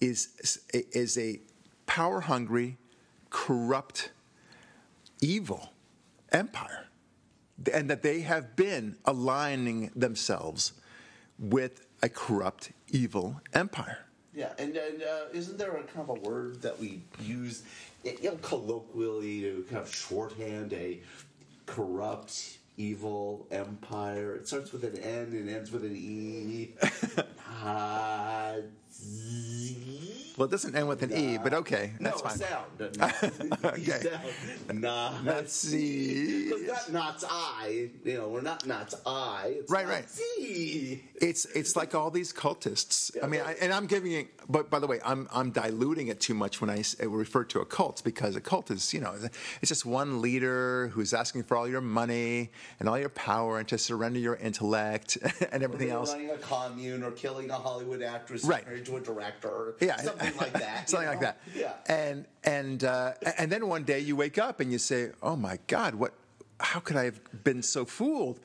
is 0.01 0.61
is 0.73 1.19
a 1.19 1.41
power 1.87 2.21
hungry, 2.21 2.79
corrupt, 3.31 4.11
evil 5.21 5.73
empire, 6.33 6.87
and 7.73 7.89
that 7.91 8.03
they 8.03 8.21
have 8.21 8.57
been 8.57 8.97
aligning 9.05 9.91
themselves 9.95 10.73
with 11.39 11.87
a 12.03 12.09
corrupt, 12.09 12.71
evil 12.91 13.41
empire. 13.53 13.99
Yeah, 14.35 14.53
and, 14.59 14.77
and 14.77 15.03
uh, 15.03 15.27
isn't 15.33 15.59
there 15.59 15.77
a 15.77 15.83
kind 15.85 16.09
of 16.09 16.11
a 16.11 16.29
word 16.29 16.61
that 16.63 16.79
we 16.79 17.03
use, 17.21 17.63
you 18.03 18.17
know, 18.23 18.37
colloquially 18.43 19.41
to 19.43 19.65
kind 19.71 19.81
of 19.81 19.95
shorthand 19.95 20.73
a 20.73 21.01
corrupt, 21.67 22.59
evil 22.77 23.47
empire? 23.53 24.35
It 24.35 24.49
starts 24.49 24.73
with 24.73 24.83
an 24.83 24.97
N 24.99 25.29
and 25.33 25.49
ends 25.49 25.71
with 25.71 25.85
an 25.85 25.95
E. 25.95 26.71
Uh, 27.65 28.57
Well, 30.37 30.49
it 30.49 30.51
doesn't 30.51 30.75
end 30.75 30.89
with 30.89 31.03
an 31.05 31.13
E, 31.17 31.39
but 31.39 31.55
okay, 31.55 31.93
that's 32.01 32.23
no, 32.23 32.29
fine. 32.29 32.39
sound. 32.39 33.61
Okay. 33.65 34.01
Sound. 34.67 34.81
Nah. 34.81 35.43
See. 35.47 36.49
It's 36.49 36.89
not 36.89 37.23
I. 37.31 37.91
You 38.05 38.15
know, 38.15 38.29
we're 38.29 38.41
not 38.41 38.67
Knott's 38.67 38.97
I. 39.07 39.59
It's 39.61 39.71
Right, 39.71 39.87
right. 39.87 40.05
It's 41.21 41.45
it's 41.47 41.77
like 41.77 41.95
all 41.95 42.11
these 42.11 42.33
cultists. 42.33 43.17
I 43.23 43.29
mean, 43.29 43.43
I, 43.47 43.53
and 43.61 43.73
I'm 43.73 43.87
giving 43.87 44.13
it, 44.13 44.27
but 44.49 44.71
by 44.71 44.81
the 44.81 44.89
way, 44.89 44.99
I'm 45.05 45.29
I'm 45.33 45.51
diluting 45.53 46.09
it 46.09 46.21
too 46.21 46.35
much 46.35 46.61
when 46.61 46.69
I 46.69 46.83
uh, 47.03 47.09
refer 47.09 47.45
to 47.45 47.61
a 47.61 47.65
cult 47.65 48.03
because 48.05 48.35
a 48.35 48.41
cult 48.41 48.71
is 48.73 48.93
you 48.93 49.01
know 49.01 49.15
it's 49.63 49.69
just 49.69 49.87
one 49.87 50.21
leader 50.21 50.89
who's 50.89 51.15
asking 51.15 51.45
for 51.45 51.57
all 51.57 51.69
your 51.69 51.81
money 51.81 52.51
and 52.81 52.89
all 52.89 52.99
your 52.99 53.09
power 53.09 53.59
and 53.59 53.69
to 53.69 53.79
surrender 53.79 54.19
your 54.19 54.35
intellect 54.37 55.17
and 55.53 55.63
everything 55.63 55.91
else. 55.91 56.13
running 56.13 56.31
a 56.31 56.39
commune 56.39 57.05
or 57.05 57.13
killing 57.13 57.51
a 57.51 57.55
Hollywood 57.55 58.03
actress 58.03 58.45
Right. 58.45 58.65
Married 58.93 59.05
to 59.05 59.11
a 59.11 59.15
director 59.15 59.75
Yeah, 59.81 59.97
something 59.97 60.37
like 60.37 60.53
that. 60.55 60.89
something 60.89 61.09
like 61.09 61.21
that. 61.21 61.39
Yeah. 61.55 61.73
And 61.89 62.27
and 62.45 62.85
uh, 62.85 63.13
and 63.39 63.51
then 63.51 63.67
one 63.69 63.85
day 63.85 64.01
you 64.01 64.17
wake 64.17 64.39
up 64.39 64.61
and 64.61 64.71
you 64.73 64.79
say, 64.79 65.11
"Oh 65.23 65.37
my 65.37 65.59
God, 65.67 65.95
what? 65.95 66.15
How 66.61 66.81
could 66.81 66.97
I 66.97 67.05
have 67.05 67.21
been 67.45 67.63
so 67.63 67.85
fooled?" 67.85 68.41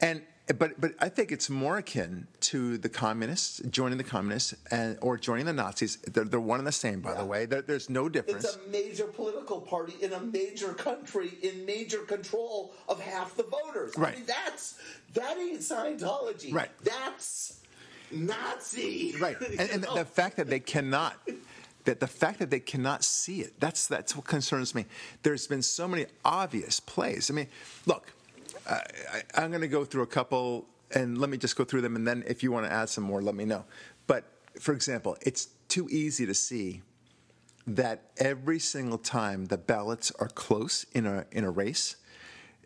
And 0.00 0.22
but 0.58 0.78
but 0.80 0.92
I 1.00 1.08
think 1.08 1.32
it's 1.32 1.48
more 1.48 1.78
akin 1.78 2.26
to 2.40 2.76
the 2.76 2.88
communists 2.90 3.60
joining 3.70 3.96
the 3.96 4.04
communists 4.04 4.54
and 4.70 4.98
or 5.00 5.16
joining 5.16 5.46
the 5.46 5.52
Nazis. 5.54 5.96
They're, 6.12 6.24
they're 6.24 6.40
one 6.40 6.58
and 6.60 6.66
the 6.66 6.72
same, 6.72 7.00
by 7.00 7.14
the 7.14 7.24
way. 7.24 7.46
There, 7.46 7.62
there's 7.62 7.88
no 7.88 8.08
difference. 8.10 8.44
It's 8.44 8.56
a 8.56 8.68
major 8.70 9.04
political 9.06 9.60
party 9.60 9.94
in 10.02 10.12
a 10.12 10.20
major 10.20 10.74
country 10.74 11.38
in 11.42 11.64
major 11.64 12.00
control 12.00 12.74
of 12.88 13.00
half 13.00 13.36
the 13.36 13.44
voters. 13.44 13.92
I 13.96 14.00
Right. 14.00 14.16
mean, 14.16 14.26
that's 14.26 14.78
that 15.14 15.38
ain't 15.38 15.60
Scientology. 15.60 16.52
Right. 16.52 16.70
That's 16.82 17.60
Nazi. 18.10 19.14
right. 19.18 19.36
And, 19.40 19.70
and 19.70 19.82
the, 19.82 19.94
the 19.94 20.04
fact 20.18 20.36
that 20.36 20.48
they 20.48 20.60
cannot 20.60 21.16
that 21.84 22.00
the 22.00 22.06
fact 22.06 22.38
that 22.38 22.50
they 22.50 22.60
cannot 22.60 23.04
see 23.04 23.40
it 23.40 23.58
that's 23.60 23.86
that's 23.86 24.16
what 24.16 24.24
concerns 24.24 24.74
me. 24.74 24.86
There's 25.22 25.46
been 25.46 25.62
so 25.62 25.86
many 25.88 26.06
obvious 26.24 26.80
plays. 26.80 27.30
I 27.30 27.34
mean 27.34 27.48
look 27.86 28.12
I, 28.68 28.80
I, 29.12 29.42
i'm 29.42 29.50
going 29.50 29.60
to 29.60 29.68
go 29.68 29.84
through 29.84 30.02
a 30.02 30.06
couple 30.06 30.66
and 30.94 31.18
let 31.18 31.28
me 31.28 31.36
just 31.36 31.56
go 31.56 31.64
through 31.64 31.82
them 31.82 31.96
and 31.96 32.06
then 32.06 32.24
if 32.26 32.42
you 32.42 32.52
want 32.52 32.66
to 32.66 32.72
add 32.72 32.88
some 32.88 33.04
more 33.04 33.22
let 33.22 33.34
me 33.34 33.44
know. 33.44 33.64
But 34.06 34.24
for 34.58 34.72
example 34.72 35.16
it's 35.22 35.48
too 35.68 35.88
easy 35.90 36.26
to 36.26 36.34
see 36.34 36.82
that 37.66 38.10
every 38.18 38.58
single 38.58 38.98
time 38.98 39.46
the 39.46 39.56
ballots 39.56 40.12
are 40.18 40.28
close 40.28 40.84
in 40.92 41.06
a 41.06 41.26
in 41.32 41.44
a 41.44 41.50
race 41.50 41.96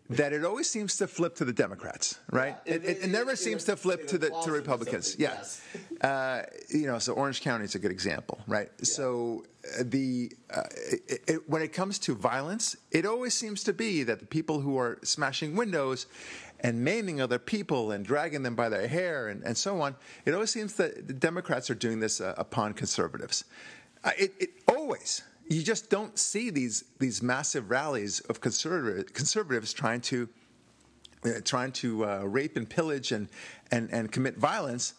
that 0.09 0.33
it 0.33 0.43
always 0.43 0.69
seems 0.69 0.97
to 0.97 1.07
flip 1.07 1.35
to 1.35 1.45
the 1.45 1.53
Democrats, 1.53 2.19
right? 2.31 2.57
Yeah, 2.65 2.73
it, 2.73 2.85
it, 2.85 3.03
it 3.03 3.09
never 3.09 3.31
in 3.31 3.37
seems 3.37 3.63
to 3.65 3.75
flip 3.75 4.07
to 4.07 4.17
the 4.17 4.29
to 4.43 4.51
Republicans. 4.51 5.15
Yeah, 5.19 5.33
yes. 5.33 5.61
uh, 6.01 6.43
you 6.69 6.87
know, 6.87 6.97
so 6.97 7.13
Orange 7.13 7.41
County 7.41 7.65
is 7.65 7.75
a 7.75 7.79
good 7.79 7.91
example, 7.91 8.39
right? 8.47 8.69
So 8.85 9.45
uh, 9.63 9.83
the 9.85 10.31
uh, 10.51 10.63
it, 11.07 11.23
it, 11.27 11.49
when 11.49 11.61
it 11.61 11.73
comes 11.73 11.99
to 11.99 12.15
violence, 12.15 12.75
it 12.91 13.05
always 13.05 13.35
seems 13.35 13.63
to 13.65 13.73
be 13.73 14.03
that 14.03 14.19
the 14.19 14.25
people 14.25 14.61
who 14.61 14.77
are 14.79 14.97
smashing 15.03 15.55
windows 15.55 16.07
and 16.61 16.83
maiming 16.83 17.21
other 17.21 17.39
people 17.39 17.91
and 17.91 18.03
dragging 18.03 18.43
them 18.43 18.55
by 18.55 18.67
their 18.67 18.87
hair 18.87 19.27
and, 19.27 19.43
and 19.43 19.57
so 19.57 19.79
on, 19.81 19.95
it 20.25 20.33
always 20.33 20.49
seems 20.49 20.73
that 20.73 21.07
the 21.07 21.13
Democrats 21.13 21.69
are 21.69 21.75
doing 21.75 21.99
this 21.99 22.19
uh, 22.19 22.33
upon 22.37 22.73
conservatives. 22.73 23.45
Uh, 24.03 24.11
it, 24.17 24.33
it 24.39 24.49
always. 24.67 25.21
You 25.49 25.63
just 25.63 25.89
don't 25.89 26.17
see 26.17 26.51
these 26.51 26.83
these 26.99 27.23
massive 27.23 27.71
rallies 27.71 28.19
of 28.21 28.39
conservative, 28.39 29.13
conservatives 29.13 29.73
trying 29.73 30.01
to 30.01 30.29
uh, 31.25 31.29
trying 31.43 31.71
to 31.73 32.05
uh, 32.05 32.23
rape 32.23 32.55
and 32.55 32.69
pillage 32.69 33.11
and, 33.11 33.27
and, 33.71 33.89
and 33.91 34.09
commit 34.11 34.37
violence 34.37 34.93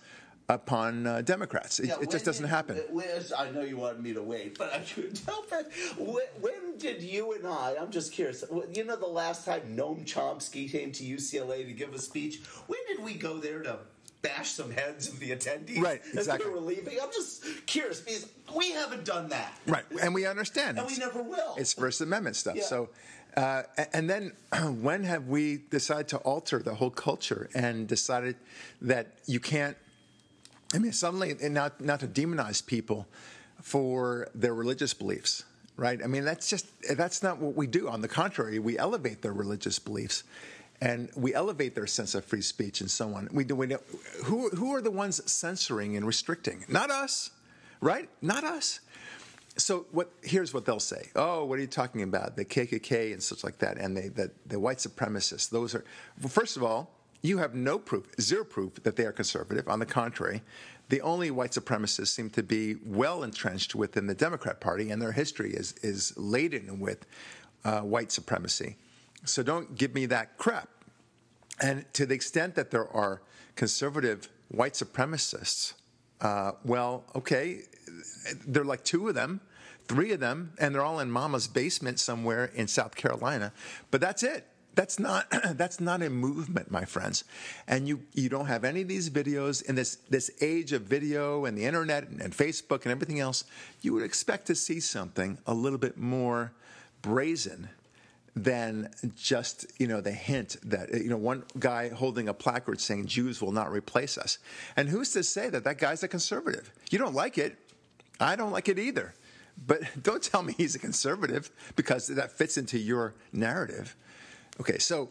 upon 0.50 1.06
uh, 1.06 1.22
Democrats. 1.22 1.78
It, 1.80 1.86
Yeah, 1.86 2.00
it 2.02 2.10
just 2.10 2.24
doesn't 2.26 2.42
did- 2.42 2.50
happen. 2.50 2.80
Liz, 2.92 3.32
I 3.32 3.50
know 3.52 3.62
you 3.62 3.76
wanted 3.78 4.02
me 4.02 4.12
to 4.14 4.22
wait, 4.22 4.58
but 4.58 4.74
I 4.74 4.80
couldn't 4.80 5.20
help 5.20 5.50
it. 5.52 5.70
When, 5.96 6.26
when 6.40 6.76
did 6.76 7.00
you 7.02 7.32
and 7.34 7.46
I? 7.46 7.76
I'm 7.80 7.90
just 7.92 8.12
curious. 8.12 8.42
You 8.74 8.84
know, 8.84 8.96
the 8.96 9.06
last 9.06 9.46
time 9.46 9.62
Noam 9.76 10.04
Chomsky 10.04 10.70
came 10.70 10.90
to 10.92 11.04
UCLA 11.04 11.64
to 11.64 11.72
give 11.72 11.94
a 11.94 11.98
speech. 12.00 12.40
When 12.66 12.80
did 12.88 13.02
we 13.02 13.14
go 13.14 13.38
there 13.38 13.62
to 13.62 13.78
bash 14.22 14.50
some 14.50 14.70
heads 14.70 15.08
of 15.08 15.18
the 15.18 15.30
attendees? 15.30 15.80
Right, 15.80 16.00
As 16.16 16.26
they 16.26 16.38
were 16.38 16.60
leaving. 16.60 16.98
I'm 17.02 17.10
just 17.12 17.44
curious 17.66 18.00
because 18.00 18.28
we 18.56 18.72
haven't 18.72 19.04
done 19.04 19.28
that. 19.30 19.52
Right, 19.66 19.84
and 20.02 20.14
we 20.14 20.26
understand. 20.26 20.78
And 20.78 20.86
we 20.86 20.96
never 20.96 21.22
will. 21.22 21.54
It's 21.56 21.72
First 21.72 22.00
Amendment 22.00 22.36
stuff. 22.36 22.56
Yeah. 22.56 22.64
So, 22.64 22.88
uh, 23.36 23.62
and 23.92 24.10
then 24.10 24.32
when 24.80 25.04
have 25.04 25.28
we 25.28 25.58
decided 25.70 26.08
to 26.08 26.18
alter 26.18 26.58
the 26.58 26.74
whole 26.74 26.90
culture 26.90 27.48
and 27.54 27.86
decided 27.86 28.36
that 28.82 29.14
you 29.26 29.40
can't 29.40 29.76
I 30.72 30.78
mean, 30.78 30.92
suddenly, 30.92 31.34
not 31.48 31.80
not 31.80 32.00
to 32.00 32.06
demonize 32.06 32.64
people 32.64 33.06
for 33.60 34.28
their 34.34 34.54
religious 34.54 34.94
beliefs, 34.94 35.44
right? 35.76 36.00
I 36.02 36.06
mean, 36.06 36.24
that's 36.24 36.48
just 36.48 36.66
that's 36.96 37.22
not 37.22 37.38
what 37.38 37.56
we 37.56 37.66
do. 37.66 37.88
On 37.88 38.00
the 38.00 38.08
contrary, 38.08 38.58
we 38.58 38.78
elevate 38.78 39.22
their 39.22 39.32
religious 39.32 39.78
beliefs, 39.78 40.22
and 40.80 41.10
we 41.14 41.34
elevate 41.34 41.74
their 41.74 41.86
sense 41.86 42.14
of 42.14 42.24
free 42.24 42.40
speech 42.40 42.80
and 42.80 42.90
so 42.90 43.14
on. 43.14 43.28
We 43.32 43.44
do. 43.44 43.54
We 43.54 43.66
know, 43.66 43.80
who 44.24 44.48
who 44.50 44.74
are 44.74 44.80
the 44.80 44.90
ones 44.90 45.20
censoring 45.30 45.96
and 45.96 46.06
restricting? 46.06 46.64
Not 46.68 46.90
us, 46.90 47.30
right? 47.80 48.08
Not 48.22 48.44
us. 48.44 48.80
So 49.56 49.86
what? 49.92 50.10
Here's 50.22 50.54
what 50.54 50.64
they'll 50.64 50.80
say. 50.80 51.10
Oh, 51.14 51.44
what 51.44 51.58
are 51.58 51.62
you 51.62 51.68
talking 51.68 52.02
about? 52.02 52.36
The 52.36 52.44
KKK 52.44 53.12
and 53.12 53.22
such 53.22 53.44
like 53.44 53.58
that, 53.58 53.76
and 53.76 53.96
the 53.96 54.08
the, 54.08 54.30
the 54.46 54.60
white 54.60 54.78
supremacists. 54.78 55.50
Those 55.50 55.74
are. 55.74 55.84
Well, 56.20 56.30
first 56.30 56.56
of 56.56 56.62
all, 56.62 56.90
you 57.22 57.38
have 57.38 57.54
no 57.54 57.78
proof, 57.78 58.06
zero 58.20 58.44
proof 58.44 58.82
that 58.82 58.96
they 58.96 59.04
are 59.04 59.12
conservative. 59.12 59.68
On 59.68 59.78
the 59.78 59.86
contrary, 59.86 60.42
the 60.88 61.02
only 61.02 61.30
white 61.30 61.50
supremacists 61.50 62.08
seem 62.08 62.30
to 62.30 62.42
be 62.42 62.76
well 62.86 63.22
entrenched 63.22 63.74
within 63.74 64.06
the 64.06 64.14
Democrat 64.14 64.60
Party, 64.60 64.90
and 64.90 65.02
their 65.02 65.12
history 65.12 65.52
is 65.52 65.74
is 65.82 66.16
laden 66.16 66.80
with 66.80 67.04
uh, 67.64 67.80
white 67.80 68.10
supremacy. 68.10 68.76
So 69.24 69.42
don't 69.42 69.76
give 69.76 69.94
me 69.94 70.06
that 70.06 70.38
crap. 70.38 70.68
And 71.60 71.84
to 71.94 72.06
the 72.06 72.14
extent 72.14 72.54
that 72.54 72.70
there 72.70 72.88
are 72.88 73.20
conservative 73.54 74.28
white 74.48 74.74
supremacists, 74.74 75.74
uh, 76.20 76.52
well, 76.64 77.04
okay, 77.14 77.62
there 78.46 78.62
are 78.62 78.66
like 78.66 78.84
two 78.84 79.08
of 79.08 79.14
them, 79.14 79.40
three 79.88 80.12
of 80.12 80.20
them, 80.20 80.52
and 80.58 80.74
they're 80.74 80.84
all 80.84 81.00
in 81.00 81.10
mama's 81.10 81.48
basement 81.48 82.00
somewhere 82.00 82.46
in 82.54 82.66
South 82.66 82.94
Carolina. 82.94 83.52
But 83.90 84.00
that's 84.00 84.22
it. 84.22 84.46
That's 84.74 84.98
not 84.98 85.26
that's 85.54 85.80
not 85.80 86.02
a 86.02 86.10
movement, 86.10 86.70
my 86.70 86.84
friends. 86.84 87.24
And 87.66 87.88
you 87.88 88.02
you 88.14 88.28
don't 88.28 88.46
have 88.46 88.64
any 88.64 88.82
of 88.82 88.88
these 88.88 89.10
videos 89.10 89.62
in 89.68 89.74
this 89.74 89.96
this 90.08 90.30
age 90.40 90.72
of 90.72 90.82
video 90.82 91.44
and 91.44 91.58
the 91.58 91.64
internet 91.64 92.08
and, 92.08 92.20
and 92.20 92.32
Facebook 92.32 92.82
and 92.82 92.92
everything 92.92 93.20
else. 93.20 93.44
You 93.82 93.92
would 93.94 94.04
expect 94.04 94.46
to 94.46 94.54
see 94.54 94.80
something 94.80 95.38
a 95.46 95.54
little 95.54 95.78
bit 95.78 95.96
more 95.96 96.52
brazen 97.02 97.70
than 98.36 98.90
just 99.16 99.66
you 99.78 99.86
know 99.86 100.00
the 100.00 100.12
hint 100.12 100.56
that 100.62 100.92
you 100.92 101.08
know 101.08 101.16
one 101.16 101.44
guy 101.58 101.88
holding 101.88 102.28
a 102.28 102.34
placard 102.34 102.80
saying 102.80 103.06
Jews 103.06 103.42
will 103.42 103.52
not 103.52 103.72
replace 103.72 104.16
us, 104.16 104.38
and 104.76 104.88
who's 104.88 105.12
to 105.12 105.22
say 105.22 105.48
that 105.50 105.64
that 105.64 105.78
guy's 105.78 106.02
a 106.02 106.08
conservative? 106.08 106.72
You 106.90 106.98
don't 106.98 107.14
like 107.14 107.38
it, 107.38 107.56
I 108.20 108.36
don't 108.36 108.52
like 108.52 108.68
it 108.68 108.78
either, 108.78 109.14
but 109.66 109.80
don't 110.02 110.22
tell 110.22 110.42
me 110.42 110.54
he's 110.56 110.74
a 110.74 110.78
conservative 110.78 111.50
because 111.76 112.06
that 112.08 112.32
fits 112.32 112.56
into 112.56 112.78
your 112.78 113.14
narrative. 113.32 113.96
Okay, 114.60 114.78
so 114.78 115.10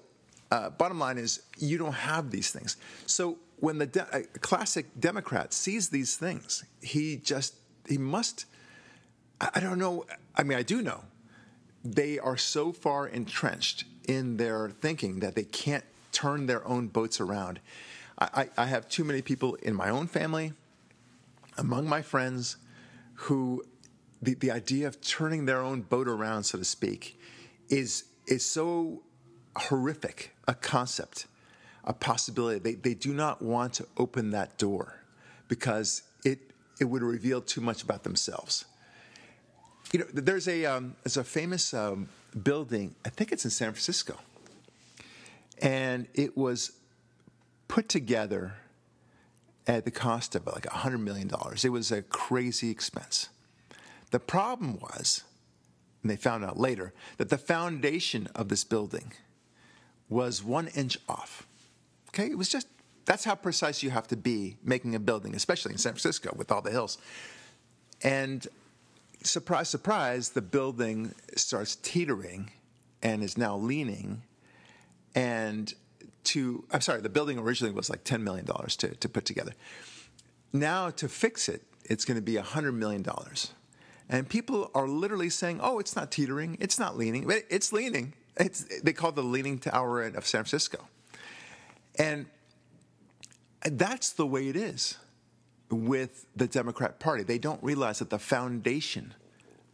uh, 0.51 0.69
bottom 0.69 0.99
line 0.99 1.17
is 1.17 1.41
you 1.58 1.77
don't 1.77 1.93
have 1.93 2.32
these 2.32 2.51
things. 2.51 2.77
So 3.05 3.38
when 3.58 3.77
the 3.77 3.88
de- 3.88 4.23
classic 4.39 4.88
Democrat 4.99 5.53
sees 5.53 5.89
these 5.89 6.15
things, 6.15 6.63
he 6.82 7.17
just 7.17 7.55
he 7.88 7.97
must. 7.97 8.45
I, 9.41 9.49
I 9.55 9.60
don't 9.60 9.79
know. 9.79 10.05
I 10.36 10.43
mean, 10.43 10.58
I 10.58 10.63
do 10.63 10.82
know 10.82 11.03
they 11.83 12.19
are 12.19 12.37
so 12.37 12.71
far 12.71 13.07
entrenched 13.07 13.85
in 14.07 14.37
their 14.37 14.69
thinking 14.69 15.19
that 15.19 15.35
they 15.35 15.43
can't 15.43 15.83
turn 16.11 16.45
their 16.45 16.67
own 16.67 16.87
boats 16.87 17.21
around. 17.21 17.59
I, 18.19 18.49
I, 18.57 18.65
have 18.65 18.89
too 18.89 19.05
many 19.05 19.21
people 19.21 19.55
in 19.55 19.73
my 19.73 19.89
own 19.89 20.07
family, 20.07 20.51
among 21.57 21.87
my 21.87 22.01
friends, 22.01 22.57
who 23.13 23.63
the, 24.21 24.33
the 24.33 24.51
idea 24.51 24.87
of 24.87 24.99
turning 24.99 25.45
their 25.45 25.61
own 25.61 25.81
boat 25.83 26.07
around, 26.07 26.43
so 26.43 26.57
to 26.57 26.65
speak, 26.65 27.17
is 27.69 28.05
is 28.27 28.45
so 28.45 29.01
horrific 29.55 30.35
a 30.47 30.53
concept, 30.53 31.27
a 31.83 31.93
possibility. 31.93 32.59
They, 32.59 32.75
they 32.75 32.93
do 32.93 33.13
not 33.13 33.41
want 33.41 33.73
to 33.75 33.87
open 33.97 34.31
that 34.31 34.57
door 34.57 35.03
because 35.47 36.03
it, 36.23 36.39
it 36.79 36.85
would 36.85 37.01
reveal 37.01 37.41
too 37.41 37.61
much 37.61 37.83
about 37.83 38.03
themselves. 38.03 38.65
You 39.91 39.99
know, 39.99 40.06
there's 40.13 40.47
a, 40.47 40.65
um, 40.65 40.95
there's 41.04 41.17
a 41.17 41.23
famous 41.23 41.73
um, 41.73 42.10
building, 42.43 42.95
I 43.06 43.10
think 43.10 43.32
it's 43.32 43.43
in 43.43 43.52
San 43.52 43.71
Francisco, 43.71 44.17
and 45.62 46.08
it 46.13 46.38
was 46.38 46.73
put 47.67 47.89
together 47.89 48.54
at 49.65 49.86
the 49.86 49.91
cost 49.91 50.36
of 50.36 50.45
like 50.45 50.63
$100 50.63 50.99
million. 50.99 51.30
It 51.63 51.69
was 51.69 51.91
a 51.91 52.02
crazy 52.04 52.69
expense. 52.69 53.30
The 54.12 54.19
problem 54.19 54.80
was, 54.80 55.23
and 56.02 56.12
they 56.12 56.15
found 56.15 56.43
out 56.43 56.60
later, 56.60 56.93
that 57.17 57.30
the 57.30 57.38
foundation 57.38 58.28
of 58.36 58.49
this 58.49 58.63
building 58.63 59.13
was 60.08 60.43
one 60.43 60.67
inch 60.69 60.97
off. 61.08 61.47
Okay, 62.10 62.25
it 62.25 62.38
was 62.38 62.49
just 62.49 62.67
that's 63.06 63.23
how 63.23 63.34
precise 63.34 63.82
you 63.82 63.89
have 63.89 64.08
to 64.08 64.15
be 64.15 64.58
making 64.63 64.93
a 64.93 64.99
building, 64.99 65.36
especially 65.36 65.71
in 65.71 65.80
San 65.80 65.93
Francisco 65.93 66.32
with 66.36 66.52
all 66.52 66.62
the 66.62 66.69
hills. 66.69 66.99
And 68.04 68.47
surprise, 69.23 69.69
surprise, 69.69 70.29
the 70.29 70.41
building 70.41 71.13
starts 71.36 71.75
teetering 71.75 72.51
and 73.01 73.23
is 73.23 73.38
now 73.38 73.58
leaning. 73.58 74.23
And 75.15 75.73
to, 76.25 76.63
I'm 76.71 76.82
sorry, 76.82 77.01
the 77.01 77.10
building 77.10 77.38
originally 77.38 77.73
was 77.73 77.89
like 77.89 78.03
$10 78.03 78.21
million 78.21 78.45
to, 78.45 78.95
to 78.95 79.10
put 79.10 79.25
together. 79.25 79.53
Now 80.53 80.89
to 80.91 81.08
fix 81.08 81.49
it, 81.49 81.63
it's 81.86 82.05
going 82.05 82.15
to 82.15 82.21
be 82.21 82.36
$100 82.36 82.73
million. 82.73 83.05
And 84.10 84.27
people 84.27 84.71
are 84.73 84.88
literally 84.88 85.29
saying, 85.29 85.60
oh, 85.62 85.79
it's 85.79 85.95
not 85.95 86.12
teetering, 86.12 86.58
it's 86.60 86.79
not 86.79 86.97
leaning, 86.97 87.27
but 87.27 87.43
it's 87.49 87.71
leaning. 87.71 88.13
It's, 88.38 88.82
they 88.82 88.93
call 88.93 89.10
it 89.10 89.15
the 89.15 89.23
Leaning 89.23 89.60
Tower 89.60 90.03
of 90.03 90.25
San 90.25 90.43
Francisco. 90.43 90.88
And 91.97 92.25
that's 93.63 94.12
the 94.12 94.25
way 94.25 94.47
it 94.47 94.55
is 94.55 94.97
with 95.69 96.25
the 96.36 96.47
Democrat 96.47 96.99
Party. 96.99 97.23
They 97.23 97.38
don't 97.38 97.63
realize 97.63 97.99
that 97.99 98.10
the 98.10 98.19
foundation 98.19 99.13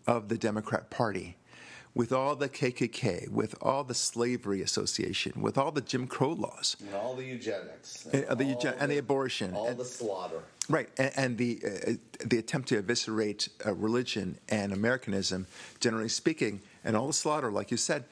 of 0.07 0.29
the 0.29 0.37
Democrat 0.37 0.89
Party, 0.89 1.37
with 1.93 2.11
all 2.11 2.35
the 2.35 2.49
KKK, 2.49 3.29
with 3.29 3.55
all 3.61 3.83
the 3.83 3.93
Slavery 3.93 4.61
Association, 4.61 5.41
with 5.41 5.57
all 5.57 5.71
the 5.71 5.81
Jim 5.81 6.07
Crow 6.07 6.33
laws, 6.33 6.75
and 6.79 6.93
all 6.93 7.15
the 7.15 7.23
eugenics, 7.23 8.07
and, 8.11 8.23
and 8.25 8.37
the, 8.37 8.45
eugen- 8.45 8.75
and 8.79 8.91
the 8.91 8.97
abortion, 8.97 9.53
all 9.53 9.67
and, 9.67 9.77
the 9.77 9.85
slaughter, 9.85 10.41
right, 10.69 10.89
and, 10.97 11.11
and 11.15 11.37
the 11.37 11.61
uh, 11.65 11.91
the 12.25 12.37
attempt 12.37 12.67
to 12.69 12.77
eviscerate 12.77 13.47
uh, 13.65 13.73
religion 13.73 14.37
and 14.49 14.73
Americanism, 14.73 15.47
generally 15.79 16.09
speaking, 16.09 16.61
and 16.83 16.97
all 16.97 17.07
the 17.07 17.13
slaughter, 17.13 17.49
like 17.49 17.71
you 17.71 17.77
said, 17.77 18.03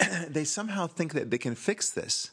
they 0.28 0.44
somehow 0.44 0.86
think 0.86 1.12
that 1.12 1.30
they 1.30 1.38
can 1.38 1.54
fix 1.54 1.90
this 1.90 2.30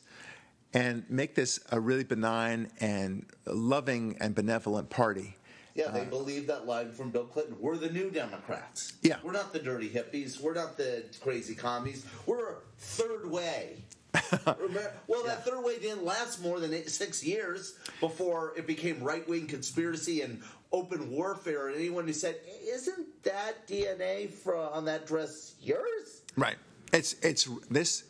and 0.74 1.04
make 1.10 1.36
this 1.36 1.60
a 1.72 1.80
really 1.80 2.04
benign 2.04 2.72
and 2.80 3.26
loving 3.46 4.18
and 4.20 4.34
benevolent 4.34 4.90
party. 4.90 5.36
Yeah, 5.76 5.90
they 5.90 6.02
uh, 6.02 6.06
believe 6.06 6.48
that 6.48 6.68
line 6.68 6.92
from 6.92 7.10
Bill 7.10 7.26
Clinton. 7.26 7.56
We're 7.60 7.78
the 7.78 7.90
new 7.90 8.12
Democrats. 8.12 8.94
Yeah. 9.02 9.18
We're 9.24 9.32
not 9.32 9.54
the 9.54 9.60
dirty 9.60 9.90
hippies. 9.90 10.40
We're 10.40 10.54
not 10.54 10.78
the 10.78 11.06
crazy 11.22 11.56
commies. 11.56 12.06
We're 12.26 12.58
third 12.78 13.30
way. 13.30 13.78
Remember, 14.60 14.94
well, 15.08 15.24
that 15.24 15.44
third 15.44 15.64
way 15.64 15.80
didn't 15.80 16.04
last 16.04 16.42
more 16.42 16.60
than 16.60 16.74
eight, 16.74 16.90
six 16.90 17.24
years 17.24 17.76
before 18.00 18.54
it 18.56 18.68
became 18.68 19.02
right 19.02 19.28
wing 19.28 19.48
conspiracy 19.48 20.22
and 20.22 20.42
open 20.72 21.10
warfare. 21.10 21.70
And 21.70 21.78
anyone 21.78 22.06
who 22.06 22.14
said, 22.14 22.36
"Isn't 22.64 23.24
that 23.24 23.68
DNA 23.68 24.30
from 24.30 24.60
on 24.72 24.86
that 24.86 25.08
dress 25.08 25.56
yours?" 25.60 26.22
Right. 26.38 26.58
It's 26.92 27.16
it's 27.24 27.50
this 27.72 28.04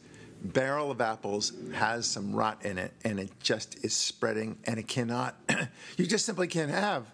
barrel 0.43 0.91
of 0.91 1.01
apples 1.01 1.53
has 1.73 2.05
some 2.05 2.33
rot 2.33 2.65
in 2.65 2.77
it, 2.77 2.93
and 3.03 3.19
it 3.19 3.31
just 3.41 3.83
is 3.83 3.95
spreading, 3.95 4.57
and 4.65 4.77
it 4.77 4.87
cannot. 4.87 5.35
you 5.97 6.05
just 6.05 6.25
simply 6.25 6.47
can't 6.47 6.71
have 6.71 7.05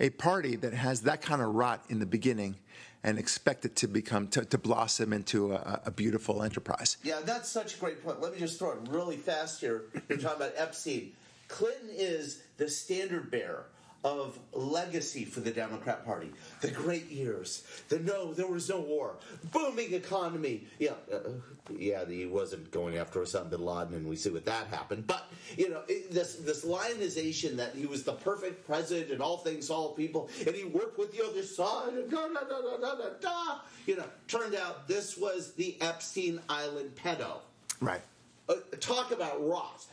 a 0.00 0.10
party 0.10 0.56
that 0.56 0.74
has 0.74 1.02
that 1.02 1.22
kind 1.22 1.40
of 1.40 1.54
rot 1.54 1.84
in 1.88 1.98
the 1.98 2.06
beginning 2.06 2.56
and 3.02 3.18
expect 3.18 3.64
it 3.64 3.76
to 3.76 3.86
become 3.86 4.28
to, 4.28 4.44
to 4.44 4.58
blossom 4.58 5.12
into 5.12 5.52
a, 5.52 5.82
a, 5.86 5.90
beautiful 5.90 6.42
enterprise. 6.42 6.96
Yeah, 7.02 7.20
that's 7.22 7.50
such 7.50 7.76
a 7.76 7.78
great 7.78 8.02
point. 8.02 8.20
Let 8.20 8.32
me 8.32 8.38
just 8.38 8.58
throw 8.58 8.72
it 8.72 8.78
really 8.88 9.16
fast 9.16 9.60
here. 9.60 9.84
You're 10.08 10.18
talking 10.18 10.38
about 10.38 10.54
Epstein. 10.56 11.12
Clinton 11.48 11.90
is 11.92 12.42
the 12.56 12.68
standard 12.68 13.30
bearer 13.30 13.66
of 14.04 14.38
legacy 14.52 15.24
for 15.24 15.40
the 15.40 15.50
Democrat 15.50 16.04
Party. 16.04 16.30
The 16.60 16.70
great 16.70 17.10
years, 17.10 17.64
the 17.88 17.98
no, 17.98 18.34
there 18.34 18.46
was 18.46 18.68
no 18.68 18.80
war, 18.80 19.16
booming 19.50 19.94
economy. 19.94 20.66
Yeah, 20.78 20.92
uh, 21.12 21.30
yeah, 21.76 22.04
he 22.06 22.26
wasn't 22.26 22.70
going 22.70 22.98
after 22.98 23.20
Osama 23.20 23.50
bin 23.50 23.64
Laden, 23.64 23.94
and 23.94 24.06
we 24.06 24.16
see 24.16 24.28
what 24.28 24.44
that 24.44 24.66
happened. 24.68 25.06
But 25.06 25.26
you 25.56 25.70
know, 25.70 25.82
this 26.10 26.36
this 26.36 26.64
lionization 26.64 27.56
that 27.56 27.74
he 27.74 27.86
was 27.86 28.04
the 28.04 28.12
perfect 28.12 28.66
president 28.66 29.10
and 29.10 29.22
all 29.22 29.38
things, 29.38 29.70
all 29.70 29.92
people, 29.92 30.28
and 30.46 30.54
he 30.54 30.64
worked 30.64 30.98
with 30.98 31.16
the 31.16 31.24
other 31.24 31.42
side, 31.42 31.94
and 31.94 32.10
da 32.10 32.28
da 32.28 32.40
da 32.40 32.60
da 32.60 32.76
da 32.76 32.94
da. 32.96 33.08
da. 33.20 33.58
You 33.86 33.96
know, 33.96 34.04
turned 34.28 34.54
out 34.54 34.86
this 34.86 35.16
was 35.16 35.52
the 35.52 35.76
Epstein 35.80 36.40
Island 36.48 36.90
pedo. 37.02 37.38
Right. 37.80 38.00
Uh, 38.48 38.56
talk 38.80 39.10
about 39.12 39.46
rot. 39.46 39.84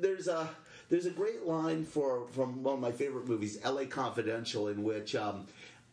There's 0.00 0.28
a 0.28 0.48
there's 0.94 1.06
a 1.06 1.10
great 1.10 1.44
line 1.44 1.84
for 1.84 2.24
from 2.30 2.62
one 2.62 2.74
of 2.74 2.80
my 2.80 2.92
favorite 2.92 3.26
movies, 3.26 3.58
L.A. 3.64 3.84
Confidential, 3.84 4.68
in 4.68 4.84
which 4.84 5.16
um, 5.16 5.44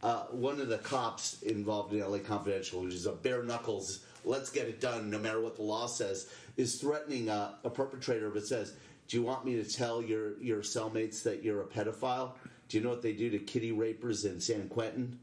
uh, 0.04 0.26
one 0.26 0.62
of 0.62 0.68
the 0.68 0.78
cops 0.78 1.42
involved 1.42 1.92
in 1.92 2.02
L.A. 2.02 2.20
Confidential, 2.20 2.84
which 2.84 2.94
is 2.94 3.08
a 3.08 3.12
bare 3.12 3.42
knuckles, 3.42 4.06
let's 4.26 4.52
get 4.52 4.68
it 4.68 4.80
done, 4.80 5.10
no 5.10 5.18
matter 5.18 5.42
what 5.42 5.56
the 5.56 5.64
law 5.64 5.88
says, 5.88 6.30
is 6.56 6.80
threatening 6.80 7.30
a, 7.30 7.56
a 7.64 7.70
perpetrator, 7.72 8.30
but 8.30 8.46
says, 8.46 8.76
Do 9.08 9.18
you 9.18 9.24
want 9.24 9.44
me 9.44 9.56
to 9.56 9.64
tell 9.64 10.04
your 10.04 10.40
your 10.40 10.62
cellmates 10.62 11.24
that 11.24 11.42
you're 11.42 11.62
a 11.62 11.66
pedophile? 11.66 12.34
Do 12.70 12.78
you 12.78 12.84
know 12.84 12.92
what 12.92 13.02
they 13.02 13.14
do 13.14 13.32
to 13.32 13.40
kitty 13.40 13.72
rapers 13.72 14.26
in 14.26 14.40
San 14.40 14.70
Quentin? 14.70 15.18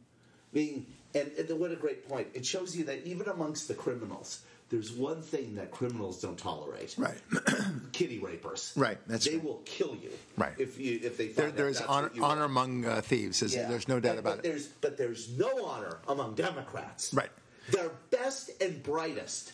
Mean, 0.52 0.86
and, 1.14 1.30
and 1.38 1.60
what 1.60 1.70
a 1.70 1.76
great 1.76 2.08
point! 2.08 2.26
It 2.34 2.44
shows 2.44 2.76
you 2.76 2.82
that 2.86 3.06
even 3.06 3.28
amongst 3.28 3.68
the 3.68 3.74
criminals, 3.74 4.40
there's 4.70 4.92
one 4.92 5.22
thing 5.22 5.54
that 5.54 5.70
criminals 5.70 6.20
don't 6.20 6.38
tolerate: 6.38 6.94
Right. 6.98 7.18
kitty 7.92 8.18
rapers. 8.18 8.72
Right, 8.76 8.98
that's 9.06 9.24
they 9.26 9.36
right. 9.36 9.44
will 9.44 9.62
kill 9.64 9.96
you. 9.96 10.10
Right. 10.36 10.52
If 10.58 10.78
you 10.78 11.00
if 11.02 11.16
they 11.16 11.28
There, 11.28 11.50
there's 11.50 11.80
honor, 11.80 12.10
honor 12.20 12.44
among 12.44 12.84
uh, 12.84 13.00
thieves. 13.00 13.42
Is, 13.42 13.54
Yeah. 13.54 13.68
There's 13.68 13.88
no 13.88 13.98
doubt 14.00 14.16
But- 14.16 14.18
about 14.20 14.36
but 14.36 14.44
it. 14.44 14.48
There's, 14.50 14.66
but 14.66 14.96
there's 14.98 15.30
no 15.38 15.64
honor 15.64 15.98
among 16.08 16.34
Democrats. 16.34 17.12
Right. 17.14 17.30
Their 17.70 17.90
best 18.10 18.50
and 18.62 18.82
brightest, 18.82 19.52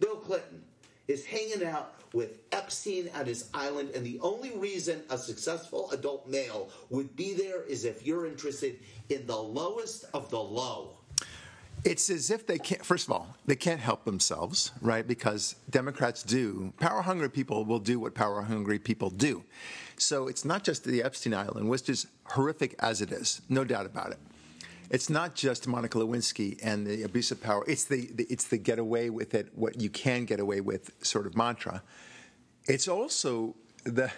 Bill 0.00 0.16
Clinton, 0.16 0.62
is 1.08 1.24
hanging 1.24 1.64
out 1.64 1.94
with 2.14 2.38
Epstein 2.52 3.08
at 3.14 3.26
his 3.26 3.48
island, 3.54 3.90
and 3.94 4.04
the 4.04 4.18
only 4.20 4.50
reason 4.56 5.02
a 5.10 5.16
successful 5.18 5.90
adult 5.92 6.28
male 6.28 6.68
would 6.90 7.16
be 7.16 7.32
there 7.34 7.62
is 7.62 7.84
if 7.86 8.06
you're 8.06 8.26
interested 8.26 8.78
in 9.08 9.26
the 9.26 9.36
lowest 9.36 10.04
of 10.14 10.28
the 10.30 10.38
low. 10.38 10.90
It's 11.84 12.10
as 12.10 12.30
if 12.30 12.46
they 12.46 12.58
can't, 12.58 12.84
first 12.84 13.08
of 13.08 13.12
all, 13.12 13.36
they 13.44 13.56
can't 13.56 13.80
help 13.80 14.04
themselves, 14.04 14.70
right? 14.80 15.06
Because 15.06 15.56
Democrats 15.68 16.22
do, 16.22 16.72
power 16.78 17.02
hungry 17.02 17.28
people 17.28 17.64
will 17.64 17.80
do 17.80 17.98
what 17.98 18.14
power 18.14 18.42
hungry 18.42 18.78
people 18.78 19.10
do. 19.10 19.42
So 19.96 20.28
it's 20.28 20.44
not 20.44 20.62
just 20.62 20.84
the 20.84 21.02
Epstein 21.02 21.34
Island, 21.34 21.68
which 21.68 21.88
is 21.88 22.06
horrific 22.26 22.76
as 22.78 23.00
it 23.00 23.10
is, 23.10 23.42
no 23.48 23.64
doubt 23.64 23.86
about 23.86 24.12
it. 24.12 24.18
It's 24.90 25.10
not 25.10 25.34
just 25.34 25.66
Monica 25.66 25.98
Lewinsky 25.98 26.58
and 26.62 26.86
the 26.86 27.02
abuse 27.02 27.32
of 27.32 27.42
power. 27.42 27.64
It's 27.66 27.84
the, 27.84 28.10
the 28.14 28.24
it's 28.24 28.44
the 28.44 28.58
get 28.58 28.78
away 28.78 29.10
with 29.10 29.34
it, 29.34 29.48
what 29.54 29.80
you 29.80 29.88
can 29.88 30.24
get 30.24 30.38
away 30.38 30.60
with 30.60 30.92
sort 31.04 31.26
of 31.26 31.34
mantra. 31.34 31.82
It's 32.66 32.88
also 32.88 33.56
the 33.84 34.12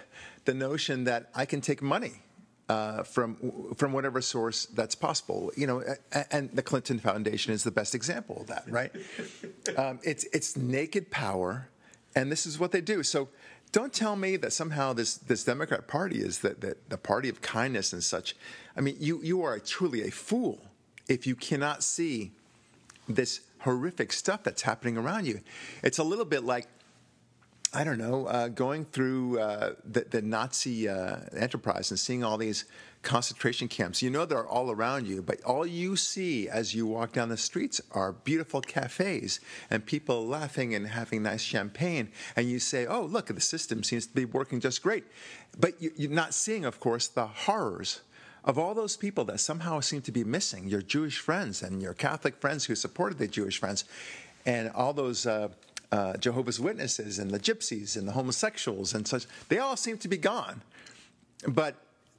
the 0.44 0.52
notion 0.52 1.04
that 1.04 1.30
I 1.34 1.46
can 1.46 1.60
take 1.60 1.80
money 1.80 2.23
uh, 2.68 3.02
from 3.02 3.74
from 3.76 3.92
whatever 3.92 4.20
source 4.20 4.66
that's 4.66 4.94
possible. 4.94 5.52
You 5.56 5.66
know, 5.66 5.82
and 6.30 6.50
the 6.52 6.62
Clinton 6.62 6.98
Foundation 6.98 7.52
is 7.52 7.64
the 7.64 7.70
best 7.70 7.94
example 7.94 8.40
of 8.40 8.46
that, 8.48 8.64
right? 8.68 8.92
um, 9.76 10.00
it's 10.02 10.24
it's 10.32 10.56
naked 10.56 11.10
power, 11.10 11.68
and 12.14 12.30
this 12.30 12.46
is 12.46 12.58
what 12.58 12.72
they 12.72 12.80
do. 12.80 13.02
So. 13.02 13.28
Don't 13.72 13.92
tell 13.92 14.14
me 14.14 14.36
that 14.36 14.52
somehow 14.52 14.92
this, 14.92 15.16
this 15.16 15.42
Democrat 15.42 15.88
Party 15.88 16.20
is 16.20 16.38
the, 16.38 16.50
the, 16.50 16.76
the 16.90 16.96
party 16.96 17.28
of 17.28 17.42
kindness 17.42 17.92
and 17.92 18.04
such. 18.04 18.36
I 18.76 18.80
mean, 18.80 18.94
you, 19.00 19.20
you 19.20 19.42
are 19.42 19.58
truly 19.58 20.06
a 20.06 20.12
fool 20.12 20.60
if 21.08 21.26
you 21.26 21.34
cannot 21.34 21.82
see 21.82 22.30
this 23.08 23.40
horrific 23.58 24.12
stuff 24.12 24.44
that's 24.44 24.62
happening 24.62 24.96
around 24.96 25.26
you. 25.26 25.40
It's 25.82 25.98
a 25.98 26.04
little 26.04 26.24
bit 26.24 26.44
like 26.44 26.68
I 27.76 27.82
don't 27.82 27.98
know, 27.98 28.26
uh, 28.26 28.48
going 28.48 28.84
through 28.84 29.40
uh, 29.40 29.74
the, 29.84 30.06
the 30.08 30.22
Nazi 30.22 30.88
uh, 30.88 31.16
enterprise 31.36 31.90
and 31.90 31.98
seeing 31.98 32.22
all 32.22 32.38
these 32.38 32.66
concentration 33.02 33.66
camps. 33.66 34.00
You 34.00 34.10
know 34.10 34.24
they're 34.24 34.46
all 34.46 34.70
around 34.70 35.08
you, 35.08 35.22
but 35.22 35.42
all 35.42 35.66
you 35.66 35.96
see 35.96 36.48
as 36.48 36.72
you 36.72 36.86
walk 36.86 37.12
down 37.12 37.30
the 37.30 37.36
streets 37.36 37.80
are 37.90 38.12
beautiful 38.12 38.60
cafes 38.60 39.40
and 39.70 39.84
people 39.84 40.24
laughing 40.24 40.72
and 40.72 40.86
having 40.86 41.24
nice 41.24 41.42
champagne. 41.42 42.10
And 42.36 42.48
you 42.48 42.60
say, 42.60 42.86
oh, 42.86 43.02
look, 43.02 43.26
the 43.26 43.40
system 43.40 43.82
seems 43.82 44.06
to 44.06 44.14
be 44.14 44.24
working 44.24 44.60
just 44.60 44.80
great. 44.80 45.04
But 45.58 45.82
you, 45.82 45.90
you're 45.96 46.12
not 46.12 46.32
seeing, 46.32 46.64
of 46.64 46.78
course, 46.78 47.08
the 47.08 47.26
horrors 47.26 48.02
of 48.44 48.56
all 48.56 48.74
those 48.74 48.96
people 48.96 49.24
that 49.24 49.40
somehow 49.40 49.80
seem 49.80 50.00
to 50.02 50.12
be 50.12 50.22
missing 50.22 50.68
your 50.68 50.82
Jewish 50.82 51.18
friends 51.18 51.60
and 51.60 51.82
your 51.82 51.94
Catholic 51.94 52.36
friends 52.36 52.66
who 52.66 52.76
supported 52.76 53.18
the 53.18 53.26
Jewish 53.26 53.58
friends, 53.58 53.84
and 54.46 54.70
all 54.70 54.92
those 54.92 55.26
uh, 55.94 56.16
Jehovah's 56.16 56.58
Witnesses 56.58 57.18
and 57.18 57.30
the 57.30 57.38
gypsies 57.38 57.96
and 57.96 58.08
the 58.08 58.12
homosexuals 58.12 58.94
and 58.94 59.06
such, 59.06 59.26
they 59.48 59.58
all 59.58 59.76
seem 59.76 59.96
to 59.98 60.08
be 60.08 60.16
gone. 60.16 60.60
But 61.46 61.76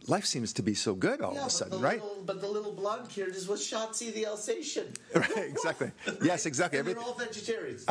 life 0.08 0.26
seems 0.26 0.54
to 0.54 0.62
be 0.62 0.74
so 0.74 0.94
good 0.94 1.20
all 1.20 1.38
of 1.38 1.48
a 1.48 1.50
sudden, 1.50 1.82
right? 1.82 2.02
Little, 2.02 2.24
but 2.26 2.40
the 2.40 2.48
little 2.48 2.72
blonde 2.72 3.10
kid 3.10 3.36
is 3.36 3.48
with 3.48 3.60
Shotzi 3.60 4.14
the 4.14 4.28
Alsatian. 4.28 4.94
Right, 5.16 5.50
exactly. 5.50 5.92
Yes, 6.22 6.46
exactly. 6.46 6.80
And 6.80 6.88
they're 6.88 7.00
all 7.00 7.16
vegetarians. 7.16 7.86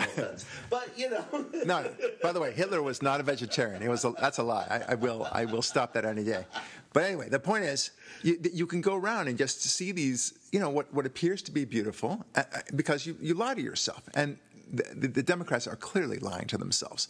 But, 0.70 0.88
you 0.96 1.10
know. 1.10 1.24
No, 1.66 1.90
by 2.22 2.32
the 2.32 2.40
way, 2.40 2.52
Hitler 2.52 2.82
was 2.82 3.02
not 3.02 3.20
a 3.20 3.22
vegetarian. 3.22 3.82
It 3.82 3.88
was 3.88 4.04
a, 4.04 4.14
that's 4.18 4.38
a 4.38 4.42
lie. 4.42 4.66
I, 4.70 4.92
I 4.92 4.94
will 4.94 5.28
I 5.32 5.44
will 5.44 5.62
stop 5.62 5.92
that 5.94 6.04
any 6.04 6.24
day. 6.24 6.46
But 6.94 7.04
anyway, 7.04 7.28
the 7.28 7.40
point 7.40 7.64
is, 7.64 7.90
you, 8.22 8.38
you 8.52 8.66
can 8.66 8.80
go 8.80 8.94
around 8.94 9.28
and 9.28 9.36
just 9.36 9.62
see 9.62 9.90
these, 9.92 10.32
you 10.52 10.60
know, 10.60 10.70
what, 10.70 10.92
what 10.94 11.04
appears 11.06 11.42
to 11.42 11.50
be 11.50 11.64
beautiful, 11.64 12.24
uh, 12.36 12.44
uh, 12.54 12.60
because 12.76 13.04
you, 13.06 13.16
you 13.20 13.34
lie 13.34 13.54
to 13.54 13.60
yourself, 13.60 14.02
and 14.14 14.38
the, 14.72 15.08
the, 15.08 15.22
Democrats 15.22 15.66
are 15.66 15.76
clearly 15.76 16.18
lying 16.18 16.46
to 16.46 16.58
themselves. 16.58 17.08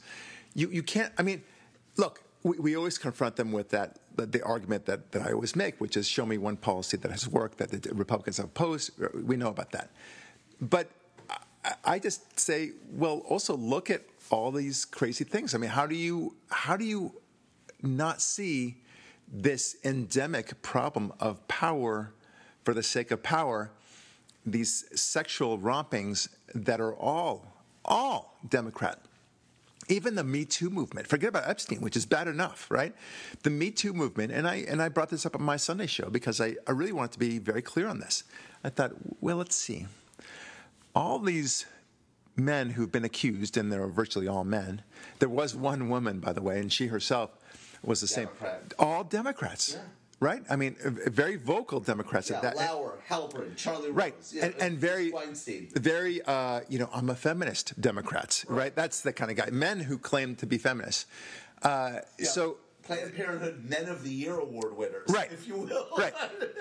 You 0.54 0.68
you 0.70 0.82
can't. 0.82 1.12
I 1.18 1.22
mean, 1.22 1.42
look, 1.96 2.22
we, 2.42 2.58
we 2.58 2.76
always 2.76 2.98
confront 2.98 3.36
them 3.36 3.52
with 3.52 3.70
that 3.70 3.98
the, 4.16 4.26
the 4.26 4.42
argument 4.42 4.86
that, 4.86 5.12
that 5.12 5.22
I 5.22 5.32
always 5.32 5.56
make, 5.56 5.80
which 5.80 5.96
is 5.96 6.06
show 6.06 6.26
me 6.26 6.38
one 6.38 6.56
policy 6.56 6.96
that 6.98 7.10
has 7.10 7.28
worked 7.28 7.58
that 7.58 7.70
the 7.70 7.94
Republicans 7.94 8.36
have 8.36 8.46
opposed. 8.46 8.90
We 9.14 9.36
know 9.36 9.48
about 9.48 9.72
that, 9.72 9.90
but 10.60 10.90
I- 11.64 11.74
I 11.84 11.98
just 11.98 12.38
say, 12.38 12.72
well, 12.92 13.18
also 13.28 13.56
look 13.56 13.90
at 13.90 14.02
all 14.30 14.52
these 14.52 14.84
crazy 14.84 15.24
things. 15.24 15.54
I 15.54 15.58
mean, 15.58 15.70
how 15.70 15.86
do 15.86 15.94
you 15.94 16.36
how 16.50 16.76
do 16.76 16.84
you 16.84 17.12
not 17.82 18.20
see 18.20 18.82
this 19.32 19.76
endemic 19.84 20.60
problem 20.62 21.12
of 21.20 21.46
power 21.48 22.12
for 22.64 22.74
the 22.74 22.82
sake 22.82 23.10
of 23.10 23.22
power? 23.22 23.70
These 24.46 24.84
sexual 25.00 25.58
rompings 25.58 26.28
that 26.54 26.80
are 26.80 26.94
all 26.94 27.52
all 27.84 28.36
Democrat. 28.48 28.98
Even 29.88 30.14
the 30.14 30.24
Me 30.24 30.46
Too 30.46 30.70
movement. 30.70 31.06
Forget 31.06 31.28
about 31.28 31.46
Epstein, 31.46 31.82
which 31.82 31.94
is 31.96 32.06
bad 32.06 32.26
enough, 32.26 32.70
right? 32.70 32.94
The 33.42 33.50
Me 33.50 33.70
Too 33.70 33.92
movement, 33.92 34.32
and 34.32 34.46
I 34.48 34.56
and 34.68 34.80
I 34.80 34.88
brought 34.88 35.10
this 35.10 35.26
up 35.26 35.34
on 35.36 35.42
my 35.42 35.56
Sunday 35.56 35.86
show 35.86 36.08
because 36.08 36.40
I, 36.40 36.56
I 36.66 36.72
really 36.72 36.92
wanted 36.92 37.12
to 37.12 37.18
be 37.18 37.38
very 37.38 37.60
clear 37.60 37.86
on 37.88 38.00
this. 38.00 38.24
I 38.62 38.70
thought, 38.70 38.92
well, 39.20 39.36
let's 39.36 39.54
see 39.56 39.86
all 40.94 41.18
these 41.18 41.66
men 42.36 42.70
who've 42.70 42.90
been 42.90 43.04
accused, 43.04 43.56
and 43.56 43.70
they're 43.70 43.86
virtually 43.88 44.26
all 44.28 44.44
men. 44.44 44.82
There 45.18 45.28
was 45.28 45.54
one 45.54 45.88
woman, 45.88 46.18
by 46.20 46.32
the 46.32 46.42
way, 46.42 46.58
and 46.60 46.72
she 46.72 46.86
herself 46.86 47.30
was 47.82 48.00
the 48.00 48.06
Democrat. 48.06 48.60
same. 48.62 48.70
All 48.78 49.04
Democrats, 49.04 49.74
Yeah. 49.74 49.82
Right? 50.24 50.42
I 50.48 50.56
mean, 50.56 50.74
very 50.80 51.36
vocal 51.36 51.80
Democrats 51.80 52.30
Yeah, 52.30 52.36
at 52.38 52.42
that. 52.42 52.56
Lauer, 52.56 52.98
Halperin, 53.08 53.54
Charlie 53.56 53.90
Right, 53.90 54.14
Rose. 54.16 54.32
yeah, 54.34 54.46
and, 54.46 54.54
and 54.60 54.78
very, 54.78 55.10
Weinstein. 55.12 55.68
very, 55.74 56.22
uh, 56.22 56.60
you 56.68 56.78
know, 56.78 56.88
I'm 56.92 57.10
a 57.10 57.14
feminist. 57.14 57.78
Democrats, 57.80 58.44
right? 58.48 58.74
That's 58.74 59.02
the 59.02 59.12
kind 59.12 59.30
of 59.30 59.36
guy. 59.36 59.50
Men 59.50 59.80
who 59.80 59.98
claim 59.98 60.34
to 60.36 60.46
be 60.46 60.56
feminists. 60.58 61.06
Uh, 61.62 61.98
Yeah. 62.18 62.26
So 62.26 62.56
Planned 62.82 63.14
Parenthood 63.14 63.64
Men 63.68 63.86
of 63.88 64.02
the 64.02 64.10
Year 64.10 64.36
award 64.38 64.76
winners, 64.76 65.08
Right. 65.08 65.30
if 65.32 65.46
you 65.48 65.56
will. 65.56 65.86
right 65.98 66.12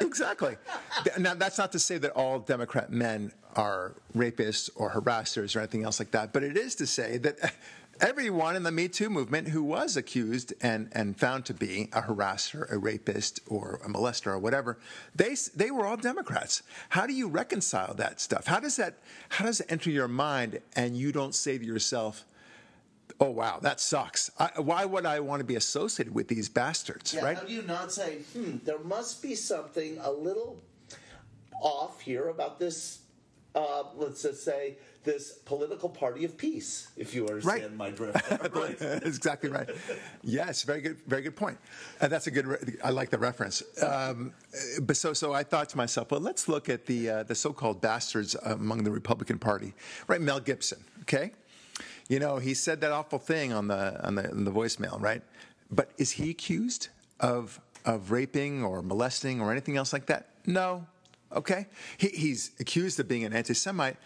exactly 0.02 0.56
now 1.20 1.34
that's 1.34 1.58
not 1.58 1.72
to 1.74 1.80
say 1.80 1.98
that 1.98 2.12
all 2.12 2.40
democrat 2.40 2.90
men 2.92 3.32
are 3.56 3.96
rapists 4.16 4.70
or 4.76 4.90
harassers 4.92 5.54
or 5.56 5.60
anything 5.60 5.84
else 5.84 6.00
like 6.00 6.12
that 6.12 6.32
but 6.32 6.42
it 6.44 6.56
is 6.66 6.76
to 6.76 6.86
say 6.98 7.18
that 7.18 7.36
everyone 8.02 8.56
in 8.56 8.64
the 8.64 8.72
me 8.72 8.88
too 8.88 9.10
movement 9.10 9.48
who 9.50 9.64
was 9.64 9.96
accused 9.96 10.54
and, 10.62 10.90
and 10.94 11.18
found 11.18 11.46
to 11.46 11.54
be 11.54 11.90
a 11.94 12.02
harasser 12.02 12.70
a 12.72 12.78
rapist 12.78 13.40
or 13.48 13.80
a 13.84 13.88
molester 13.88 14.28
or 14.28 14.40
whatever 14.40 14.78
they, 15.16 15.36
they 15.56 15.72
were 15.72 15.86
all 15.86 15.98
democrats. 15.98 16.64
How 16.90 17.06
do 17.06 17.14
you 17.14 17.28
reconcile 17.28 17.94
that 17.96 18.20
stuff? 18.20 18.48
How 18.48 18.60
does 18.60 18.76
that 18.78 18.96
how 19.30 19.46
does 19.46 19.60
it 19.60 19.68
enter 19.70 19.90
your 19.90 20.08
mind 20.08 20.60
and 20.76 20.98
you 20.98 21.12
don't 21.12 21.36
say 21.36 21.58
to 21.58 21.66
yourself 21.66 22.26
oh 23.20 23.30
wow 23.30 23.60
that 23.62 23.80
sucks. 23.80 24.32
I, 24.40 24.50
why 24.60 24.86
would 24.86 25.06
i 25.06 25.20
want 25.20 25.40
to 25.42 25.46
be 25.46 25.56
associated 25.56 26.14
with 26.14 26.28
these 26.28 26.50
bastards 26.50 27.14
Yeah, 27.14 27.24
right? 27.24 27.38
How 27.38 27.44
do 27.44 27.54
you 27.54 27.62
not 27.64 27.92
say, 27.92 28.20
hmm, 28.34 28.58
there 28.64 28.80
must 28.80 29.22
be 29.22 29.36
something 29.36 29.98
a 30.02 30.12
little 30.12 30.62
off 31.62 32.02
here 32.02 32.30
about 32.30 32.60
this, 32.60 33.00
uh, 33.56 33.84
let's 33.96 34.22
just 34.24 34.44
say, 34.44 34.76
this 35.04 35.34
political 35.46 35.90
party 35.90 36.24
of 36.24 36.38
peace, 36.38 36.88
if 36.96 37.14
you 37.14 37.28
understand 37.28 37.62
Right. 37.64 37.76
my 37.76 37.90
drift. 37.92 38.32
right. 38.56 38.80
That's 38.80 39.06
exactly 39.18 39.50
right. 39.50 39.70
Yes, 40.24 40.64
very 40.64 40.80
good, 40.80 40.98
very 41.08 41.22
good 41.22 41.36
point. 41.36 41.58
And 42.00 42.10
that's 42.12 42.28
a 42.28 42.32
good. 42.32 42.48
Re- 42.48 42.58
I 42.84 42.90
like 42.90 43.10
the 43.10 43.18
reference. 43.18 43.62
Um, 43.84 44.34
but 44.82 44.96
so, 44.96 45.12
so 45.14 45.34
I 45.34 45.44
thought 45.44 45.68
to 45.70 45.78
myself, 45.78 46.10
well, 46.12 46.22
let's 46.22 46.48
look 46.48 46.70
at 46.70 46.86
the 46.86 47.10
uh, 47.10 47.24
the 47.24 47.36
so-called 47.36 47.82
bastards 47.82 48.36
among 48.44 48.84
the 48.86 48.92
Republican 48.92 49.40
Party. 49.40 49.74
Right, 50.08 50.22
Mel 50.22 50.40
Gibson. 50.40 50.82
Okay, 51.02 51.32
you 52.08 52.20
know 52.20 52.38
he 52.38 52.54
said 52.54 52.80
that 52.82 52.92
awful 52.94 53.20
thing 53.20 53.52
on 53.52 53.68
the 53.68 54.06
on 54.08 54.16
the, 54.16 54.32
on 54.32 54.46
the 54.46 54.52
voicemail, 54.52 55.02
right? 55.02 55.22
But 55.70 55.92
is 55.98 56.12
he 56.12 56.30
accused 56.30 56.88
of 57.20 57.60
of 57.84 58.12
raping 58.12 58.64
or 58.64 58.82
molesting 58.82 59.42
or 59.42 59.52
anything 59.52 59.76
else 59.76 59.92
like 59.92 60.06
that? 60.06 60.30
No. 60.46 60.88
Okay, 61.36 61.68
he, 61.98 62.10
he's 62.10 62.52
accused 62.60 63.00
of 63.00 63.08
being 63.08 63.24
an 63.24 63.34
anti-Semite, 63.34 63.98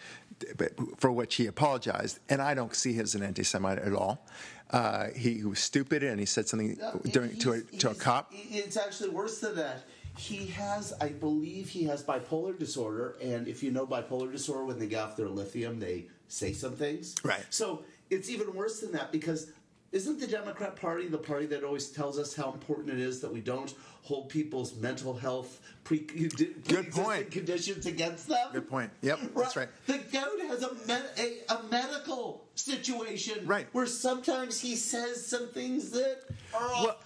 but 0.56 0.72
for 0.98 1.12
which 1.12 1.34
he 1.36 1.46
apologized, 1.46 2.20
and 2.28 2.40
I 2.40 2.54
don't 2.54 2.74
see 2.74 2.92
him 2.92 3.02
as 3.02 3.14
an 3.14 3.22
anti-Semite 3.22 3.78
at 3.78 3.92
all. 3.92 4.26
Uh, 4.70 5.08
he 5.16 5.44
was 5.44 5.58
stupid, 5.58 6.02
and 6.02 6.20
he 6.20 6.26
said 6.26 6.48
something 6.48 6.76
No, 6.78 7.00
during, 7.10 7.36
to 7.38 7.52
a 7.52 7.60
to 7.78 7.90
a 7.90 7.94
cop. 7.94 8.32
It's 8.34 8.76
actually 8.76 9.10
worse 9.10 9.40
than 9.40 9.56
that. 9.56 9.84
He 10.16 10.46
has, 10.48 10.92
I 11.00 11.10
believe, 11.10 11.68
he 11.68 11.84
has 11.84 12.02
bipolar 12.02 12.58
disorder, 12.58 13.16
and 13.22 13.46
if 13.46 13.62
you 13.62 13.70
know 13.70 13.86
bipolar 13.86 14.30
disorder, 14.32 14.64
when 14.64 14.78
they 14.78 14.86
get 14.86 15.02
off 15.04 15.16
their 15.16 15.28
lithium, 15.28 15.78
they 15.78 16.06
say 16.28 16.52
some 16.52 16.72
things. 16.72 17.14
Right. 17.22 17.46
So 17.50 17.84
it's 18.10 18.28
even 18.28 18.54
worse 18.54 18.80
than 18.80 18.92
that 18.92 19.12
because 19.12 19.52
Isn't 19.90 20.20
the 20.20 20.26
Democrat 20.26 20.76
Party 20.76 21.08
the 21.08 21.16
party 21.18 21.46
that 21.46 21.64
always 21.64 21.88
tells 21.88 22.18
us 22.18 22.34
how 22.36 22.52
important 22.52 22.90
it 22.90 22.98
is 23.00 23.20
that 23.20 23.32
we 23.32 23.40
don't 23.40 23.72
hold 24.02 24.28
people's 24.28 24.74
mental 24.76 25.14
health 25.14 25.60
pre 25.84 26.00
Good 26.00 26.90
point. 26.92 27.30
conditions 27.30 27.86
against 27.86 28.28
them? 28.28 28.48
Good 28.52 28.68
point. 28.68 28.90
Yep, 29.00 29.20
that's 29.34 29.56
right. 29.56 29.68
The 29.86 29.98
goat 30.12 30.40
has 30.48 30.62
a, 30.62 30.74
med- 30.86 31.10
a, 31.18 31.54
a 31.54 31.62
medical 31.70 32.44
situation 32.54 33.46
Right. 33.46 33.66
where 33.72 33.86
sometimes 33.86 34.60
he 34.60 34.76
says 34.76 35.26
some 35.26 35.48
things 35.48 35.90
that 35.92 36.20
are 36.54 36.68
Well, 36.84 36.96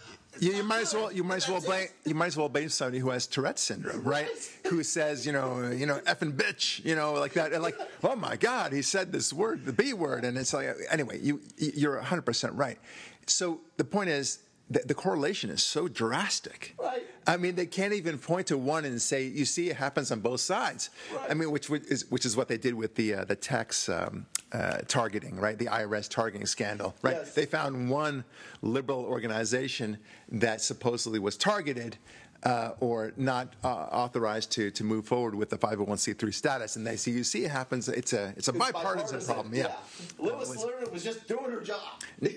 you, 0.41 0.53
you 0.53 0.63
might 0.65 0.83
as 0.83 0.95
well 0.95 1.13
you 1.13 1.25
might 1.25 1.37
as 1.37 1.49
well 1.49 1.61
blame 1.61 1.89
you 2.05 2.15
might 2.15 2.27
as 2.27 2.37
well 2.37 2.49
blame 2.49 2.69
somebody 2.69 2.99
who 2.99 3.11
has 3.11 3.27
Tourette's 3.27 3.63
syndrome, 3.63 4.03
right? 4.03 4.29
Who 4.69 4.83
says 4.83 5.27
you 5.27 5.33
know 5.33 5.71
you 5.71 5.87
know 5.87 5.99
effing 6.07 6.33
bitch, 6.33 6.85
you 6.85 6.95
know 6.95 7.13
like 7.15 7.35
that, 7.35 7.53
and 7.53 7.63
like 7.63 7.77
oh 8.03 8.17
my 8.17 8.37
god, 8.37 8.73
he 8.73 8.83
said 8.83 9.13
this 9.13 9.33
word, 9.33 9.65
the 9.65 9.73
B 9.73 9.93
word, 9.93 10.25
and 10.25 10.37
it's 10.39 10.53
like 10.55 10.75
anyway, 10.91 11.19
you 11.21 11.41
you're 11.59 11.97
100 11.97 12.23
percent 12.23 12.55
right. 12.55 12.79
So 13.27 13.61
the 13.77 13.85
point 13.85 14.11
is. 14.11 14.39
The, 14.71 14.79
the 14.87 14.95
correlation 14.95 15.51
is 15.51 15.63
so 15.63 15.87
drastic. 15.87 16.75
Right. 16.81 17.03
I 17.27 17.37
mean, 17.37 17.57
they 17.57 17.67
can't 17.67 17.93
even 17.93 18.17
point 18.17 18.47
to 18.47 18.57
one 18.57 18.87
and 18.87 19.03
say, 19.03 19.27
"You 19.27 19.45
see, 19.45 19.69
it 19.69 19.77
happens 19.77 20.11
on 20.11 20.21
both 20.21 20.41
sides." 20.41 20.89
Right. 21.15 21.31
I 21.31 21.35
mean, 21.35 21.51
which 21.51 21.69
would- 21.69 21.85
is 21.87 22.11
which 22.11 22.25
is 22.25 22.39
what 22.39 22.49
they 22.49 22.57
did 22.57 22.73
with 22.73 22.95
the 22.95 23.13
uh, 23.17 23.25
the 23.27 23.37
tax 23.37 23.91
um, 23.91 24.25
uh, 24.53 24.79
targeting, 24.89 25.37
right? 25.37 25.59
The 25.59 25.67
IRS 25.67 26.09
targeting 26.09 26.47
scandal, 26.47 26.95
right? 27.03 27.17
Yes. 27.17 27.35
They 27.35 27.47
found 27.47 27.89
one 27.91 28.25
liberal 28.61 29.05
organization 29.05 29.99
that 30.31 30.61
supposedly 30.61 31.19
was 31.19 31.37
targeted 31.37 31.97
uh, 32.45 32.73
or 32.81 33.13
not 33.17 33.55
uh, 33.63 33.69
authorized 33.69 34.51
to 34.51 34.71
to 34.73 34.83
move 34.83 35.07
forward 35.07 35.35
with 35.35 35.49
the 35.49 35.57
501c3 35.57 36.35
status, 36.35 36.77
and 36.77 36.87
they 36.87 36.97
see 36.97 37.13
you 37.13 37.23
see 37.23 37.45
it 37.45 37.51
happens. 37.51 37.89
It's 37.89 38.13
a 38.13 38.35
it's 38.37 38.49
a 38.49 38.51
It's 38.51 38.59
bipartisan, 38.59 39.21
problem, 39.21 39.55
yeah. 39.55 39.75
Lois 40.19 40.49
Lerner 40.65 40.91
was 40.91 41.05
just 41.05 41.29
doing 41.29 41.51
her 41.51 41.61
job. 41.61 41.79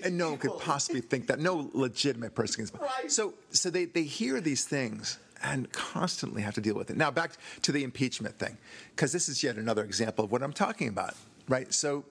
And 0.04 0.16
no 0.16 0.30
one 0.30 0.38
could 0.38 0.58
possibly 0.60 1.00
think 1.00 1.26
that. 1.26 1.40
No 1.40 1.70
legitimate 1.72 2.34
person 2.34 2.66
can. 2.66 2.80
Right. 2.80 3.10
So, 3.10 3.34
so 3.50 3.68
they, 3.70 3.84
they 3.84 4.04
hear 4.04 4.40
these 4.40 4.64
things 4.64 5.18
and 5.42 5.70
constantly 5.72 6.42
have 6.42 6.54
to 6.54 6.60
deal 6.60 6.74
with 6.74 6.90
it. 6.90 6.96
Now, 6.96 7.10
back 7.10 7.32
to 7.62 7.72
the 7.72 7.84
impeachment 7.84 8.38
thing, 8.38 8.56
because 8.94 9.12
this 9.12 9.28
is 9.28 9.42
yet 9.42 9.56
another 9.56 9.84
example 9.84 10.24
of 10.24 10.32
what 10.32 10.42
I'm 10.42 10.52
talking 10.52 10.88
about, 10.88 11.14
right? 11.48 11.72
So, 11.72 12.04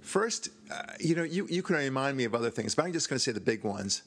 first, 0.00 0.50
uh, 0.72 0.82
you 0.98 1.14
know, 1.14 1.22
you, 1.22 1.46
you 1.50 1.62
can 1.62 1.76
remind 1.76 2.16
me 2.16 2.24
of 2.24 2.34
other 2.34 2.50
things, 2.50 2.74
but 2.74 2.84
I'm 2.84 2.92
just 2.92 3.08
going 3.08 3.18
to 3.18 3.22
say 3.22 3.32
the 3.32 3.40
big 3.40 3.64
ones, 3.64 4.02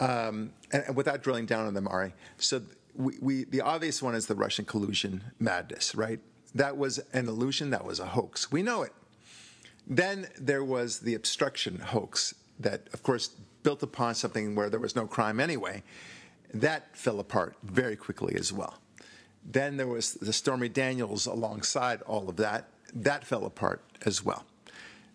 um, 0.00 0.52
and, 0.72 0.84
and 0.88 0.96
without 0.96 1.22
drilling 1.22 1.46
down 1.46 1.66
on 1.66 1.74
them, 1.74 1.88
Ari. 1.88 2.14
So, 2.38 2.62
we, 2.94 3.18
we 3.20 3.44
the 3.44 3.60
obvious 3.60 4.02
one 4.02 4.14
is 4.14 4.26
the 4.26 4.34
Russian 4.34 4.64
collusion 4.64 5.24
madness, 5.38 5.94
right? 5.94 6.20
That 6.54 6.78
was 6.78 6.98
an 7.12 7.28
illusion. 7.28 7.70
That 7.70 7.84
was 7.84 8.00
a 8.00 8.06
hoax. 8.06 8.50
We 8.50 8.62
know 8.62 8.82
it. 8.82 8.92
Then 9.86 10.28
there 10.38 10.64
was 10.64 11.00
the 11.00 11.14
obstruction 11.14 11.78
hoax 11.78 12.34
that, 12.58 12.88
of 12.92 13.02
course, 13.02 13.28
built 13.62 13.82
upon 13.82 14.14
something 14.14 14.54
where 14.54 14.70
there 14.70 14.80
was 14.80 14.96
no 14.96 15.06
crime 15.06 15.38
anyway. 15.38 15.82
That 16.54 16.96
fell 16.96 17.20
apart 17.20 17.56
very 17.62 17.96
quickly 17.96 18.34
as 18.36 18.52
well. 18.52 18.78
Then 19.44 19.76
there 19.76 19.86
was 19.86 20.14
the 20.14 20.32
Stormy 20.32 20.68
Daniels 20.68 21.26
alongside 21.26 22.02
all 22.02 22.28
of 22.28 22.36
that. 22.36 22.68
That 22.94 23.26
fell 23.26 23.44
apart 23.44 23.82
as 24.04 24.24
well. 24.24 24.44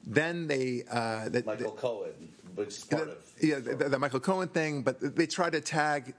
Then 0.06 0.48
they, 0.48 0.84
uh, 0.90 1.30
the, 1.30 1.44
Michael 1.46 1.72
Cohen, 1.72 2.34
which 2.56 2.70
is 2.70 2.84
part 2.86 3.06
the, 3.06 3.12
of. 3.12 3.18
yeah, 3.42 3.60
the, 3.60 3.90
the 3.90 4.00
Michael 4.00 4.20
Cohen 4.20 4.48
thing, 4.48 4.82
but 4.82 5.16
they 5.16 5.28
tried 5.28 5.52
to 5.52 5.62
tag 5.62 6.14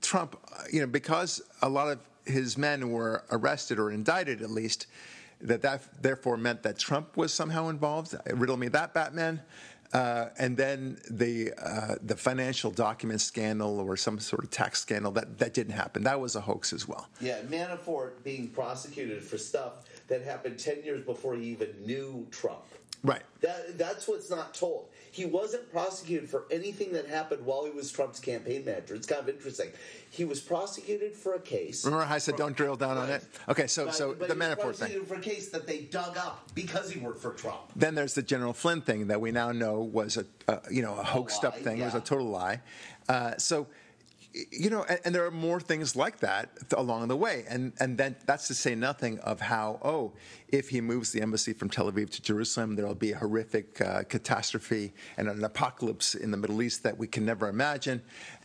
Trump, 0.00 0.38
you 0.72 0.80
know, 0.80 0.86
because 0.86 1.42
a 1.62 1.68
lot 1.68 1.88
of 1.88 1.98
his 2.24 2.56
men 2.56 2.90
were 2.90 3.24
arrested 3.30 3.78
or 3.78 3.90
indicted 3.90 4.42
at 4.42 4.50
least, 4.50 4.86
that 5.40 5.62
that 5.62 6.02
therefore 6.02 6.36
meant 6.36 6.62
that 6.62 6.78
Trump 6.78 7.16
was 7.16 7.32
somehow 7.32 7.68
involved. 7.68 8.14
Riddle 8.32 8.56
me 8.56 8.68
that, 8.68 8.94
Batman. 8.94 9.42
Uh, 9.92 10.30
and 10.38 10.56
then 10.56 10.98
the 11.10 11.52
uh, 11.62 11.94
the 12.02 12.16
financial 12.16 12.70
document 12.70 13.20
scandal 13.20 13.78
or 13.78 13.96
some 13.96 14.18
sort 14.18 14.42
of 14.42 14.50
tax 14.50 14.80
scandal 14.80 15.12
that 15.12 15.38
that 15.38 15.54
didn't 15.54 15.74
happen. 15.74 16.02
That 16.02 16.20
was 16.20 16.34
a 16.34 16.40
hoax 16.40 16.72
as 16.72 16.88
well. 16.88 17.08
Yeah, 17.20 17.40
Manafort 17.42 18.24
being 18.24 18.48
prosecuted 18.48 19.22
for 19.22 19.38
stuff 19.38 19.84
that 20.08 20.22
happened 20.22 20.58
10 20.58 20.82
years 20.84 21.04
before 21.04 21.34
he 21.36 21.44
even 21.46 21.68
knew 21.84 22.26
Trump. 22.30 22.62
Right. 23.02 23.22
That, 23.40 23.78
that's 23.78 24.08
what's 24.08 24.30
not 24.30 24.54
told. 24.54 24.88
He 25.12 25.26
wasn't 25.26 25.70
prosecuted 25.70 26.28
for 26.28 26.44
anything 26.50 26.92
that 26.92 27.06
happened 27.06 27.44
while 27.44 27.64
he 27.64 27.70
was 27.70 27.92
Trump's 27.92 28.18
campaign 28.18 28.64
manager. 28.64 28.94
It's 28.94 29.06
kind 29.06 29.20
of 29.20 29.28
interesting. 29.28 29.68
He 30.10 30.24
was 30.24 30.40
prosecuted 30.40 31.14
for 31.14 31.34
a 31.34 31.40
case. 31.40 31.84
Remember 31.84 32.04
how 32.04 32.14
I 32.14 32.18
said 32.18 32.36
don't 32.36 32.56
drill 32.56 32.74
down 32.74 32.96
on 32.96 33.08
it? 33.10 33.24
Okay, 33.48 33.66
so 33.66 33.86
But- 33.86 33.94
so 33.94 34.14
but 34.14 34.28
the 34.28 34.34
he 34.34 34.38
was 34.40 34.48
Manafort 34.48 34.56
thing. 34.56 34.64
prosecuted 34.64 35.08
for 35.08 35.14
a 35.14 35.20
case 35.20 35.50
that 35.50 35.66
they 35.66 35.80
dug 35.82 36.16
up 36.16 36.48
because 36.54 36.90
he 36.90 36.98
worked 36.98 37.20
for 37.20 37.32
Trump. 37.32 37.60
Then 37.76 37.94
there's 37.94 38.14
the 38.14 38.22
General 38.22 38.52
Flynn 38.52 38.80
thing 38.80 39.06
that 39.06 39.20
we 39.20 39.30
now 39.30 39.52
know 39.52 39.80
was 39.80 40.16
a, 40.16 40.24
a 40.48 40.60
you 40.70 40.82
know 40.82 40.96
a 40.98 41.04
hoaxed 41.04 41.44
up 41.44 41.54
lie, 41.54 41.62
thing. 41.62 41.78
It 41.78 41.84
was 41.84 41.94
a 41.94 42.00
total 42.00 42.26
lie. 42.28 42.60
Uh, 43.08 43.36
so 43.36 43.66
you 44.50 44.70
know, 44.70 44.84
and, 44.88 45.00
and 45.04 45.14
there 45.14 45.24
are 45.24 45.30
more 45.30 45.60
things 45.60 45.96
like 45.96 46.20
that 46.20 46.50
along 46.76 47.08
the 47.08 47.16
way, 47.16 47.44
and 47.48 47.72
and 47.80 47.96
then 47.96 48.16
that's 48.26 48.46
to 48.48 48.54
say 48.54 48.74
nothing 48.74 49.18
of 49.20 49.40
how 49.40 49.78
oh, 49.82 50.12
if 50.48 50.68
he 50.68 50.80
moves 50.80 51.12
the 51.12 51.20
embassy 51.22 51.52
from 51.52 51.70
Tel 51.70 51.90
Aviv 51.90 52.10
to 52.10 52.22
Jerusalem, 52.22 52.76
there 52.76 52.86
will 52.86 52.94
be 52.94 53.12
a 53.12 53.16
horrific 53.16 53.80
uh, 53.80 54.02
catastrophe 54.04 54.92
and 55.16 55.28
an 55.28 55.42
apocalypse 55.44 56.14
in 56.14 56.30
the 56.30 56.36
Middle 56.36 56.62
East 56.62 56.82
that 56.82 56.96
we 56.96 57.06
can 57.06 57.24
never 57.24 57.48
imagine. 57.48 58.02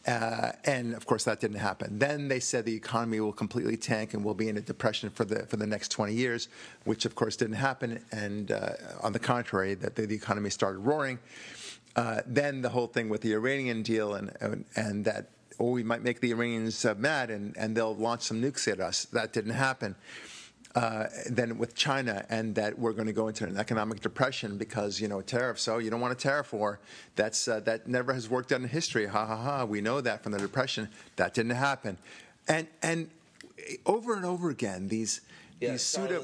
Uh, 0.07 0.51
and 0.65 0.93
of 0.95 1.05
course, 1.05 1.25
that 1.25 1.39
didn't 1.39 1.59
happen. 1.59 1.99
Then 1.99 2.27
they 2.27 2.39
said 2.39 2.65
the 2.65 2.75
economy 2.75 3.19
will 3.19 3.33
completely 3.33 3.77
tank 3.77 4.13
and 4.13 4.23
we'll 4.23 4.33
be 4.33 4.49
in 4.49 4.57
a 4.57 4.61
depression 4.61 5.09
for 5.09 5.25
the 5.25 5.45
for 5.45 5.57
the 5.57 5.67
next 5.67 5.89
20 5.89 6.13
years, 6.13 6.47
which 6.85 7.05
of 7.05 7.15
course 7.15 7.35
didn't 7.35 7.55
happen. 7.57 8.03
And 8.11 8.51
uh, 8.51 8.71
on 9.03 9.13
the 9.13 9.19
contrary, 9.19 9.75
that 9.75 9.95
the, 9.95 10.05
the 10.05 10.15
economy 10.15 10.49
started 10.49 10.79
roaring. 10.79 11.19
Uh, 11.95 12.21
then 12.25 12.61
the 12.61 12.69
whole 12.69 12.87
thing 12.87 13.09
with 13.09 13.21
the 13.21 13.33
Iranian 13.33 13.83
deal 13.83 14.15
and 14.15 14.31
and, 14.39 14.65
and 14.75 15.05
that 15.05 15.29
oh 15.61 15.69
we 15.71 15.83
might 15.83 16.01
make 16.01 16.19
the 16.19 16.31
Iranians 16.31 16.83
uh, 16.85 16.95
mad 16.97 17.29
and, 17.29 17.55
and 17.55 17.77
they'll 17.77 17.95
launch 17.95 18.23
some 18.23 18.41
nukes 18.41 18.67
at 18.71 18.79
us. 18.79 19.05
That 19.05 19.31
didn't 19.31 19.53
happen. 19.53 19.95
Uh, 20.73 21.07
then 21.29 21.57
with 21.57 21.75
China, 21.75 22.25
and 22.29 22.55
that 22.55 22.79
we're 22.79 22.93
going 22.93 23.07
to 23.07 23.13
go 23.13 23.27
into 23.27 23.43
an 23.43 23.57
economic 23.57 23.99
depression 23.99 24.57
because 24.57 25.01
you 25.01 25.07
know 25.09 25.19
tariffs. 25.21 25.61
So 25.61 25.79
you 25.79 25.89
don't 25.89 25.99
want 25.99 26.13
a 26.13 26.15
tariff 26.15 26.53
war. 26.53 26.79
That's 27.17 27.45
uh, 27.49 27.59
that 27.61 27.87
never 27.87 28.13
has 28.13 28.29
worked 28.29 28.53
out 28.53 28.61
in 28.61 28.69
history. 28.69 29.05
Ha 29.05 29.25
ha 29.25 29.35
ha. 29.35 29.65
We 29.65 29.81
know 29.81 29.99
that 29.99 30.23
from 30.23 30.31
the 30.31 30.37
depression. 30.39 30.87
That 31.17 31.33
didn't 31.33 31.57
happen, 31.57 31.97
and 32.47 32.67
and 32.81 33.09
over 33.85 34.15
and 34.15 34.23
over 34.23 34.49
again 34.49 34.87
these 34.87 35.19
Yeah, 35.59 35.71
these 35.71 35.81
pseudo. 35.81 36.21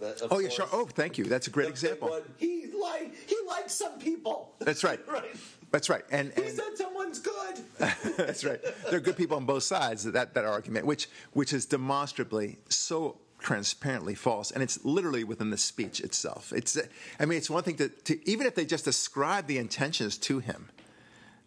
That, 0.00 0.28
Oh 0.30 0.40
yeah, 0.40 0.50
sure. 0.50 0.68
Oh, 0.72 0.84
thank 0.84 1.16
you. 1.16 1.24
That's 1.24 1.46
a 1.46 1.50
great 1.50 1.64
The 1.64 1.70
example. 1.70 2.10
one. 2.10 2.22
He 2.36 2.66
like 2.78 3.14
he 3.26 3.36
likes 3.48 3.72
some 3.72 3.98
people. 3.98 4.52
That's 4.58 4.84
right. 4.84 5.00
right. 5.08 5.34
That's 5.70 5.88
right. 5.88 6.02
And, 6.10 6.32
He 6.34 6.42
and 6.42 6.50
said 6.52 6.76
someone's 6.76 7.18
good. 7.18 7.60
That's 8.16 8.44
right. 8.44 8.60
There 8.86 8.96
are 8.96 9.00
good 9.00 9.16
people 9.16 9.36
on 9.36 9.46
both 9.46 9.62
sides 9.62 10.04
of 10.06 10.14
that, 10.14 10.34
that 10.34 10.44
argument, 10.44 10.86
which 10.86 11.08
which 11.32 11.52
is 11.52 11.64
demonstrably 11.66 12.58
so 12.68 13.18
transparently 13.40 14.14
false, 14.14 14.50
and 14.50 14.62
it's 14.62 14.84
literally 14.84 15.24
within 15.24 15.50
the 15.50 15.56
speech 15.56 16.00
itself. 16.00 16.52
It's, 16.52 16.78
I 17.18 17.24
mean, 17.24 17.38
it's 17.38 17.50
one 17.50 17.62
thing 17.62 17.76
to, 17.76 17.88
to 17.88 18.30
even 18.30 18.46
if 18.46 18.54
they 18.54 18.64
just 18.64 18.86
ascribe 18.86 19.46
the 19.46 19.58
intentions 19.58 20.18
to 20.18 20.38
him, 20.38 20.68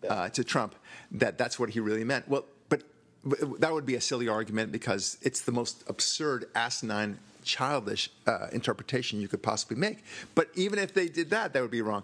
uh, 0.10 0.30
to 0.30 0.44
Trump, 0.44 0.76
that 1.12 1.38
that's 1.38 1.60
what 1.60 1.70
he 1.70 1.80
really 1.80 2.04
meant. 2.04 2.28
Well, 2.28 2.46
but, 2.70 2.84
but 3.24 3.62
that 3.62 3.72
would 3.72 3.86
be 3.86 3.96
a 3.96 4.02
silly 4.02 4.28
argument 4.28 4.72
because 4.72 5.18
it's 5.22 5.42
the 5.42 5.52
most 5.52 5.84
absurd, 5.88 6.46
asinine, 6.56 7.20
childish 7.44 8.10
uh, 8.26 8.48
interpretation 8.52 9.22
you 9.22 9.28
could 9.28 9.44
possibly 9.44 9.78
make. 9.78 10.04
But 10.34 10.50
even 10.56 10.80
if 10.80 10.94
they 10.94 11.08
did 11.08 11.30
that, 11.30 11.54
that 11.54 11.62
would 11.62 11.72
be 11.72 11.82
wrong. 11.82 12.04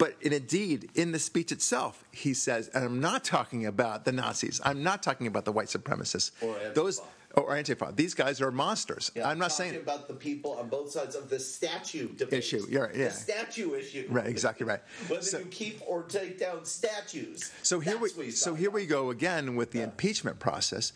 But 0.00 0.16
in, 0.22 0.32
indeed, 0.32 0.88
in 0.94 1.12
the 1.12 1.18
speech 1.18 1.52
itself, 1.52 2.02
he 2.10 2.32
says, 2.32 2.68
and 2.68 2.82
I'm 2.82 3.00
not 3.00 3.22
talking 3.22 3.66
about 3.66 4.06
the 4.06 4.12
Nazis. 4.12 4.58
I'm 4.64 4.82
not 4.82 5.02
talking 5.02 5.26
about 5.26 5.44
the 5.44 5.52
white 5.52 5.68
supremacists. 5.68 6.30
Or 6.40 6.54
Antifa. 6.54 6.74
Those 6.74 7.02
or 7.34 7.50
Antifa. 7.50 7.94
These 7.94 8.14
guys 8.14 8.40
are 8.40 8.50
monsters. 8.50 9.12
Yeah, 9.14 9.28
I'm 9.28 9.38
not 9.38 9.50
talking 9.50 9.72
saying 9.72 9.82
about 9.82 10.08
the 10.08 10.14
people 10.14 10.52
on 10.52 10.70
both 10.70 10.90
sides 10.90 11.14
of 11.14 11.28
the 11.28 11.38
statue 11.38 12.08
debate. 12.14 12.38
Issue, 12.38 12.64
you're 12.70 12.86
right, 12.86 12.96
yeah. 12.96 13.08
The 13.08 13.14
statue 13.14 13.74
issue. 13.74 14.06
Right, 14.08 14.26
exactly 14.26 14.64
right. 14.64 14.80
Whether 15.08 15.22
So- 15.22 15.38
you 15.40 15.44
keep 15.44 15.82
or 15.86 16.02
take 16.04 16.38
down 16.40 16.64
statues. 16.64 17.52
So 17.62 17.78
here 17.78 17.98
we 17.98 18.30
so 18.30 18.54
here 18.54 18.70
we 18.70 18.86
go 18.86 19.10
again 19.10 19.54
with 19.54 19.70
the 19.70 19.82
impeachment 19.82 20.38
process, 20.38 20.94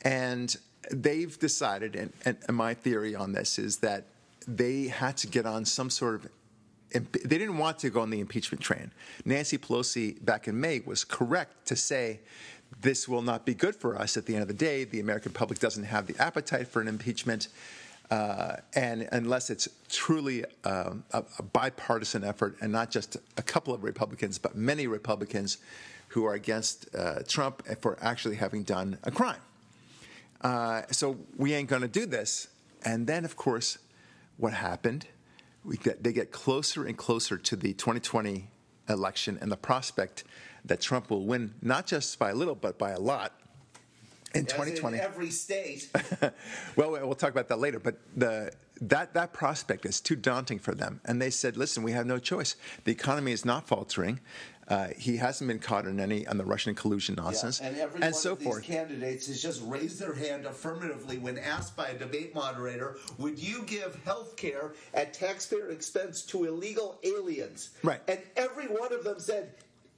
and 0.00 0.56
they've 0.90 1.38
decided, 1.38 1.94
and, 1.94 2.10
and 2.24 2.56
my 2.56 2.72
theory 2.72 3.14
on 3.14 3.32
this 3.32 3.58
is 3.58 3.76
that 3.78 4.04
they 4.48 4.88
had 4.88 5.18
to 5.18 5.26
get 5.26 5.44
on 5.44 5.66
some 5.66 5.90
sort 5.90 6.14
of. 6.14 6.30
They 6.92 7.38
didn't 7.38 7.58
want 7.58 7.78
to 7.80 7.90
go 7.90 8.00
on 8.00 8.10
the 8.10 8.20
impeachment 8.20 8.62
train. 8.62 8.92
Nancy 9.24 9.58
Pelosi 9.58 10.24
back 10.24 10.48
in 10.48 10.58
May 10.60 10.80
was 10.80 11.04
correct 11.04 11.66
to 11.66 11.76
say 11.76 12.20
this 12.80 13.08
will 13.08 13.22
not 13.22 13.44
be 13.44 13.54
good 13.54 13.74
for 13.74 13.96
us 13.96 14.16
at 14.16 14.26
the 14.26 14.34
end 14.34 14.42
of 14.42 14.48
the 14.48 14.54
day. 14.54 14.84
The 14.84 15.00
American 15.00 15.32
public 15.32 15.58
doesn't 15.58 15.84
have 15.84 16.06
the 16.06 16.16
appetite 16.22 16.68
for 16.68 16.80
an 16.80 16.88
impeachment. 16.88 17.48
Uh, 18.10 18.56
and 18.74 19.08
unless 19.12 19.50
it's 19.50 19.68
truly 19.88 20.44
um, 20.64 21.02
a, 21.12 21.24
a 21.38 21.42
bipartisan 21.42 22.22
effort 22.22 22.56
and 22.60 22.70
not 22.70 22.90
just 22.90 23.16
a 23.36 23.42
couple 23.42 23.74
of 23.74 23.82
Republicans, 23.82 24.38
but 24.38 24.54
many 24.54 24.86
Republicans 24.86 25.58
who 26.08 26.24
are 26.24 26.34
against 26.34 26.94
uh, 26.94 27.20
Trump 27.26 27.66
for 27.80 27.98
actually 28.00 28.36
having 28.36 28.62
done 28.62 28.96
a 29.02 29.10
crime. 29.10 29.40
Uh, 30.40 30.82
so 30.90 31.18
we 31.36 31.52
ain't 31.52 31.68
going 31.68 31.82
to 31.82 31.88
do 31.88 32.06
this. 32.06 32.48
And 32.84 33.06
then, 33.06 33.24
of 33.24 33.36
course, 33.36 33.78
what 34.36 34.52
happened? 34.52 35.06
We 35.66 35.76
get, 35.76 36.02
they 36.02 36.12
get 36.12 36.30
closer 36.30 36.84
and 36.86 36.96
closer 36.96 37.36
to 37.36 37.56
the 37.56 37.72
2020 37.72 38.48
election 38.88 39.36
and 39.40 39.50
the 39.50 39.56
prospect 39.56 40.22
that 40.64 40.80
Trump 40.80 41.10
will 41.10 41.26
win 41.26 41.54
not 41.60 41.86
just 41.86 42.18
by 42.18 42.30
a 42.30 42.34
little 42.34 42.54
but 42.54 42.78
by 42.78 42.92
a 42.92 43.00
lot 43.00 43.32
in 44.34 44.46
As 44.46 44.52
2020. 44.52 44.96
in 44.96 45.02
every 45.02 45.30
state. 45.30 45.88
well, 46.76 46.92
we'll 46.92 47.14
talk 47.14 47.30
about 47.30 47.48
that 47.48 47.58
later. 47.58 47.80
But 47.80 47.98
the 48.16 48.52
that 48.82 49.14
that 49.14 49.32
prospect 49.32 49.86
is 49.86 50.00
too 50.00 50.16
daunting 50.16 50.58
for 50.58 50.74
them, 50.74 51.00
and 51.04 51.20
they 51.20 51.30
said, 51.30 51.56
"Listen, 51.56 51.82
we 51.82 51.92
have 51.92 52.06
no 52.06 52.18
choice. 52.18 52.56
The 52.84 52.92
economy 52.92 53.32
is 53.32 53.44
not 53.44 53.66
faltering. 53.66 54.20
Uh, 54.68 54.88
he 54.98 55.16
hasn't 55.16 55.46
been 55.46 55.60
caught 55.60 55.86
in 55.86 56.00
any 56.00 56.26
on 56.26 56.38
the 56.38 56.44
Russian 56.44 56.74
collusion 56.74 57.14
nonsense, 57.14 57.60
Yeah, 57.60 57.68
and 57.68 57.78
every 57.78 57.94
and 58.02 58.12
one 58.12 58.14
so 58.14 58.32
of 58.32 58.38
these 58.40 58.48
forth." 58.48 58.64
candidates 58.64 59.28
has 59.28 59.40
just 59.40 59.62
raised 59.64 60.00
their 60.00 60.14
hand 60.14 60.44
affirmatively 60.44 61.18
when 61.18 61.38
asked 61.38 61.76
by 61.76 61.88
a 61.88 61.98
debate 61.98 62.34
moderator, 62.34 62.96
"Would 63.18 63.38
you 63.38 63.62
give 63.62 63.94
health 64.04 64.36
care 64.36 64.72
at 64.92 65.14
taxpayer 65.14 65.68
expense 65.70 66.22
to 66.22 66.44
illegal 66.44 66.98
aliens?" 67.04 67.70
Right. 67.84 68.00
And 68.08 68.18
every 68.36 68.66
one 68.66 68.92
of 68.92 69.04
them 69.04 69.20
said, 69.20 69.54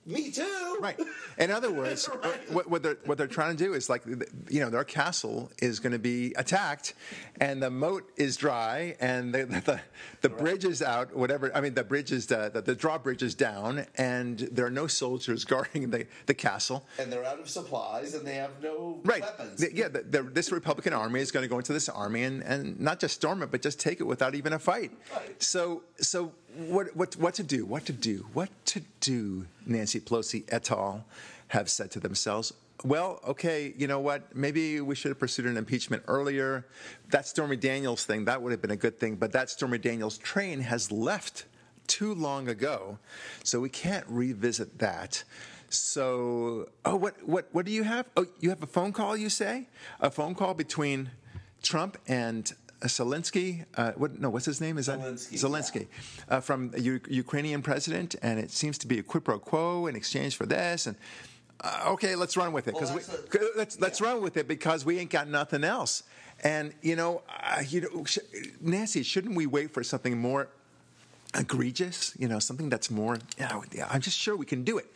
"Me 0.09 0.31
too." 0.31 0.79
Right. 0.81 0.99
In 1.39 1.51
other 1.51 1.71
words, 1.81 2.09
Right. 2.09 2.25
Uh, 2.25 2.53
what, 2.53 2.71
what, 2.71 2.83
they're, 2.83 2.99
what 3.05 3.19
they're 3.19 3.27
trying 3.27 3.57
to 3.57 3.65
do 3.65 3.75
is 3.75 3.89
like, 3.89 4.03
you 4.49 4.61
know, 4.61 4.71
their 4.71 4.85
castle 4.85 5.51
is 5.63 5.79
going 5.81 5.93
to 5.93 5.99
be 5.99 6.33
attacked, 6.37 6.95
and 7.41 7.63
the 7.63 7.71
moat 7.71 8.11
is 8.17 8.37
dry, 8.37 8.97
and 9.01 9.33
the 9.35 9.45
the, 9.47 9.81
the 10.23 10.29
bridge 10.29 10.65
is 10.65 10.83
out. 10.83 11.15
Whatever. 11.15 11.55
I 11.57 11.61
mean, 11.61 11.75
the 11.75 11.85
bridge 11.85 12.11
is 12.13 12.27
the, 12.27 12.51
the 12.53 12.63
the 12.63 12.75
drawbridge 12.75 13.23
is 13.23 13.35
down, 13.35 13.87
and 13.97 14.39
there 14.39 14.67
are 14.67 14.71
no 14.71 14.87
soldiers 14.87 15.45
guarding 15.53 15.91
the 15.91 16.07
the 16.27 16.35
castle. 16.35 16.87
And 16.99 17.13
they're 17.13 17.25
out 17.25 17.39
of 17.41 17.49
supplies, 17.49 18.15
and 18.15 18.27
they 18.27 18.35
have 18.35 18.53
no 18.63 19.01
Right. 19.05 19.21
weapons. 19.23 19.61
The- 19.61 19.75
yeah. 19.75 19.89
The, 19.89 20.03
the, 20.03 20.23
this 20.23 20.51
Republican 20.53 20.93
army 20.93 21.21
is 21.21 21.31
going 21.31 21.43
to 21.45 21.49
go 21.49 21.59
into 21.59 21.73
this 21.73 21.89
army 21.89 22.23
and, 22.25 22.43
and 22.43 22.79
not 22.81 23.01
just 23.01 23.15
storm 23.15 23.43
it, 23.43 23.51
but 23.51 23.63
just 23.63 23.79
take 23.81 24.01
it 24.01 24.05
without 24.05 24.35
even 24.35 24.53
a 24.53 24.59
fight. 24.59 24.93
Right. 25.15 25.43
So 25.43 25.83
so 26.01 26.33
what 26.57 26.95
what 26.97 27.17
what 27.17 27.35
to 27.35 27.43
do? 27.43 27.65
What 27.65 27.87
to 27.87 27.93
do? 27.93 28.27
What 28.33 28.49
to 28.67 28.83
do? 29.01 29.47
Nancy 29.67 30.01
Pelosi 30.01 30.45
et 30.49 30.71
al. 30.71 31.05
have 31.49 31.71
said 31.71 31.91
to 31.93 32.01
themselves. 32.01 32.53
Well, 32.85 33.21
okay, 33.27 33.75
you 33.77 33.89
know 33.89 33.99
what? 33.99 34.37
Maybe 34.37 34.81
we 34.81 34.95
should 34.95 35.09
have 35.09 35.19
pursued 35.19 35.47
an 35.47 35.57
impeachment 35.57 36.05
earlier. 36.07 36.65
That 37.11 37.27
Stormy 37.27 37.57
Daniels 37.57 38.05
thing, 38.05 38.25
that 38.27 38.41
would 38.41 38.53
have 38.53 38.63
been 38.63 38.71
a 38.71 38.77
good 38.77 39.01
thing, 39.01 39.17
but 39.17 39.33
that 39.33 39.51
Stormy 39.51 39.79
Daniels 39.79 40.17
train 40.19 40.61
has 40.61 40.93
left 40.93 41.47
too 41.89 42.15
long 42.15 42.49
ago, 42.49 42.99
so 43.43 43.59
we 43.61 43.69
can't 43.69 44.05
revisit 44.09 44.79
that. 44.79 45.25
So, 45.71 46.69
oh, 46.85 46.97
what, 46.97 47.17
what, 47.27 47.49
what 47.53 47.67
do 47.67 47.73
you 47.73 47.83
have? 47.83 48.07
Oh, 48.17 48.27
you 48.41 48.51
have 48.51 48.63
a 48.63 48.67
phone 48.67 48.93
call, 48.93 49.17
you 49.17 49.29
say? 49.29 49.69
A 50.01 50.11
phone 50.11 50.35
call 50.35 50.55
between 50.55 51.11
Trump 51.63 51.99
and 52.07 52.53
Zelensky. 52.83 53.65
Uh, 53.77 53.93
what, 53.93 54.19
no, 54.21 54.31
what's 54.31 54.47
his 54.47 54.61
name? 54.61 54.79
Is 54.79 54.87
that 54.87 55.01
Zelensky, 55.01 55.35
Zelensky 55.35 55.87
uh, 56.29 56.41
from 56.41 56.71
a 56.75 56.81
U- 56.81 57.01
Ukrainian 57.09 57.63
president, 57.63 58.15
and 58.23 58.39
it 58.39 58.51
seems 58.51 58.79
to 58.79 58.87
be 58.87 58.99
a 58.99 59.03
quid 59.03 59.25
pro 59.25 59.39
quo 59.39 59.87
in 59.87 59.97
exchange 59.97 60.37
for 60.37 60.47
this. 60.47 60.87
And 60.87 60.97
uh, 61.61 61.85
okay, 61.95 62.15
let's 62.15 62.37
run 62.37 62.53
with 62.53 62.69
it 62.69 62.75
because 62.75 62.95
that's 62.95 63.33
we 63.33 63.41
a- 63.41 63.51
let's 63.57 63.81
let's 63.81 64.01
run 64.01 64.23
with 64.23 64.37
it 64.37 64.47
because 64.47 64.85
we 64.85 64.99
ain't 64.99 65.11
got 65.11 65.29
nothing 65.29 65.65
else. 65.65 66.05
And 66.45 66.73
you 66.83 66.95
know, 66.95 67.23
uh, 67.43 67.63
you 67.69 67.81
know, 67.81 68.05
sh- 68.05 68.19
Nancy, 68.61 69.03
shouldn't 69.03 69.35
we 69.35 69.47
wait 69.47 69.75
for 69.75 69.83
something 69.83 70.17
more 70.19 70.49
egregious? 71.35 72.15
You 72.19 72.29
know, 72.29 72.39
something 72.39 72.69
that's 72.69 72.91
more. 72.91 73.17
You 73.39 73.47
know, 73.47 73.65
yeah, 73.73 73.89
I'm 73.91 74.01
just 74.01 74.17
sure 74.17 74.37
we 74.37 74.47
can 74.47 74.63
do 74.63 74.79
it. 74.79 74.87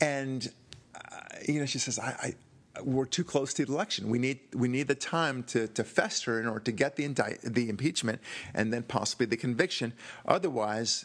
And 0.00 0.50
uh, 0.94 1.00
you 1.48 1.60
know, 1.60 1.66
she 1.66 1.78
says, 1.78 1.98
I, 1.98 2.08
I, 2.22 2.34
we're 2.82 3.06
too 3.06 3.24
close 3.24 3.54
to 3.54 3.64
the 3.64 3.72
election. 3.72 4.08
We 4.10 4.18
need 4.18 4.40
we 4.54 4.68
need 4.68 4.88
the 4.88 4.94
time 4.94 5.42
to, 5.44 5.68
to 5.68 5.84
fester 5.84 6.40
in 6.40 6.46
order 6.46 6.64
to 6.64 6.72
get 6.72 6.96
the 6.96 7.04
indict, 7.04 7.40
the 7.42 7.68
impeachment 7.68 8.20
and 8.54 8.72
then 8.72 8.82
possibly 8.82 9.26
the 9.26 9.36
conviction. 9.36 9.92
Otherwise, 10.26 11.04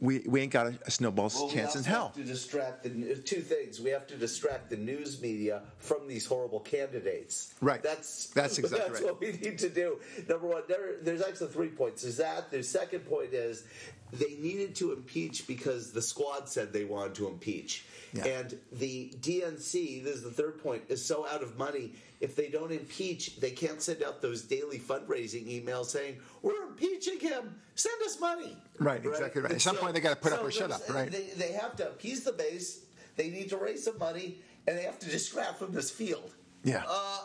we, 0.00 0.20
we 0.26 0.42
ain't 0.42 0.52
got 0.52 0.66
a, 0.66 0.78
a 0.86 0.90
snowball's 0.90 1.34
Well, 1.34 1.48
we 1.48 1.54
chance 1.54 1.74
in 1.74 1.84
hell. 1.84 2.12
to 2.14 2.22
distract 2.22 2.82
the 2.84 2.90
two 3.16 3.40
things. 3.40 3.80
We 3.80 3.90
have 3.90 4.06
to 4.08 4.16
distract 4.16 4.70
the 4.70 4.76
news 4.76 5.20
media 5.20 5.62
from 5.78 6.06
these 6.06 6.26
horrible 6.26 6.60
candidates. 6.60 7.54
Right. 7.60 7.82
That's 7.82 8.26
That's 8.26 8.58
exactly 8.58 8.78
that's 8.88 9.00
right. 9.02 9.10
what 9.12 9.20
we 9.20 9.32
need 9.32 9.58
to 9.58 9.68
do. 9.68 9.98
Number 10.28 10.46
one, 10.46 10.62
there, 10.68 10.96
there's 11.02 11.22
actually 11.22 11.48
three 11.48 11.68
points. 11.68 12.02
There's 12.02 12.18
that. 12.18 12.50
The 12.50 12.62
second 12.62 13.00
point 13.00 13.32
is 13.32 13.64
they 14.12 14.36
needed 14.38 14.74
to 14.76 14.92
impeach 14.92 15.46
because 15.46 15.92
the 15.92 16.02
squad 16.02 16.48
said 16.48 16.72
they 16.72 16.84
wanted 16.84 17.14
to 17.16 17.28
impeach. 17.28 17.84
Yeah. 18.12 18.24
And 18.24 18.58
the 18.72 19.12
DNC, 19.20 20.02
this 20.02 20.16
is 20.16 20.22
the 20.22 20.30
third 20.30 20.62
point, 20.62 20.82
is 20.88 21.04
so 21.04 21.26
out 21.26 21.42
of 21.42 21.56
money. 21.56 21.92
If 22.20 22.36
they 22.36 22.48
don't 22.48 22.72
impeach, 22.72 23.36
they 23.36 23.50
can't 23.50 23.80
send 23.80 24.02
out 24.02 24.20
those 24.20 24.42
daily 24.42 24.78
fundraising 24.78 25.46
emails 25.46 25.86
saying, 25.86 26.16
We're 26.42 26.66
impeaching 26.68 27.20
him. 27.20 27.54
Send 27.74 28.02
us 28.04 28.20
money. 28.20 28.56
Right, 28.78 29.04
exactly 29.04 29.42
right. 29.42 29.52
At 29.52 29.60
some 29.62 29.76
point, 29.76 29.94
they 29.94 30.00
gotta 30.00 30.16
put 30.16 30.32
up 30.32 30.42
or 30.42 30.50
shut 30.50 30.70
up, 30.70 30.82
right? 30.90 31.10
They, 31.10 31.28
they 31.36 31.52
have 31.52 31.76
to 31.76 31.88
appease 31.88 32.24
the 32.24 32.32
base. 32.32 32.80
They 33.16 33.30
need 33.30 33.48
to 33.50 33.56
raise 33.56 33.84
some 33.84 33.98
money, 33.98 34.38
and 34.66 34.76
they 34.76 34.82
have 34.82 34.98
to 34.98 35.08
distract 35.08 35.58
from 35.58 35.72
this 35.72 35.90
field. 35.90 36.32
Yeah. 36.64 36.82
Uh, 36.86 37.20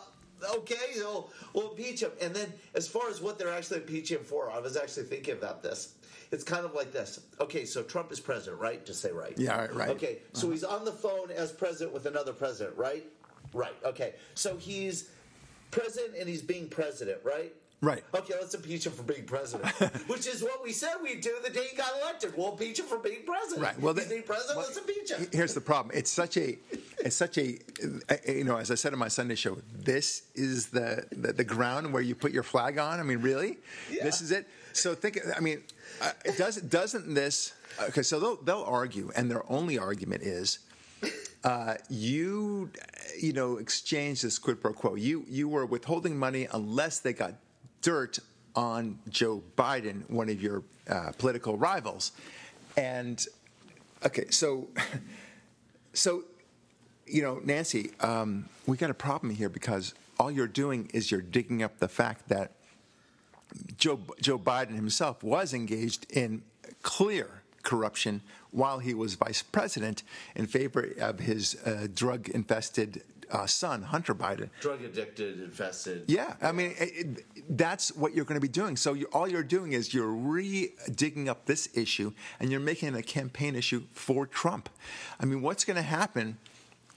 okay, 0.56 0.94
so 0.94 1.30
we'll 1.52 1.70
impeach 1.70 2.00
him. 2.00 2.12
And 2.20 2.34
then, 2.34 2.52
as 2.74 2.88
far 2.88 3.08
as 3.10 3.20
what 3.20 3.38
they're 3.38 3.52
actually 3.52 3.80
impeaching 3.80 4.18
him 4.18 4.24
for, 4.24 4.50
I 4.50 4.60
was 4.60 4.76
actually 4.76 5.04
thinking 5.04 5.34
about 5.34 5.62
this. 5.62 5.94
It's 6.32 6.44
kind 6.44 6.64
of 6.64 6.74
like 6.74 6.92
this. 6.92 7.20
Okay, 7.40 7.64
so 7.64 7.82
Trump 7.82 8.12
is 8.12 8.20
president, 8.20 8.60
right? 8.60 8.84
Just 8.84 9.00
say 9.00 9.12
right. 9.12 9.34
Yeah, 9.36 9.56
right, 9.58 9.74
right. 9.74 9.88
Okay, 9.90 10.18
so 10.32 10.46
uh-huh. 10.46 10.52
he's 10.52 10.64
on 10.64 10.84
the 10.84 10.92
phone 10.92 11.30
as 11.30 11.52
president 11.52 11.94
with 11.94 12.06
another 12.06 12.32
president, 12.32 12.76
right? 12.76 13.04
Right. 13.52 13.76
Okay, 13.84 14.14
so 14.34 14.56
he's 14.56 15.10
president 15.70 16.14
and 16.18 16.28
he's 16.28 16.42
being 16.42 16.68
president, 16.68 17.18
right? 17.24 17.52
Right. 17.82 18.02
Okay, 18.14 18.32
let's 18.40 18.54
impeach 18.54 18.86
him 18.86 18.92
for 18.92 19.02
being 19.02 19.24
president, 19.24 19.70
which 20.08 20.26
is 20.26 20.42
what 20.42 20.64
we 20.64 20.72
said 20.72 20.94
we'd 21.02 21.20
do 21.20 21.36
the 21.44 21.50
day 21.50 21.66
he 21.70 21.76
got 21.76 21.90
elected. 22.00 22.32
We'll 22.36 22.52
impeach 22.52 22.80
him 22.80 22.86
for 22.86 22.98
being 22.98 23.24
president. 23.26 23.62
Right. 23.62 23.78
Well, 23.78 23.92
he's 23.92 24.04
the- 24.04 24.10
being 24.10 24.22
president. 24.22 24.56
well, 24.56 24.66
let's 24.66 24.78
impeach 24.78 25.12
him. 25.12 25.28
Here's 25.30 25.52
the 25.52 25.60
problem. 25.60 25.94
It's 25.94 26.10
such 26.10 26.38
a, 26.38 26.56
it's 26.98 27.16
such 27.16 27.36
a, 27.36 27.58
you 28.26 28.44
know, 28.44 28.56
as 28.56 28.70
I 28.70 28.76
said 28.76 28.94
in 28.94 28.98
my 28.98 29.08
Sunday 29.08 29.34
show, 29.34 29.58
this 29.74 30.22
is 30.34 30.68
the 30.68 31.06
the, 31.12 31.34
the 31.34 31.44
ground 31.44 31.92
where 31.92 32.02
you 32.02 32.14
put 32.14 32.32
your 32.32 32.42
flag 32.42 32.78
on. 32.78 32.98
I 32.98 33.02
mean, 33.02 33.20
really, 33.20 33.58
Yeah. 33.90 34.04
this 34.04 34.22
is 34.22 34.32
it. 34.32 34.48
So 34.76 34.94
think. 34.94 35.18
I 35.36 35.40
mean, 35.40 35.62
uh, 36.00 36.12
does 36.36 36.56
doesn't 36.56 37.14
this? 37.14 37.54
Okay, 37.88 38.02
so 38.02 38.20
they'll 38.20 38.36
they'll 38.36 38.64
argue, 38.66 39.10
and 39.16 39.30
their 39.30 39.50
only 39.50 39.78
argument 39.78 40.22
is. 40.22 40.60
Uh, 41.44 41.74
you, 41.88 42.68
you 43.20 43.32
know, 43.32 43.58
exchange 43.58 44.22
this 44.22 44.38
quid 44.38 44.60
pro 44.60 44.72
quo. 44.72 44.94
You 44.96 45.24
you 45.28 45.48
were 45.48 45.64
withholding 45.64 46.18
money 46.18 46.48
unless 46.52 46.98
they 46.98 47.12
got 47.12 47.34
dirt 47.82 48.18
on 48.56 48.98
Joe 49.08 49.42
Biden, 49.56 50.08
one 50.10 50.28
of 50.28 50.42
your 50.42 50.64
uh, 50.88 51.12
political 51.18 51.56
rivals, 51.56 52.12
and 52.76 53.24
okay, 54.04 54.28
so 54.30 54.68
so 55.92 56.24
you 57.06 57.22
know, 57.22 57.40
Nancy, 57.44 57.92
um, 58.00 58.48
we 58.66 58.76
got 58.76 58.90
a 58.90 58.94
problem 58.94 59.32
here 59.32 59.48
because 59.48 59.94
all 60.18 60.30
you're 60.30 60.48
doing 60.48 60.90
is 60.92 61.10
you're 61.10 61.20
digging 61.20 61.62
up 61.62 61.78
the 61.78 61.88
fact 61.88 62.28
that 62.28 62.55
Joe 63.78 64.00
Joe 64.20 64.38
Biden 64.38 64.74
himself 64.74 65.22
was 65.22 65.54
engaged 65.54 66.06
in 66.10 66.42
clear 66.82 67.42
corruption 67.62 68.22
while 68.50 68.78
he 68.78 68.94
was 68.94 69.14
vice 69.14 69.42
president 69.42 70.02
in 70.34 70.46
favor 70.46 70.92
of 71.00 71.18
his 71.18 71.56
uh, 71.66 71.86
drug-infested 71.92 73.02
uh, 73.30 73.46
son, 73.46 73.82
Hunter 73.82 74.14
Biden. 74.14 74.48
Drug 74.60 74.82
addicted, 74.82 75.42
infested. 75.42 76.04
Yeah, 76.06 76.34
I 76.40 76.52
mean, 76.52 76.74
it, 76.78 77.24
it, 77.34 77.58
that's 77.58 77.94
what 77.96 78.14
you're 78.14 78.24
going 78.24 78.40
to 78.40 78.46
be 78.46 78.48
doing. 78.48 78.76
So 78.76 78.94
you, 78.94 79.06
all 79.12 79.28
you're 79.28 79.42
doing 79.42 79.72
is 79.72 79.92
you're 79.92 80.06
re-digging 80.06 81.28
up 81.28 81.46
this 81.46 81.68
issue, 81.74 82.12
and 82.38 82.50
you're 82.50 82.60
making 82.60 82.94
it 82.94 82.94
a 82.94 83.02
campaign 83.02 83.56
issue 83.56 83.82
for 83.92 84.26
Trump. 84.26 84.68
I 85.18 85.24
mean, 85.26 85.42
what's 85.42 85.64
going 85.64 85.76
to 85.76 85.82
happen 85.82 86.38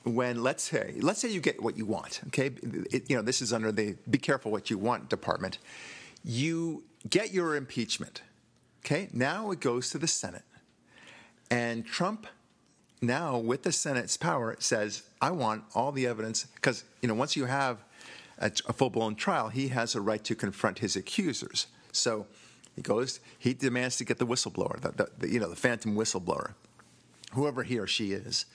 when, 0.03 0.43
let's 0.43 0.63
say, 0.63 0.95
let's 1.01 1.19
say 1.19 1.29
you 1.29 1.41
get 1.41 1.61
what 1.61 1.77
you 1.77 1.85
want? 1.85 2.21
Okay, 2.27 2.51
it, 2.91 3.09
you 3.09 3.15
know, 3.15 3.21
this 3.23 3.41
is 3.41 3.51
under 3.51 3.71
the 3.71 3.95
"Be 4.09 4.17
careful 4.17 4.51
what 4.51 4.69
you 4.69 4.77
want" 4.77 5.09
department. 5.09 5.57
You 6.23 6.83
get 7.09 7.33
your 7.33 7.55
impeachment. 7.55 8.21
Okay, 8.85 9.09
now 9.13 9.51
it 9.51 9.59
goes 9.59 9.89
to 9.91 9.97
the 9.97 10.07
Senate, 10.07 10.43
and 11.51 11.85
Trump 11.85 12.27
now 13.01 13.37
with 13.37 13.63
the 13.63 13.71
Senate's 13.71 14.17
power 14.17 14.55
says, 14.59 15.03
I 15.21 15.31
want 15.31 15.63
all 15.73 15.91
the 15.91 16.07
evidence 16.07 16.45
because 16.55 16.83
you 17.01 17.07
know 17.07 17.13
once 17.13 17.35
you 17.35 17.45
have 17.45 17.83
a, 18.37 18.51
a 18.67 18.73
full 18.73 18.89
blown 18.89 19.15
trial, 19.15 19.49
he 19.49 19.69
has 19.69 19.95
a 19.95 20.01
right 20.01 20.23
to 20.23 20.35
confront 20.35 20.79
his 20.79 20.95
accusers. 20.95 21.67
So 21.91 22.25
he 22.75 22.81
goes, 22.81 23.19
he 23.37 23.53
demands 23.53 23.97
to 23.97 24.05
get 24.05 24.17
the 24.17 24.27
whistleblower, 24.27 24.79
the, 24.79 24.91
the, 24.91 25.09
the 25.17 25.29
you 25.29 25.39
know 25.39 25.49
the 25.49 25.55
phantom 25.55 25.95
whistleblower, 25.95 26.53
whoever 27.33 27.63
he 27.63 27.77
or 27.77 27.87
she 27.87 28.11
is. 28.11 28.45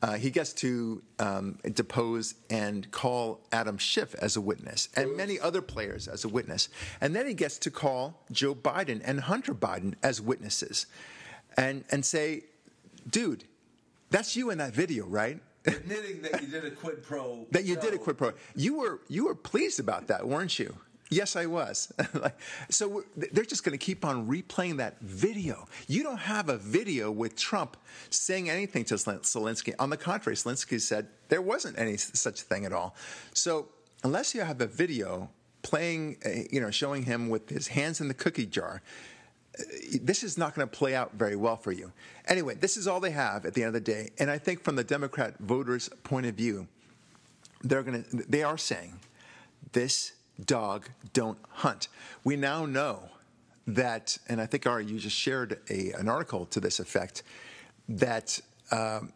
Uh, 0.00 0.14
he 0.14 0.30
gets 0.30 0.52
to 0.52 1.02
um, 1.18 1.58
depose 1.74 2.34
and 2.50 2.88
call 2.92 3.40
Adam 3.50 3.76
Schiff 3.78 4.14
as 4.16 4.36
a 4.36 4.40
witness 4.40 4.88
and 4.94 5.16
many 5.16 5.40
other 5.40 5.60
players 5.60 6.06
as 6.06 6.24
a 6.24 6.28
witness. 6.28 6.68
And 7.00 7.16
then 7.16 7.26
he 7.26 7.34
gets 7.34 7.58
to 7.58 7.70
call 7.70 8.22
Joe 8.30 8.54
Biden 8.54 9.00
and 9.04 9.20
Hunter 9.20 9.54
Biden 9.54 9.94
as 10.02 10.20
witnesses 10.20 10.86
and, 11.56 11.84
and 11.90 12.04
say, 12.04 12.44
dude, 13.10 13.44
that's 14.10 14.36
you 14.36 14.50
in 14.50 14.58
that 14.58 14.72
video, 14.72 15.04
right? 15.06 15.40
Admitting 15.66 16.22
that 16.22 16.40
you 16.40 16.48
did 16.48 16.64
a 16.64 16.70
quid 16.70 17.02
pro. 17.02 17.46
that 17.50 17.64
you 17.64 17.76
did 17.76 17.92
a 17.92 17.98
quid 17.98 18.16
pro. 18.16 18.32
You 18.54 18.78
were 18.78 19.00
you 19.08 19.26
were 19.26 19.34
pleased 19.34 19.80
about 19.80 20.06
that, 20.06 20.26
weren't 20.26 20.58
you? 20.58 20.74
Yes, 21.10 21.36
I 21.36 21.46
was. 21.46 21.92
So 22.70 23.04
they're 23.16 23.44
just 23.44 23.64
going 23.64 23.76
to 23.76 23.84
keep 23.84 24.04
on 24.04 24.28
replaying 24.28 24.76
that 24.76 25.00
video. 25.00 25.66
You 25.86 26.02
don't 26.02 26.18
have 26.18 26.48
a 26.48 26.56
video 26.56 27.10
with 27.10 27.36
Trump 27.36 27.76
saying 28.10 28.50
anything 28.50 28.84
to 28.86 28.94
Zelensky. 28.94 29.74
On 29.78 29.90
the 29.90 29.96
contrary, 29.96 30.36
Zelensky 30.36 30.80
said 30.80 31.08
there 31.28 31.42
wasn't 31.42 31.78
any 31.78 31.96
such 31.96 32.42
thing 32.42 32.64
at 32.66 32.72
all. 32.72 32.94
So 33.32 33.68
unless 34.04 34.34
you 34.34 34.42
have 34.42 34.60
a 34.60 34.66
video 34.66 35.30
playing, 35.62 36.18
uh, 36.24 36.30
you 36.50 36.60
know, 36.60 36.70
showing 36.70 37.02
him 37.04 37.28
with 37.28 37.48
his 37.48 37.68
hands 37.68 38.00
in 38.00 38.08
the 38.08 38.14
cookie 38.14 38.46
jar, 38.46 38.82
uh, 39.58 39.62
this 40.02 40.22
is 40.22 40.36
not 40.36 40.54
going 40.54 40.68
to 40.68 40.76
play 40.76 40.94
out 40.94 41.14
very 41.14 41.36
well 41.36 41.56
for 41.56 41.72
you. 41.72 41.92
Anyway, 42.26 42.54
this 42.54 42.76
is 42.76 42.86
all 42.86 43.00
they 43.00 43.10
have 43.10 43.46
at 43.46 43.54
the 43.54 43.62
end 43.62 43.68
of 43.68 43.74
the 43.74 43.80
day. 43.80 44.10
And 44.18 44.30
I 44.30 44.38
think 44.38 44.62
from 44.62 44.76
the 44.76 44.84
Democrat 44.84 45.38
voters' 45.38 45.88
point 46.04 46.26
of 46.26 46.34
view, 46.34 46.68
they're 47.62 47.82
going 47.82 48.04
to 48.04 48.16
they 48.28 48.42
are 48.42 48.58
saying 48.58 49.00
this 49.72 50.12
dog 50.44 50.88
don't 51.12 51.38
hunt 51.50 51.88
we 52.24 52.36
now 52.36 52.64
know 52.64 53.08
that 53.66 54.16
and 54.28 54.40
i 54.40 54.46
think 54.46 54.66
ari 54.66 54.84
you 54.84 54.98
just 54.98 55.16
shared 55.16 55.58
a, 55.70 55.92
an 55.92 56.08
article 56.08 56.46
to 56.46 56.60
this 56.60 56.78
effect 56.80 57.22
that 57.88 58.40
um, 58.70 59.12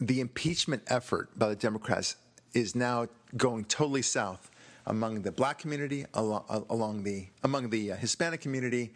the 0.00 0.20
impeachment 0.20 0.82
effort 0.88 1.30
by 1.38 1.48
the 1.48 1.56
democrats 1.56 2.16
is 2.52 2.74
now 2.74 3.06
going 3.36 3.64
totally 3.64 4.02
south 4.02 4.50
among 4.86 5.22
the 5.22 5.32
black 5.32 5.58
community 5.58 6.04
along, 6.14 6.44
along 6.70 7.02
the 7.02 7.26
among 7.42 7.70
the 7.70 7.92
uh, 7.92 7.96
hispanic 7.96 8.40
community 8.40 8.92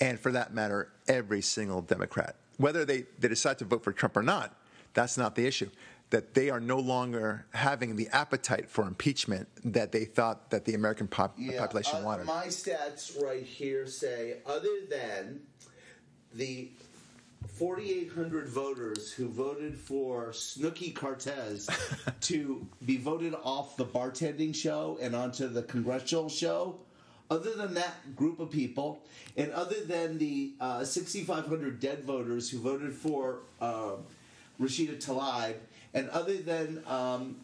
and 0.00 0.20
for 0.20 0.30
that 0.32 0.54
matter 0.54 0.92
every 1.08 1.42
single 1.42 1.82
democrat 1.82 2.36
whether 2.58 2.84
they, 2.84 3.04
they 3.18 3.28
decide 3.28 3.58
to 3.58 3.64
vote 3.64 3.82
for 3.82 3.92
trump 3.92 4.16
or 4.16 4.22
not 4.22 4.56
that's 4.96 5.18
not 5.18 5.34
the 5.34 5.46
issue. 5.46 5.68
That 6.10 6.34
they 6.34 6.50
are 6.50 6.60
no 6.60 6.78
longer 6.78 7.46
having 7.52 7.96
the 7.96 8.08
appetite 8.12 8.70
for 8.70 8.86
impeachment 8.86 9.48
that 9.64 9.90
they 9.90 10.04
thought 10.04 10.50
that 10.50 10.64
the 10.64 10.74
American 10.74 11.08
pop- 11.08 11.36
population 11.58 11.96
uh, 11.96 12.04
wanted. 12.04 12.26
My 12.26 12.46
stats 12.46 13.20
right 13.20 13.42
here 13.42 13.86
say, 13.88 14.36
other 14.46 14.82
than 14.88 15.40
the 16.32 16.70
4,800 17.54 18.48
voters 18.48 19.12
who 19.12 19.28
voted 19.28 19.78
for 19.78 20.32
Snooky 20.32 20.90
Cortez 20.90 21.68
to 22.22 22.66
be 22.84 22.98
voted 22.98 23.34
off 23.42 23.76
the 23.76 23.84
bartending 23.84 24.54
show 24.54 24.98
and 25.00 25.14
onto 25.16 25.48
the 25.48 25.62
congressional 25.62 26.28
show, 26.28 26.78
other 27.30 27.54
than 27.54 27.74
that 27.74 28.14
group 28.14 28.40
of 28.40 28.50
people, 28.50 29.02
and 29.36 29.50
other 29.52 29.80
than 29.84 30.18
the 30.18 30.52
uh, 30.60 30.84
6,500 30.84 31.80
dead 31.80 32.04
voters 32.04 32.50
who 32.50 32.58
voted 32.58 32.92
for 32.92 33.40
uh, 33.60 33.92
Rashida 34.60 35.02
Tlaib, 35.02 35.54
and 35.94 36.08
other 36.10 36.36
than 36.36 36.82
um, 36.86 37.36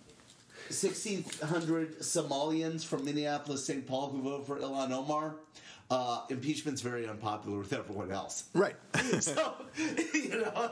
1,600 0.69 2.01
Somalians 2.01 2.85
from 2.85 3.05
Minneapolis, 3.05 3.65
St. 3.65 3.87
Paul 3.87 4.11
who 4.11 4.23
voted 4.23 4.47
for 4.47 4.59
Ilhan 4.59 4.91
Omar. 4.93 5.35
Uh, 5.91 6.23
impeachment's 6.31 6.81
very 6.81 7.07
unpopular 7.07 7.59
with 7.59 7.73
everyone 7.75 8.11
else. 8.11 8.45
right. 8.55 8.77
So, 9.21 9.55
you 9.77 10.31
know, 10.41 10.71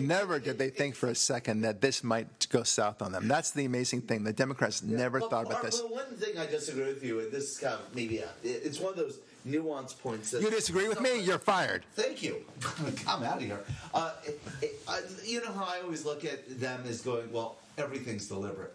never 0.00 0.38
did 0.38 0.56
they 0.58 0.70
think 0.70 0.94
for 0.94 1.08
a 1.08 1.14
second 1.14 1.60
that 1.62 1.82
this 1.82 2.02
might 2.02 2.48
go 2.48 2.62
south 2.62 3.02
on 3.02 3.12
them. 3.12 3.28
That's 3.28 3.50
the 3.50 3.66
amazing 3.66 4.02
thing. 4.02 4.24
The 4.24 4.32
Democrats 4.32 4.82
never 4.82 5.20
But 5.20 5.30
thought 5.30 5.46
about 5.46 5.62
this. 5.62 5.80
but 5.80 5.90
one 5.92 6.06
thing 6.16 6.38
I 6.38 6.46
disagree 6.46 6.86
with 6.86 7.04
you, 7.04 7.20
and 7.20 7.30
this 7.30 7.52
is 7.52 7.58
kind 7.58 7.74
of 7.74 7.94
maybe 7.94 8.18
a, 8.18 8.28
it's 8.42 8.80
one 8.80 8.92
of 8.92 8.96
those 8.98 9.18
nuance 9.44 9.92
points. 9.92 10.30
That, 10.30 10.42
You 10.42 10.50
disagree 10.50 10.88
with 10.88 11.00
me? 11.00 11.20
You're 11.20 11.38
fired. 11.38 11.84
Thank 11.94 12.22
you. 12.22 12.44
I'm 13.08 13.22
out 13.22 13.36
of 13.38 13.42
here. 13.42 13.60
Uh, 13.94 14.12
it, 14.24 14.40
it, 14.62 14.80
I, 14.88 15.00
you 15.24 15.42
know 15.44 15.52
how 15.52 15.64
I 15.64 15.80
always 15.82 16.04
look 16.04 16.24
at 16.24 16.60
them 16.60 16.82
as 16.88 17.00
going, 17.00 17.30
well, 17.32 17.56
everything's 17.78 18.26
deliberate. 18.28 18.74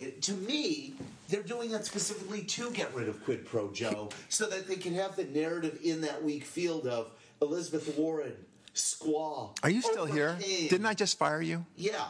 It, 0.00 0.22
to 0.22 0.32
me, 0.32 0.94
they're 1.28 1.42
doing 1.42 1.70
that 1.72 1.84
specifically 1.84 2.42
to 2.42 2.70
get 2.70 2.94
rid 2.94 3.08
of 3.08 3.22
quid 3.24 3.44
pro 3.46 3.70
Joe, 3.70 4.08
so 4.30 4.46
that 4.46 4.66
they 4.66 4.76
can 4.76 4.94
have 4.94 5.14
the 5.16 5.24
narrative 5.24 5.78
in 5.84 6.00
that 6.02 6.22
weak 6.24 6.44
field 6.44 6.86
of 6.86 7.10
Elizabeth 7.42 7.96
Warren, 7.98 8.32
squaw. 8.74 9.54
Are 9.62 9.68
you 9.70 9.82
still 9.82 10.06
here? 10.06 10.38
Didn't 10.40 10.86
I 10.86 10.94
just 10.94 11.18
fire 11.18 11.42
you? 11.42 11.66
Yeah, 11.76 12.06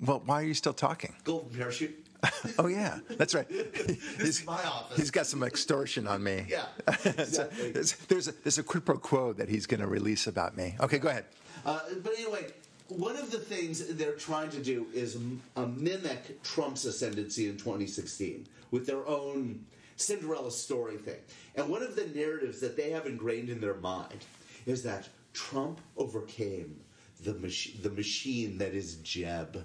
Well, 0.00 0.22
why 0.26 0.40
are 0.42 0.44
you 0.46 0.54
still 0.54 0.72
talking? 0.72 1.14
golden 1.24 1.56
parachute. 1.56 2.06
Oh 2.58 2.66
yeah, 2.66 2.98
that's 3.10 3.34
right. 3.34 3.48
This 3.48 4.40
is 4.40 4.44
my 4.46 4.62
office. 4.62 4.96
He's 4.96 5.10
got 5.10 5.26
some 5.26 5.42
extortion 5.42 6.06
on 6.06 6.22
me. 6.22 6.46
Yeah, 6.48 6.66
exactly. 7.04 7.72
there's, 7.72 7.92
there's, 8.08 8.28
a, 8.28 8.32
there's 8.42 8.58
a 8.58 8.62
quid 8.62 8.84
pro 8.84 8.98
quo 8.98 9.32
that 9.34 9.48
he's 9.48 9.66
going 9.66 9.80
to 9.80 9.86
release 9.86 10.26
about 10.26 10.56
me. 10.56 10.76
Okay, 10.80 10.98
go 10.98 11.08
ahead. 11.08 11.24
Uh, 11.64 11.80
but 12.02 12.12
anyway, 12.18 12.46
one 12.88 13.16
of 13.16 13.30
the 13.30 13.38
things 13.38 13.86
they're 13.94 14.12
trying 14.12 14.50
to 14.50 14.62
do 14.62 14.86
is 14.92 15.16
m- 15.16 15.40
uh, 15.56 15.66
mimic 15.66 16.42
Trump's 16.42 16.84
ascendancy 16.84 17.48
in 17.48 17.56
2016 17.56 18.46
with 18.70 18.86
their 18.86 19.06
own 19.06 19.64
Cinderella 19.96 20.50
story 20.50 20.96
thing. 20.96 21.20
And 21.56 21.68
one 21.68 21.82
of 21.82 21.96
the 21.96 22.06
narratives 22.06 22.60
that 22.60 22.76
they 22.76 22.90
have 22.90 23.06
ingrained 23.06 23.48
in 23.50 23.60
their 23.60 23.74
mind 23.74 24.24
is 24.66 24.82
that 24.82 25.08
Trump 25.32 25.80
overcame 25.96 26.80
the, 27.22 27.34
mach- 27.34 27.82
the 27.82 27.90
machine 27.90 28.58
that 28.58 28.74
is 28.74 28.96
Jeb. 28.96 29.64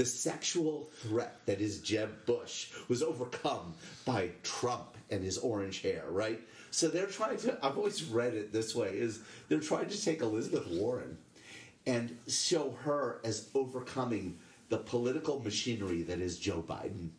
The 0.00 0.06
sexual 0.06 0.88
threat 1.02 1.40
that 1.44 1.60
is 1.60 1.80
Jeb 1.80 2.24
Bush 2.24 2.70
was 2.88 3.02
overcome 3.02 3.74
by 4.06 4.30
Trump 4.42 4.96
and 5.10 5.22
his 5.22 5.36
orange 5.36 5.82
hair, 5.82 6.04
right? 6.08 6.40
So 6.70 6.88
they're 6.88 7.04
trying 7.04 7.36
to, 7.40 7.58
I've 7.62 7.76
always 7.76 8.04
read 8.04 8.32
it 8.32 8.50
this 8.50 8.74
way, 8.74 8.92
is 8.96 9.20
they're 9.50 9.60
trying 9.60 9.90
to 9.90 10.02
take 10.02 10.22
Elizabeth 10.22 10.66
Warren 10.68 11.18
and 11.86 12.16
show 12.28 12.74
her 12.84 13.20
as 13.24 13.50
overcoming 13.54 14.38
the 14.70 14.78
political 14.78 15.38
machinery 15.40 16.00
that 16.04 16.18
is 16.18 16.38
Joe 16.38 16.64
Biden. 16.66 17.10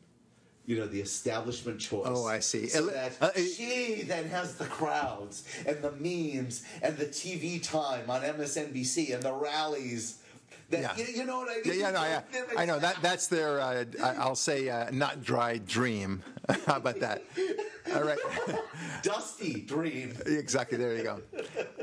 You 0.65 0.79
know, 0.79 0.87
the 0.87 1.01
establishment 1.01 1.79
choice. 1.79 2.07
Oh, 2.07 2.25
I 2.25 2.39
see. 2.39 2.67
So 2.67 2.87
that 2.87 3.11
uh, 3.21 3.29
she 3.33 4.01
then 4.07 4.27
has 4.29 4.55
the 4.55 4.65
crowds 4.65 5.43
and 5.67 5.83
the 5.83 5.91
memes 5.91 6.63
and 6.81 6.97
the 6.97 7.05
TV 7.05 7.61
time 7.61 8.09
on 8.09 8.21
MSNBC 8.23 9.13
and 9.13 9.21
the 9.21 9.33
rallies. 9.33 10.17
That, 10.71 10.81
Yeah. 10.97 11.05
you, 11.05 11.13
you 11.19 11.25
know 11.25 11.39
what 11.39 11.49
I 11.49 11.57
Yeah, 11.63 11.71
mean? 11.71 11.79
yeah, 11.81 11.91
no, 11.91 12.03
yeah. 12.03 12.21
I 12.57 12.65
know 12.65 12.79
that. 12.79 12.97
That's 13.01 13.27
their. 13.27 13.59
Uh, 13.59 13.85
I'll 14.17 14.35
say 14.35 14.69
uh, 14.69 14.89
not 14.91 15.21
dry 15.23 15.57
dream. 15.59 16.23
How 16.65 16.77
about 16.77 16.99
that? 17.01 17.23
All 17.93 18.03
right. 18.03 18.17
Dusty 19.03 19.61
dream. 19.61 20.13
exactly. 20.25 20.77
There 20.77 20.95
you 20.95 21.03
go. 21.03 21.21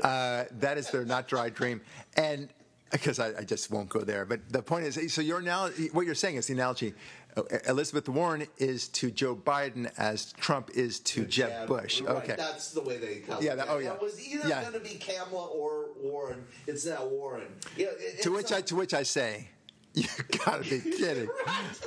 Uh, 0.01 0.45
that 0.59 0.77
is 0.77 0.89
their 0.91 1.05
not 1.05 1.27
dry 1.27 1.49
dream, 1.49 1.81
and 2.17 2.49
because 2.91 3.19
I, 3.19 3.29
I 3.39 3.43
just 3.43 3.69
won't 3.71 3.89
go 3.89 3.99
there. 4.01 4.25
But 4.25 4.49
the 4.49 4.61
point 4.61 4.85
is, 4.85 5.13
so 5.13 5.21
your 5.21 5.39
analogy, 5.39 5.89
what 5.93 6.05
you're 6.05 6.15
saying 6.15 6.35
is 6.37 6.47
the 6.47 6.53
analogy. 6.53 6.93
uh, 7.37 7.43
Elizabeth 7.67 8.09
Warren 8.09 8.47
is 8.57 8.87
to 8.89 9.11
Joe 9.11 9.35
Biden 9.35 9.91
as 9.97 10.33
Trump 10.33 10.71
is 10.73 10.99
to 11.01 11.25
Jeb 11.25 11.67
Bush. 11.67 12.01
right, 12.01 12.15
Okay. 12.17 12.35
That's 12.35 12.71
the 12.71 12.81
way 12.81 12.97
they 12.97 13.15
call 13.17 13.43
Yeah, 13.43 13.55
that- 13.55 13.67
oh, 13.69 13.77
yeah. 13.77 13.93
It 13.93 14.01
was 14.01 14.19
either 14.27 14.47
Yeah. 14.47 14.61
going 14.61 14.73
to 14.73 14.79
be 14.79 14.95
Kamala 14.95 15.47
or 15.47 15.89
Warren. 16.01 16.43
It's 16.67 16.85
now 16.85 17.05
Warren. 17.05 17.47
Yeah, 17.77 17.87
it- 17.99 18.23
To 18.23 18.31
which 18.31 18.51
a- 18.51 18.57
I 18.57 18.61
to 18.61 18.75
which 18.75 18.93
I 18.93 19.03
say, 19.03 19.49
you 19.93 20.05
gotta 20.45 20.63
be 20.63 20.79
kidding. 20.97 21.29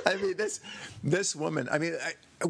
I 0.05 0.15
mean 0.15 0.35
this 0.37 0.59
this 1.03 1.35
woman. 1.35 1.67
I 1.71 1.77
mean, 1.79 1.95
I, 2.41 2.45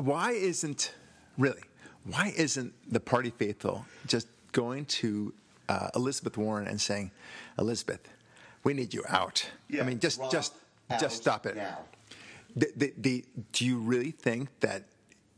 why 0.00 0.32
isn't 0.32 0.92
really? 1.38 1.62
Why 2.04 2.32
isn't 2.36 2.72
the 2.92 2.98
party 3.00 3.30
faithful 3.30 3.84
just 4.06 4.26
going 4.52 4.84
to 4.86 5.32
uh, 5.72 5.88
Elizabeth 6.00 6.36
Warren 6.36 6.66
and 6.66 6.80
saying, 6.80 7.10
Elizabeth, 7.58 8.02
we 8.64 8.74
need 8.74 8.92
you 8.94 9.02
out. 9.08 9.50
Yeah, 9.68 9.82
I 9.82 9.84
mean, 9.88 9.98
just 10.06 10.18
just 10.30 10.52
just 11.00 11.16
stop 11.16 11.46
it. 11.46 11.56
now. 11.56 11.78
The, 12.54 12.68
the, 12.76 12.92
the, 12.98 13.24
do 13.52 13.64
you 13.64 13.78
really 13.92 14.10
think 14.10 14.48
that? 14.60 14.82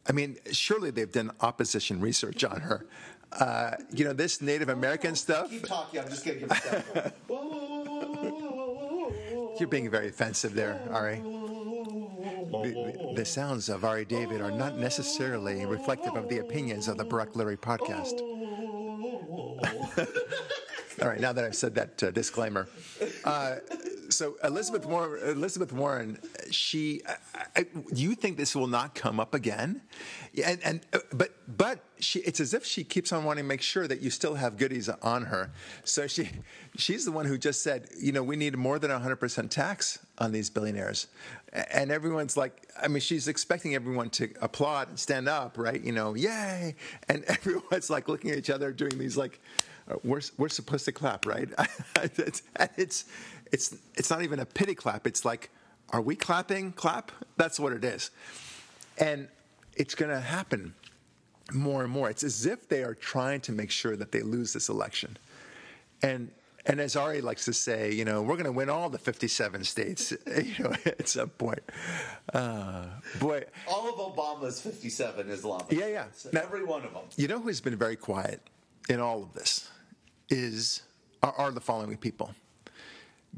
I 0.09 0.12
mean, 0.12 0.37
surely 0.53 0.91
they've 0.91 1.12
done 1.20 1.30
opposition 1.41 2.01
research 2.01 2.43
on 2.45 2.61
her. 2.61 2.87
Uh, 3.32 3.76
you 3.93 4.05
know, 4.05 4.12
this 4.12 4.43
Native 4.43 4.68
American 4.68 5.14
stuff. 5.14 5.49
Keep 5.51 5.66
talking. 5.66 6.01
I'm 6.01 6.09
just 6.09 6.24
going 6.26 6.41
to 6.41 6.47
give 6.47 6.51
a 6.51 7.12
You're 9.59 9.68
being 9.68 9.89
very 9.91 10.09
offensive 10.09 10.55
there, 10.55 10.80
Ari. 10.91 11.20
The, 11.20 12.72
the- 12.74 13.12
the 13.14 13.24
sounds 13.24 13.68
of 13.68 13.85
Ari 13.85 14.05
David 14.07 14.41
are 14.41 14.51
not 14.51 14.76
necessarily 14.76 15.64
reflective 15.66 16.16
of 16.16 16.28
the 16.28 16.39
opinions 16.39 16.89
of 16.89 16.97
the 16.97 17.05
Barak 17.05 17.35
Lurie 17.35 17.57
podcast. 17.57 18.18
All 21.03 21.09
right, 21.09 21.20
now 21.20 21.32
that 21.32 21.45
I've 21.45 21.57
said 21.57 21.74
that 21.74 22.03
uh, 22.03 22.11
disclaimer, 22.12 22.68
uh, 23.24 23.57
so 24.11 24.37
Elizabeth 24.45 24.87
Warren, 24.87 25.28
Elizabeth 25.28 25.72
Warren, 25.72 26.18
she, 26.51 27.03
I, 27.35 27.41
I, 27.57 27.66
you 27.93 28.14
think 28.14 28.37
this 28.37 28.55
will 28.55 28.68
not 28.68 28.95
come 28.95 29.18
up 29.18 29.35
again? 29.35 29.82
And, 30.45 30.61
and 30.62 30.80
uh, 30.93 31.01
but 31.12 31.32
but 31.49 31.80
she, 31.99 32.20
it's 32.20 32.41
as 32.41 32.55
if 32.55 32.64
she 32.64 32.85
keeps 32.85 33.12
on 33.12 33.24
wanting 33.24 33.45
to 33.45 33.49
make 33.49 33.62
sure 33.62 33.89
that 33.89 34.01
you 34.01 34.11
still 34.11 34.35
have 34.35 34.57
goodies 34.57 34.89
on 34.89 35.24
her. 35.24 35.51
So 35.85 36.07
she, 36.07 36.28
she's 36.76 37.05
the 37.05 37.12
one 37.12 37.26
who 37.26 37.39
just 37.39 37.62
said, 37.62 37.89
you 37.99 38.12
know, 38.12 38.22
we 38.22 38.37
need 38.37 38.57
more 38.57 38.78
than 38.78 38.91
100% 38.91 39.51
tax 39.51 39.99
on 40.18 40.32
these 40.32 40.51
billionaires, 40.51 41.09
and 41.55 41.92
everyone's 41.92 42.36
like, 42.36 42.68
I 42.80 42.88
mean, 42.88 43.00
she's 43.00 43.28
expecting 43.28 43.74
everyone 43.74 44.11
to 44.11 44.30
applaud 44.40 44.88
and 44.88 44.98
stand 44.98 45.28
up, 45.28 45.57
right? 45.57 45.80
You 45.80 45.92
know, 45.92 46.14
yay! 46.14 46.74
And 47.09 47.24
everyone's 47.28 47.90
like 47.90 48.09
looking 48.09 48.30
at 48.30 48.38
each 48.38 48.50
other, 48.50 48.72
doing 48.72 48.98
these 48.98 49.16
like 49.16 49.40
uh, 49.90 49.96
we're 50.02 50.22
we're 50.36 50.48
supposed 50.48 50.84
to 50.86 50.92
clap, 50.92 51.26
right? 51.26 51.48
it's, 52.02 52.42
it's 52.76 53.05
it's 53.52 53.76
it's 53.94 54.11
not 54.11 54.22
even 54.22 54.40
a 54.40 54.46
pity 54.46 54.74
clap. 54.74 55.07
It's 55.07 55.24
like, 55.24 55.50
are 55.90 56.00
we 56.00 56.16
clapping? 56.16 56.72
Clap. 56.72 57.12
That's 57.36 57.61
what 57.61 57.72
it 57.72 57.84
is. 57.84 58.11
And 58.98 59.28
it's 59.76 59.94
going 59.94 60.11
to 60.11 60.20
happen 60.20 60.74
more 61.52 61.82
and 61.82 61.92
more. 61.92 62.11
It's 62.11 62.24
as 62.24 62.46
if 62.46 62.68
they 62.68 62.82
are 62.82 62.94
trying 62.94 63.40
to 63.42 63.52
make 63.52 63.70
sure 63.70 63.96
that 63.96 64.12
they 64.12 64.22
lose 64.22 64.52
this 64.52 64.68
election. 64.68 65.16
And 66.02 66.30
and 66.67 66.81
as 66.81 66.97
Ari 66.97 67.21
likes 67.21 67.45
to 67.47 67.53
say, 67.53 67.93
you 67.93 68.05
know, 68.05 68.23
we're 68.23 68.37
going 68.37 68.45
to 68.47 68.53
win 68.53 68.71
all 68.71 68.89
the 68.89 68.99
57 68.99 69.65
states, 69.65 70.12
you 70.27 70.55
know, 70.65 70.73
at 70.87 71.09
some 71.09 71.29
point. 71.31 71.61
Uh, 72.33 72.87
boy, 73.21 73.45
All 73.69 73.89
of 73.89 74.17
Obama's 74.17 74.61
57 74.61 75.29
Islamic. 75.31 75.71
Yeah, 75.73 75.87
yeah. 75.89 76.05
Now- 76.33 76.43
Every 76.43 76.65
one 76.65 76.85
of 76.85 76.93
them. 76.93 77.03
you 77.17 77.29
know 77.29 77.41
who's 77.41 77.61
been 77.61 77.77
very 77.77 77.97
quiet 77.97 78.41
in 78.89 79.01
all 79.01 79.23
of 79.23 79.33
this 79.35 79.69
is 80.31 80.83
are, 81.23 81.33
are 81.37 81.51
the 81.53 81.61
following 81.61 81.97
people: 81.97 82.35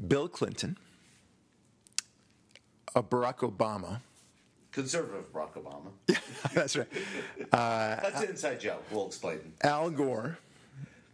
Bill 0.07 0.27
Clinton, 0.29 0.77
uh, 2.95 3.01
Barack 3.01 3.37
Obama. 3.39 4.01
Conservative 4.71 5.31
Barack 5.33 5.53
Obama. 5.53 5.89
Yeah, 6.07 6.17
That's 6.53 6.75
right. 6.77 6.87
That's 7.51 8.21
an 8.21 8.29
inside 8.29 8.59
joke. 8.59 8.83
We'll 8.91 9.07
explain. 9.07 9.39
Al 9.63 9.89
Gore, 9.89 10.37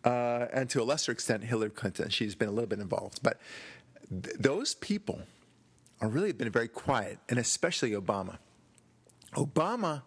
uh, 0.04 0.48
and 0.52 0.70
to 0.70 0.82
a 0.82 0.86
lesser 0.86 1.12
extent, 1.12 1.44
Hillary 1.44 1.70
Clinton. 1.70 2.10
She's 2.10 2.36
been 2.36 2.50
a 2.50 2.52
little 2.52 2.68
bit 2.68 2.80
involved. 2.80 3.20
But 3.24 3.40
th- 4.10 4.36
those 4.38 4.76
people 4.76 5.22
are 6.02 6.10
really 6.10 6.32
been 6.34 6.52
very 6.52 6.68
quiet, 6.68 7.20
and 7.30 7.40
especially 7.40 7.92
Obama. 7.92 8.38
Obama 9.36 10.04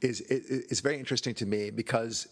is, 0.00 0.20
is, 0.22 0.80
very 0.80 0.98
interesting 0.98 1.34
to 1.34 1.46
me 1.46 1.70
because, 1.70 2.28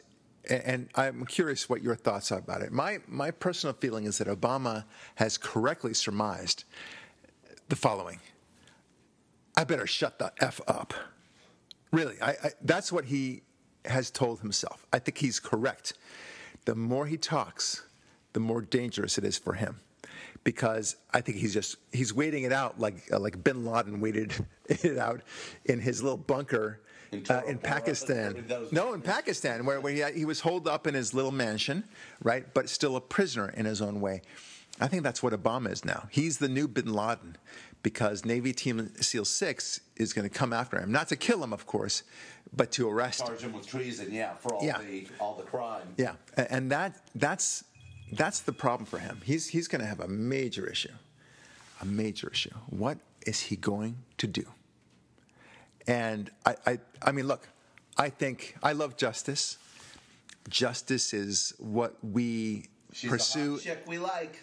and 0.48 0.88
I'm 0.94 1.26
curious 1.26 1.68
what 1.68 1.82
your 1.82 1.94
thoughts 1.94 2.32
are 2.32 2.38
about 2.38 2.62
it. 2.62 2.72
My, 2.72 2.98
my 3.06 3.30
personal 3.30 3.74
feeling 3.74 4.04
is 4.04 4.18
that 4.18 4.28
Obama 4.28 4.84
has 5.16 5.36
correctly 5.36 5.94
surmised 5.94 6.64
the 7.68 7.76
following 7.76 8.20
I 9.56 9.64
better 9.64 9.86
shut 9.86 10.18
the 10.18 10.32
F 10.40 10.60
up. 10.68 10.92
Really, 11.90 12.20
I, 12.20 12.30
I, 12.30 12.50
that's 12.62 12.92
what 12.92 13.06
he 13.06 13.42
has 13.86 14.10
told 14.10 14.40
himself. 14.40 14.84
I 14.92 14.98
think 14.98 15.18
he's 15.18 15.40
correct. 15.40 15.94
The 16.66 16.74
more 16.74 17.06
he 17.06 17.16
talks, 17.16 17.84
the 18.34 18.40
more 18.40 18.60
dangerous 18.60 19.16
it 19.18 19.24
is 19.24 19.38
for 19.38 19.54
him, 19.54 19.80
because 20.44 20.96
I 21.14 21.20
think 21.22 21.38
he's 21.38 21.54
just 21.54 21.76
he's 21.92 22.12
waiting 22.12 22.42
it 22.42 22.52
out 22.52 22.78
like 22.78 23.10
uh, 23.10 23.18
like 23.18 23.42
Bin 23.42 23.64
Laden 23.64 24.00
waited 24.00 24.34
it 24.66 24.98
out 24.98 25.22
in 25.64 25.80
his 25.80 26.02
little 26.02 26.18
bunker 26.18 26.80
In 27.12 27.24
uh, 27.30 27.42
in 27.46 27.58
Pakistan. 27.58 28.44
No, 28.72 28.92
in 28.94 29.00
Pakistan, 29.00 29.64
where, 29.64 29.80
where 29.80 29.92
he, 29.92 30.18
he 30.18 30.24
was 30.24 30.40
holed 30.40 30.68
up 30.68 30.86
in 30.86 30.94
his 30.94 31.14
little 31.14 31.30
mansion, 31.30 31.84
right, 32.22 32.52
but 32.52 32.68
still 32.68 32.96
a 32.96 33.00
prisoner 33.00 33.48
in 33.50 33.64
his 33.64 33.80
own 33.80 34.00
way. 34.00 34.22
I 34.80 34.88
think 34.88 35.02
that's 35.04 35.22
what 35.22 35.32
Obama 35.32 35.70
is 35.70 35.84
now. 35.84 36.08
He's 36.10 36.38
the 36.38 36.48
new 36.48 36.68
Bin 36.68 36.92
Laden 36.92 37.36
because 37.86 38.24
Navy 38.24 38.52
Team 38.52 38.90
SEAL 39.00 39.24
6 39.26 39.80
is 39.94 40.12
going 40.12 40.28
to 40.28 40.34
come 40.38 40.52
after 40.52 40.76
him. 40.76 40.90
Not 40.90 41.06
to 41.10 41.16
kill 41.16 41.40
him, 41.44 41.52
of 41.52 41.66
course, 41.66 42.02
but 42.52 42.72
to 42.72 42.88
arrest 42.90 43.20
him. 43.20 43.28
Charge 43.28 43.42
him 43.42 43.52
with 43.52 43.64
treason, 43.64 44.12
yeah, 44.12 44.34
for 44.34 44.52
all 44.56 44.64
Yeah. 44.64 44.78
the 44.78 45.06
all 45.20 45.36
the 45.36 45.44
crime. 45.44 45.86
Yeah, 45.96 46.14
and 46.36 46.68
that 46.72 46.96
that's 47.14 47.62
that's 48.10 48.40
the 48.40 48.52
problem 48.52 48.86
for 48.86 48.98
him. 48.98 49.20
He's 49.24 49.46
he's 49.54 49.68
going 49.68 49.82
to 49.82 49.86
have 49.86 50.00
a 50.00 50.08
major 50.08 50.66
issue, 50.68 50.96
a 51.80 51.84
major 51.84 52.28
issue. 52.28 52.54
What 52.70 52.98
is 53.24 53.38
he 53.40 53.54
going 53.54 53.98
to 54.18 54.26
do? 54.26 54.46
And 55.86 56.28
I 56.44 56.56
I, 56.66 56.78
I 57.02 57.12
mean, 57.12 57.28
look, 57.28 57.46
I 57.96 58.08
think 58.08 58.56
I 58.64 58.72
love 58.72 58.96
justice. 58.96 59.58
Justice 60.48 61.14
is 61.14 61.54
what 61.58 61.92
we 62.02 62.66
She's 62.92 63.10
pursue. 63.10 63.50
a 63.50 63.50
hot 63.52 63.60
chick 63.62 63.84
we 63.86 63.98
like. 63.98 64.40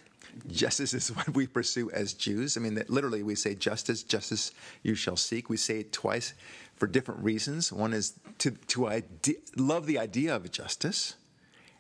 Justice 0.48 0.94
is 0.94 1.10
what 1.10 1.34
we 1.34 1.48
pursue 1.48 1.92
as 1.92 2.14
Jews. 2.14 2.58
I 2.58 2.60
mean, 2.60 2.76
that 2.76 2.90
literally, 2.90 3.24
we 3.24 3.36
say 3.36 3.56
justice, 3.56 4.04
justice 4.04 4.52
you 4.82 4.96
shall 4.96 5.18
seek. 5.18 5.50
We 5.50 5.58
say 5.58 5.80
it 5.80 5.92
twice 5.92 6.34
for 6.76 6.88
different 6.88 7.24
reasons. 7.24 7.72
One 7.72 7.94
is 7.94 8.14
to, 8.40 8.52
to 8.52 8.88
ide- 8.88 9.36
love 9.56 9.86
the 9.86 10.00
idea 10.00 10.36
of 10.36 10.50
justice, 10.52 11.16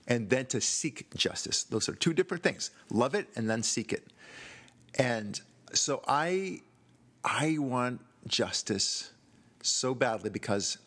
and 0.07 0.29
then 0.29 0.45
to 0.47 0.61
seek 0.61 1.13
justice. 1.15 1.63
Those 1.63 1.89
are 1.89 1.95
two 1.95 2.13
different 2.13 2.43
things. 2.43 2.71
Love 2.89 3.15
it 3.15 3.27
and 3.35 3.49
then 3.49 3.63
seek 3.63 3.93
it. 3.93 4.07
And 4.95 5.39
so 5.73 6.01
I, 6.07 6.61
I 7.23 7.57
want 7.59 8.01
justice 8.27 9.11
so 9.61 9.95
badly 9.95 10.29
because 10.29 10.77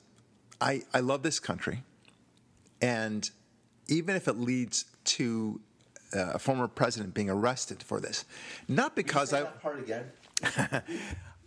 I, 0.60 0.82
I 0.92 1.00
love 1.00 1.22
this 1.22 1.40
country. 1.40 1.82
And 2.80 3.28
even 3.88 4.16
if 4.16 4.28
it 4.28 4.36
leads 4.36 4.84
to 5.04 5.60
uh, 6.16 6.32
a 6.34 6.38
former 6.38 6.68
president 6.68 7.14
being 7.14 7.30
arrested 7.30 7.82
for 7.82 8.00
this, 8.00 8.24
not 8.68 8.96
because 8.96 9.32
I, 9.32 9.44
part 9.44 9.78
again. 9.80 10.06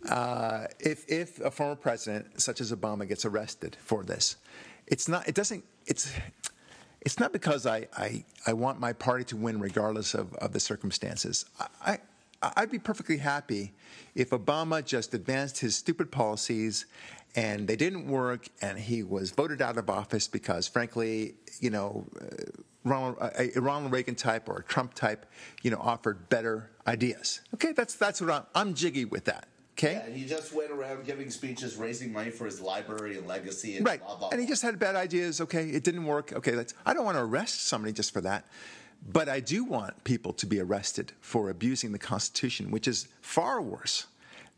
uh, 0.08 0.66
if 0.78 1.10
if 1.10 1.40
a 1.40 1.50
former 1.50 1.76
president 1.76 2.40
such 2.40 2.60
as 2.60 2.72
Obama 2.72 3.06
gets 3.08 3.24
arrested 3.24 3.76
for 3.80 4.04
this, 4.04 4.36
it's 4.86 5.08
not. 5.08 5.28
It 5.28 5.34
doesn't. 5.34 5.64
It's. 5.86 6.12
It's 7.02 7.18
not 7.18 7.32
because 7.32 7.64
I, 7.64 7.88
I, 7.96 8.24
I 8.46 8.52
want 8.52 8.78
my 8.78 8.92
party 8.92 9.24
to 9.24 9.36
win 9.38 9.58
regardless 9.58 10.12
of, 10.12 10.34
of 10.34 10.52
the 10.52 10.60
circumstances. 10.60 11.46
I, 11.58 11.98
I, 12.42 12.52
I'd 12.56 12.70
be 12.70 12.78
perfectly 12.78 13.16
happy 13.16 13.72
if 14.14 14.30
Obama 14.30 14.84
just 14.84 15.14
advanced 15.14 15.60
his 15.60 15.74
stupid 15.74 16.10
policies 16.12 16.84
and 17.36 17.68
they 17.68 17.76
didn't 17.76 18.06
work 18.06 18.48
and 18.60 18.78
he 18.78 19.02
was 19.02 19.30
voted 19.30 19.62
out 19.62 19.76
of 19.76 19.88
office 19.88 20.26
because, 20.26 20.66
frankly, 20.66 21.34
you 21.60 21.70
know, 21.70 22.06
uh, 22.20 22.26
Ronald, 22.84 23.16
a, 23.20 23.60
Ronald 23.60 23.92
Reagan 23.92 24.14
type 24.14 24.48
or 24.48 24.58
a 24.58 24.62
Trump 24.62 24.94
type, 24.94 25.26
you 25.62 25.70
know, 25.70 25.78
offered 25.78 26.28
better 26.28 26.70
ideas. 26.86 27.40
Okay, 27.54 27.72
that's, 27.72 27.94
that's 27.94 28.20
what 28.20 28.30
I'm, 28.30 28.42
I'm 28.54 28.74
jiggy 28.74 29.04
with 29.04 29.26
that. 29.26 29.46
Okay? 29.78 29.94
Yeah, 29.94 30.06
and 30.06 30.16
he 30.16 30.26
just 30.26 30.52
went 30.52 30.70
around 30.70 31.06
giving 31.06 31.30
speeches, 31.30 31.76
raising 31.76 32.12
money 32.12 32.30
for 32.30 32.44
his 32.44 32.60
library 32.60 33.16
and 33.16 33.26
legacy, 33.26 33.76
and 33.76 33.86
Right. 33.86 34.00
blah 34.00 34.16
blah. 34.16 34.28
And 34.30 34.40
he 34.40 34.46
just 34.46 34.62
had 34.62 34.78
bad 34.78 34.94
ideas. 34.94 35.40
Okay, 35.40 35.70
it 35.70 35.84
didn't 35.84 36.04
work. 36.04 36.32
Okay, 36.32 36.52
let's. 36.52 36.74
I 36.84 36.92
don't 36.92 37.04
want 37.04 37.16
to 37.16 37.22
arrest 37.22 37.66
somebody 37.66 37.92
just 37.94 38.12
for 38.12 38.20
that, 38.20 38.44
but 39.10 39.28
I 39.28 39.40
do 39.40 39.64
want 39.64 40.04
people 40.04 40.34
to 40.34 40.44
be 40.46 40.60
arrested 40.60 41.12
for 41.20 41.48
abusing 41.48 41.92
the 41.92 41.98
Constitution, 41.98 42.70
which 42.70 42.86
is 42.86 43.08
far 43.22 43.62
worse 43.62 44.06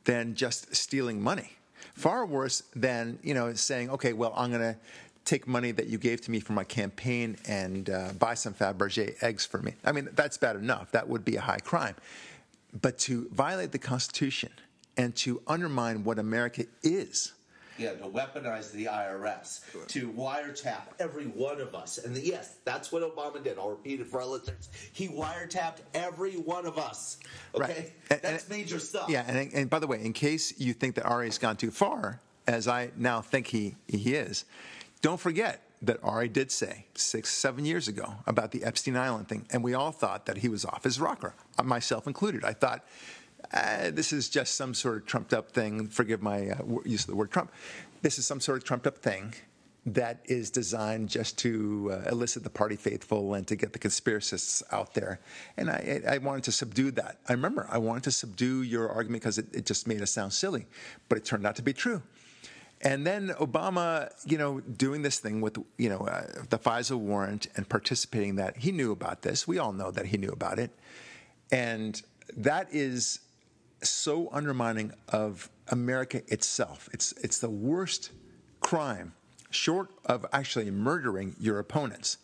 than 0.04 0.34
just 0.34 0.74
stealing 0.74 1.22
money. 1.22 1.52
Far 1.94 2.26
worse 2.26 2.64
than 2.74 3.18
you 3.22 3.34
know 3.34 3.52
saying, 3.54 3.90
okay, 3.90 4.12
well, 4.14 4.32
I'm 4.36 4.50
going 4.50 4.74
to 4.74 4.76
take 5.24 5.46
money 5.46 5.70
that 5.72 5.86
you 5.86 5.98
gave 5.98 6.20
to 6.22 6.30
me 6.30 6.40
for 6.40 6.52
my 6.52 6.64
campaign 6.64 7.36
and 7.46 7.90
uh, 7.90 8.12
buy 8.18 8.34
some 8.34 8.54
Fabergé 8.54 9.14
eggs 9.22 9.46
for 9.46 9.58
me. 9.58 9.74
I 9.84 9.92
mean, 9.92 10.08
that's 10.14 10.36
bad 10.38 10.56
enough. 10.56 10.90
That 10.92 11.08
would 11.08 11.24
be 11.24 11.36
a 11.36 11.40
high 11.40 11.58
crime. 11.58 11.94
But 12.80 12.98
to 13.00 13.28
violate 13.32 13.72
the 13.72 13.78
Constitution 13.78 14.50
and 14.96 15.14
to 15.16 15.40
undermine 15.46 16.04
what 16.04 16.18
America 16.18 16.64
is. 16.82 17.32
Yeah, 17.78 17.92
to 17.92 18.04
weaponize 18.04 18.70
the 18.72 18.84
IRS, 18.84 19.60
to 19.88 20.12
wiretap 20.12 20.82
every 21.00 21.24
one 21.24 21.58
of 21.60 21.74
us. 21.74 21.98
And 21.98 22.14
yes, 22.18 22.56
that's 22.64 22.92
what 22.92 23.02
Obama 23.02 23.42
did. 23.42 23.58
I'll 23.58 23.70
repeat 23.70 24.00
it 24.00 24.06
for 24.06 24.20
our 24.20 24.26
listeners. 24.26 24.68
He 24.92 25.08
wiretapped 25.08 25.78
every 25.94 26.34
one 26.34 26.66
of 26.66 26.78
us. 26.78 27.16
Okay? 27.54 27.62
Right. 27.64 27.92
And- 28.10 28.20
That's 28.20 28.44
and- 28.48 28.58
major 28.58 28.78
stuff. 28.78 29.08
Yeah, 29.08 29.24
and, 29.26 29.52
and 29.54 29.70
by 29.70 29.78
the 29.78 29.86
way, 29.86 30.04
in 30.04 30.12
case 30.12 30.58
you 30.60 30.74
think 30.74 30.96
that 30.96 31.06
Ari's 31.06 31.38
gone 31.38 31.56
too 31.56 31.70
far, 31.70 32.20
as 32.46 32.68
I 32.68 32.90
now 32.96 33.22
think 33.22 33.46
he, 33.46 33.76
he 33.88 34.14
is, 34.14 34.44
don't 35.02 35.20
forget 35.20 35.62
that 35.82 35.98
Ari 36.02 36.28
did 36.28 36.50
say 36.50 36.86
six, 36.94 37.28
seven 37.28 37.64
years 37.64 37.88
ago 37.88 38.14
about 38.26 38.52
the 38.52 38.64
Epstein 38.64 38.96
Island 38.96 39.28
thing, 39.28 39.46
and 39.50 39.62
we 39.62 39.74
all 39.74 39.90
thought 39.90 40.26
that 40.26 40.38
he 40.38 40.48
was 40.48 40.64
off 40.64 40.84
his 40.84 41.00
rocker, 41.00 41.34
uh, 41.58 41.64
myself 41.64 42.06
included. 42.06 42.44
I 42.44 42.52
thought, 42.52 42.86
uh, 43.52 43.90
this 43.90 44.12
is 44.12 44.28
just 44.28 44.54
some 44.54 44.74
sort 44.74 44.96
of 44.98 45.06
trumped 45.06 45.34
up 45.34 45.50
thing. 45.50 45.88
Forgive 45.88 46.22
my 46.22 46.50
uh, 46.50 46.58
use 46.84 47.02
of 47.02 47.08
the 47.08 47.16
word 47.16 47.32
Trump. 47.32 47.52
This 48.00 48.18
is 48.18 48.24
some 48.24 48.40
sort 48.40 48.58
of 48.58 48.64
trumped 48.64 48.86
up 48.86 48.98
thing 48.98 49.34
that 49.84 50.20
is 50.26 50.50
designed 50.50 51.08
just 51.08 51.36
to 51.38 51.90
uh, 51.92 52.08
elicit 52.08 52.44
the 52.44 52.50
party 52.50 52.76
faithful 52.76 53.34
and 53.34 53.48
to 53.48 53.56
get 53.56 53.72
the 53.72 53.80
conspiracists 53.80 54.62
out 54.70 54.94
there. 54.94 55.18
And 55.56 55.68
I, 55.68 56.00
I 56.08 56.18
wanted 56.18 56.44
to 56.44 56.52
subdue 56.52 56.92
that. 56.92 57.18
I 57.28 57.32
remember 57.32 57.66
I 57.68 57.78
wanted 57.78 58.04
to 58.04 58.12
subdue 58.12 58.62
your 58.62 58.88
argument 58.88 59.22
because 59.22 59.38
it, 59.38 59.46
it 59.52 59.66
just 59.66 59.88
made 59.88 60.00
us 60.00 60.12
sound 60.12 60.32
silly, 60.32 60.66
but 61.08 61.18
it 61.18 61.24
turned 61.24 61.44
out 61.44 61.56
to 61.56 61.62
be 61.62 61.72
true. 61.72 62.00
And 62.82 63.06
then 63.06 63.28
Obama, 63.38 64.10
you 64.26 64.36
know, 64.36 64.60
doing 64.60 65.02
this 65.02 65.20
thing 65.20 65.40
with, 65.40 65.56
you 65.78 65.88
know, 65.88 65.98
uh, 65.98 66.26
the 66.50 66.58
FISA 66.58 66.96
warrant 66.96 67.46
and 67.56 67.68
participating 67.68 68.30
in 68.30 68.36
that, 68.36 68.56
he 68.56 68.72
knew 68.72 68.90
about 68.90 69.22
this. 69.22 69.46
We 69.46 69.58
all 69.58 69.72
know 69.72 69.90
that 69.92 70.06
he 70.06 70.16
knew 70.16 70.30
about 70.30 70.58
it. 70.58 70.72
And 71.52 72.02
that 72.36 72.68
is 72.72 73.20
so 73.82 74.28
undermining 74.32 74.92
of 75.08 75.48
America 75.68 76.22
itself. 76.28 76.88
It's, 76.92 77.12
it's 77.22 77.38
the 77.38 77.50
worst 77.50 78.10
crime, 78.60 79.12
short 79.50 79.90
of 80.06 80.26
actually 80.32 80.70
murdering 80.70 81.36
your 81.38 81.60
opponents. 81.60 82.18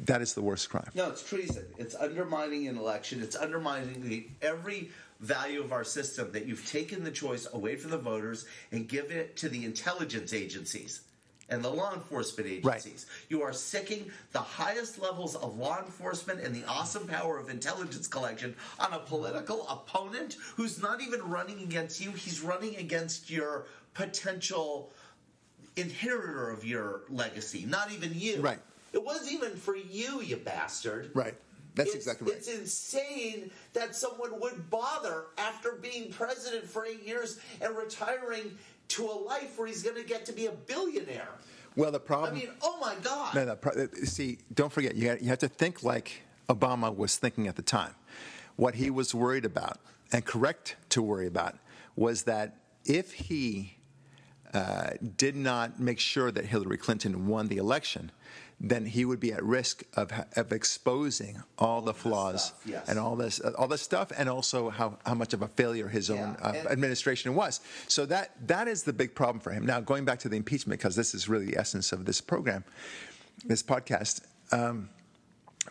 That 0.00 0.22
is 0.22 0.34
the 0.34 0.42
worst 0.42 0.70
crime. 0.70 0.90
No, 0.94 1.08
it's 1.08 1.22
treason. 1.22 1.66
It's 1.78 1.94
undermining 1.94 2.66
an 2.66 2.76
election. 2.76 3.22
It's 3.22 3.36
undermining 3.36 4.08
the, 4.08 4.26
every 4.42 4.90
value 5.20 5.60
of 5.62 5.72
our 5.72 5.84
system 5.84 6.30
that 6.32 6.46
you've 6.46 6.66
taken 6.68 7.04
the 7.04 7.10
choice 7.10 7.46
away 7.52 7.76
from 7.76 7.90
the 7.90 7.98
voters 7.98 8.46
and 8.72 8.88
given 8.88 9.16
it 9.16 9.36
to 9.36 9.48
the 9.48 9.64
intelligence 9.64 10.32
agencies 10.32 11.02
and 11.50 11.62
the 11.62 11.68
law 11.68 11.92
enforcement 11.94 12.64
Right. 12.64 12.76
agencies. 12.80 13.06
You 13.28 13.42
are 13.42 13.52
sicking 13.52 14.10
the 14.32 14.40
highest 14.40 14.98
levels 14.98 15.36
of 15.36 15.58
law 15.58 15.78
enforcement 15.84 16.40
and 16.40 16.54
the 16.54 16.64
awesome 16.66 17.06
power 17.06 17.38
of 17.38 17.50
intelligence 17.50 18.08
collection 18.08 18.56
on 18.80 18.92
a 18.92 18.98
political 18.98 19.68
opponent 19.68 20.36
who's 20.56 20.80
not 20.80 21.02
even 21.02 21.22
running 21.22 21.62
against 21.62 22.00
you. 22.00 22.12
He's 22.12 22.40
running 22.40 22.76
against 22.76 23.30
your 23.30 23.66
potential 23.92 24.90
inheritor 25.76 26.50
of 26.50 26.64
your 26.64 27.02
legacy, 27.10 27.64
not 27.66 27.92
even 27.92 28.12
you. 28.14 28.40
Right. 28.40 28.58
It 28.92 29.02
wasn't 29.02 29.32
even 29.32 29.56
for 29.56 29.76
you, 29.76 30.22
you 30.22 30.36
bastard. 30.36 31.10
Right. 31.14 31.34
That's 31.74 31.90
it's, 31.90 31.96
exactly 32.06 32.28
right. 32.28 32.36
It's 32.36 32.48
insane 32.48 33.50
that 33.72 33.96
someone 33.96 34.40
would 34.40 34.70
bother 34.70 35.24
after 35.38 35.72
being 35.72 36.10
president 36.12 36.68
for 36.68 36.86
eight 36.86 37.04
years 37.04 37.40
and 37.60 37.76
retiring 37.76 38.56
to 38.88 39.06
a 39.06 39.12
life 39.12 39.58
where 39.58 39.66
he's 39.66 39.82
going 39.82 39.96
to 39.96 40.04
get 40.04 40.24
to 40.26 40.32
be 40.32 40.46
a 40.46 40.52
billionaire. 40.52 41.28
Well, 41.76 41.90
the 41.90 41.98
problem. 41.98 42.36
I 42.36 42.38
mean, 42.38 42.50
oh 42.62 42.78
my 42.80 42.94
God. 43.02 43.34
No, 43.34 43.44
no. 43.44 43.56
pro- 43.56 43.88
See, 44.04 44.38
don't 44.52 44.72
forget, 44.72 44.94
you, 44.94 45.16
you 45.20 45.28
have 45.28 45.38
to 45.40 45.48
think 45.48 45.82
like 45.82 46.22
Obama 46.48 46.94
was 46.94 47.16
thinking 47.16 47.48
at 47.48 47.56
the 47.56 47.62
time. 47.62 47.94
What 48.56 48.76
he 48.76 48.90
was 48.90 49.14
worried 49.14 49.44
about, 49.44 49.80
and 50.12 50.24
correct 50.24 50.76
to 50.90 51.02
worry 51.02 51.26
about, 51.26 51.56
was 51.96 52.22
that 52.24 52.58
if 52.84 53.12
he 53.12 53.76
uh, 54.52 54.90
did 55.16 55.34
not 55.34 55.80
make 55.80 55.98
sure 55.98 56.30
that 56.30 56.44
Hillary 56.44 56.76
Clinton 56.76 57.26
won 57.26 57.48
the 57.48 57.56
election, 57.56 58.12
then 58.60 58.86
he 58.86 59.04
would 59.04 59.20
be 59.20 59.32
at 59.32 59.42
risk 59.42 59.82
of, 59.94 60.12
of 60.36 60.52
exposing 60.52 61.42
all 61.58 61.82
the 61.82 61.92
flaws 61.92 62.46
stuff, 62.46 62.62
yes. 62.64 62.88
and 62.88 62.98
all 62.98 63.16
this, 63.16 63.40
all 63.40 63.68
this 63.68 63.82
stuff, 63.82 64.12
and 64.16 64.28
also 64.28 64.70
how, 64.70 64.98
how 65.04 65.14
much 65.14 65.34
of 65.34 65.42
a 65.42 65.48
failure 65.48 65.88
his 65.88 66.08
own 66.10 66.36
uh, 66.40 66.52
and- 66.54 66.68
administration 66.68 67.34
was. 67.34 67.60
So 67.88 68.06
that 68.06 68.30
that 68.46 68.68
is 68.68 68.84
the 68.84 68.92
big 68.92 69.14
problem 69.14 69.40
for 69.40 69.50
him. 69.50 69.66
Now, 69.66 69.80
going 69.80 70.04
back 70.04 70.18
to 70.20 70.28
the 70.28 70.36
impeachment, 70.36 70.80
because 70.80 70.96
this 70.96 71.14
is 71.14 71.28
really 71.28 71.46
the 71.46 71.58
essence 71.58 71.92
of 71.92 72.04
this 72.04 72.20
program, 72.20 72.64
this 73.44 73.62
podcast. 73.62 74.22
Um, 74.52 74.88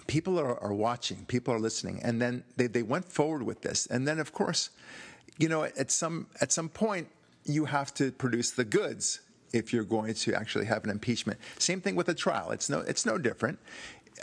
people 0.07 0.39
are, 0.39 0.59
are 0.59 0.73
watching, 0.73 1.25
people 1.25 1.53
are 1.53 1.59
listening, 1.59 2.01
and 2.03 2.21
then 2.21 2.43
they, 2.57 2.67
they 2.67 2.83
went 2.83 3.05
forward 3.05 3.43
with 3.43 3.61
this, 3.61 3.85
and 3.85 4.07
then 4.07 4.19
of 4.19 4.33
course, 4.33 4.69
you 5.37 5.47
know, 5.47 5.63
at 5.63 5.89
some 5.89 6.27
at 6.41 6.51
some 6.51 6.69
point, 6.69 7.07
you 7.45 7.65
have 7.65 7.93
to 7.95 8.11
produce 8.11 8.51
the 8.51 8.63
goods 8.65 9.21
if 9.53 9.71
you're 9.71 9.83
going 9.83 10.13
to 10.13 10.33
actually 10.33 10.65
have 10.65 10.83
an 10.83 10.89
impeachment. 10.89 11.39
Same 11.59 11.79
thing 11.79 11.95
with 11.95 12.09
a 12.09 12.13
trial. 12.13 12.51
It's 12.51 12.69
no 12.69 12.79
it's 12.79 13.05
no 13.05 13.17
different. 13.17 13.59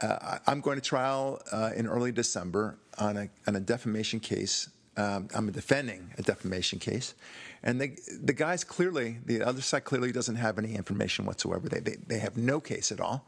Uh, 0.02 0.38
I'm 0.46 0.60
going 0.60 0.76
to 0.76 0.84
trial 0.84 1.40
uh, 1.50 1.70
in 1.74 1.86
early 1.86 2.12
December 2.12 2.76
on 2.98 3.16
a 3.16 3.30
on 3.46 3.56
a 3.56 3.60
defamation 3.60 4.20
case. 4.20 4.68
Um, 4.96 5.28
I'm 5.34 5.50
defending 5.52 6.12
a 6.18 6.22
defamation 6.22 6.78
case, 6.78 7.14
and 7.62 7.80
they, 7.80 7.96
the 8.20 8.32
guys 8.32 8.64
clearly, 8.64 9.18
the 9.24 9.40
other 9.42 9.62
side 9.62 9.84
clearly 9.84 10.12
doesn't 10.12 10.36
have 10.36 10.58
any 10.58 10.74
information 10.74 11.24
whatsoever. 11.24 11.68
They, 11.68 11.80
they 11.80 11.96
they 12.06 12.18
have 12.18 12.36
no 12.36 12.60
case 12.60 12.92
at 12.92 13.00
all. 13.00 13.24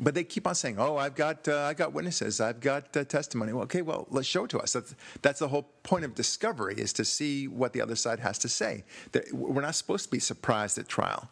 But 0.00 0.14
they 0.14 0.24
keep 0.24 0.46
on 0.46 0.54
saying, 0.54 0.76
"Oh, 0.78 0.96
I've 0.96 1.14
got, 1.14 1.48
uh, 1.48 1.62
I 1.62 1.74
got 1.74 1.92
witnesses, 1.92 2.40
I've 2.40 2.60
got 2.60 2.96
uh, 2.96 3.04
testimony." 3.04 3.52
Well, 3.52 3.64
okay, 3.64 3.82
well, 3.82 4.06
let's 4.10 4.28
show 4.28 4.44
it 4.44 4.50
to 4.50 4.58
us. 4.60 4.72
That's, 4.72 4.94
that's 5.22 5.40
the 5.40 5.48
whole 5.48 5.68
point 5.82 6.04
of 6.04 6.14
discovery 6.14 6.74
is 6.76 6.92
to 6.94 7.04
see 7.04 7.48
what 7.48 7.72
the 7.72 7.80
other 7.80 7.96
side 7.96 8.20
has 8.20 8.38
to 8.38 8.48
say. 8.48 8.84
We're 9.32 9.62
not 9.62 9.74
supposed 9.74 10.04
to 10.04 10.10
be 10.10 10.20
surprised 10.20 10.78
at 10.78 10.88
trial. 10.88 11.28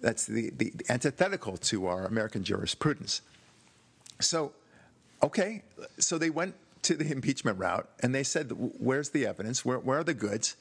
That's 0.00 0.26
the, 0.26 0.50
the 0.50 0.72
antithetical 0.88 1.56
to 1.56 1.86
our 1.86 2.06
American 2.06 2.44
jurisprudence. 2.44 3.22
So, 4.20 4.52
okay, 5.22 5.62
so 5.98 6.18
they 6.18 6.30
went 6.30 6.54
to 6.82 6.94
the 6.94 7.10
impeachment 7.10 7.58
route 7.58 7.88
and 8.00 8.14
they 8.14 8.22
said, 8.22 8.52
"Where's 8.78 9.10
the 9.10 9.26
evidence? 9.26 9.64
Where, 9.64 9.78
where 9.78 9.98
are 9.98 10.04
the 10.04 10.14
goods?" 10.14 10.56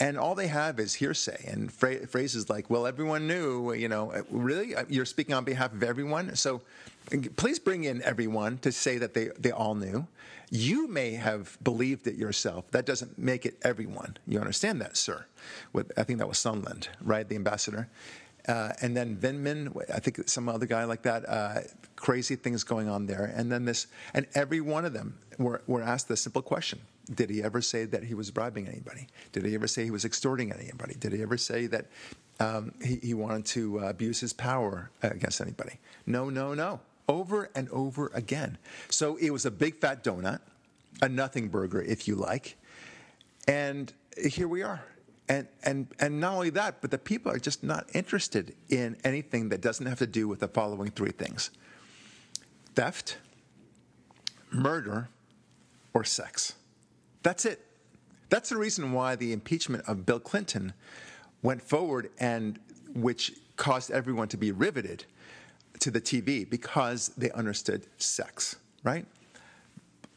And 0.00 0.18
all 0.18 0.34
they 0.34 0.48
have 0.48 0.80
is 0.80 0.94
hearsay 0.94 1.44
and 1.46 1.72
phra- 1.72 2.08
phrases 2.08 2.50
like, 2.50 2.68
"Well, 2.68 2.86
everyone 2.86 3.28
knew." 3.28 3.72
You 3.72 3.88
know, 3.88 4.12
uh, 4.12 4.22
really, 4.28 4.74
uh, 4.74 4.84
you're 4.88 5.04
speaking 5.04 5.34
on 5.34 5.44
behalf 5.44 5.72
of 5.72 5.82
everyone. 5.82 6.34
So, 6.34 6.62
uh, 7.12 7.18
please 7.36 7.60
bring 7.60 7.84
in 7.84 8.02
everyone 8.02 8.58
to 8.58 8.72
say 8.72 8.98
that 8.98 9.14
they 9.14 9.30
they 9.38 9.52
all 9.52 9.74
knew. 9.74 10.06
You 10.50 10.88
may 10.88 11.12
have 11.12 11.58
believed 11.62 12.06
it 12.06 12.16
yourself. 12.16 12.70
That 12.72 12.86
doesn't 12.86 13.18
make 13.18 13.46
it 13.46 13.56
everyone. 13.62 14.16
You 14.26 14.40
understand 14.40 14.80
that, 14.80 14.96
sir? 14.96 15.26
With 15.72 15.92
I 15.96 16.02
think 16.02 16.18
that 16.18 16.28
was 16.28 16.38
Sondland, 16.38 16.88
right? 17.00 17.28
The 17.28 17.36
ambassador. 17.36 17.88
Uh, 18.46 18.72
and 18.82 18.96
then 18.96 19.16
Vindman, 19.16 19.74
I 19.92 19.98
think 20.00 20.28
some 20.28 20.48
other 20.48 20.66
guy 20.66 20.84
like 20.84 21.02
that, 21.02 21.28
uh, 21.28 21.60
crazy 21.96 22.36
things 22.36 22.62
going 22.62 22.88
on 22.88 23.06
there. 23.06 23.32
And 23.34 23.50
then 23.50 23.64
this, 23.64 23.86
and 24.12 24.26
every 24.34 24.60
one 24.60 24.84
of 24.84 24.92
them 24.92 25.18
were, 25.38 25.62
were 25.66 25.82
asked 25.82 26.08
the 26.08 26.16
simple 26.16 26.42
question 26.42 26.80
Did 27.14 27.30
he 27.30 27.42
ever 27.42 27.62
say 27.62 27.86
that 27.86 28.04
he 28.04 28.14
was 28.14 28.30
bribing 28.30 28.68
anybody? 28.68 29.08
Did 29.32 29.46
he 29.46 29.54
ever 29.54 29.66
say 29.66 29.84
he 29.84 29.90
was 29.90 30.04
extorting 30.04 30.52
anybody? 30.52 30.94
Did 30.94 31.12
he 31.12 31.22
ever 31.22 31.38
say 31.38 31.66
that 31.68 31.86
um, 32.38 32.72
he, 32.82 32.96
he 32.96 33.14
wanted 33.14 33.46
to 33.46 33.80
uh, 33.80 33.88
abuse 33.88 34.20
his 34.20 34.34
power 34.34 34.90
against 35.02 35.40
anybody? 35.40 35.78
No, 36.06 36.28
no, 36.28 36.52
no. 36.52 36.80
Over 37.08 37.50
and 37.54 37.68
over 37.70 38.10
again. 38.14 38.58
So 38.90 39.16
it 39.16 39.30
was 39.30 39.46
a 39.46 39.50
big 39.50 39.80
fat 39.80 40.04
donut, 40.04 40.40
a 41.00 41.08
nothing 41.08 41.48
burger, 41.48 41.82
if 41.82 42.08
you 42.08 42.14
like. 42.14 42.56
And 43.46 43.92
here 44.16 44.48
we 44.48 44.62
are. 44.62 44.84
And, 45.28 45.48
and, 45.62 45.86
and 46.00 46.20
not 46.20 46.34
only 46.34 46.50
that, 46.50 46.82
but 46.82 46.90
the 46.90 46.98
people 46.98 47.32
are 47.32 47.38
just 47.38 47.62
not 47.62 47.88
interested 47.94 48.54
in 48.68 48.96
anything 49.04 49.48
that 49.48 49.62
doesn't 49.62 49.86
have 49.86 49.98
to 50.00 50.06
do 50.06 50.28
with 50.28 50.40
the 50.40 50.48
following 50.48 50.90
three 50.90 51.12
things 51.12 51.50
theft, 52.74 53.18
murder, 54.50 55.08
or 55.94 56.04
sex. 56.04 56.54
That's 57.22 57.44
it. 57.46 57.64
That's 58.28 58.48
the 58.48 58.56
reason 58.56 58.92
why 58.92 59.14
the 59.14 59.32
impeachment 59.32 59.84
of 59.86 60.04
Bill 60.04 60.18
Clinton 60.18 60.72
went 61.42 61.62
forward 61.62 62.10
and 62.18 62.58
which 62.94 63.32
caused 63.56 63.90
everyone 63.90 64.28
to 64.28 64.36
be 64.36 64.50
riveted 64.50 65.04
to 65.80 65.90
the 65.90 66.00
TV 66.00 66.48
because 66.48 67.08
they 67.16 67.30
understood 67.30 67.86
sex, 67.98 68.56
right? 68.82 69.06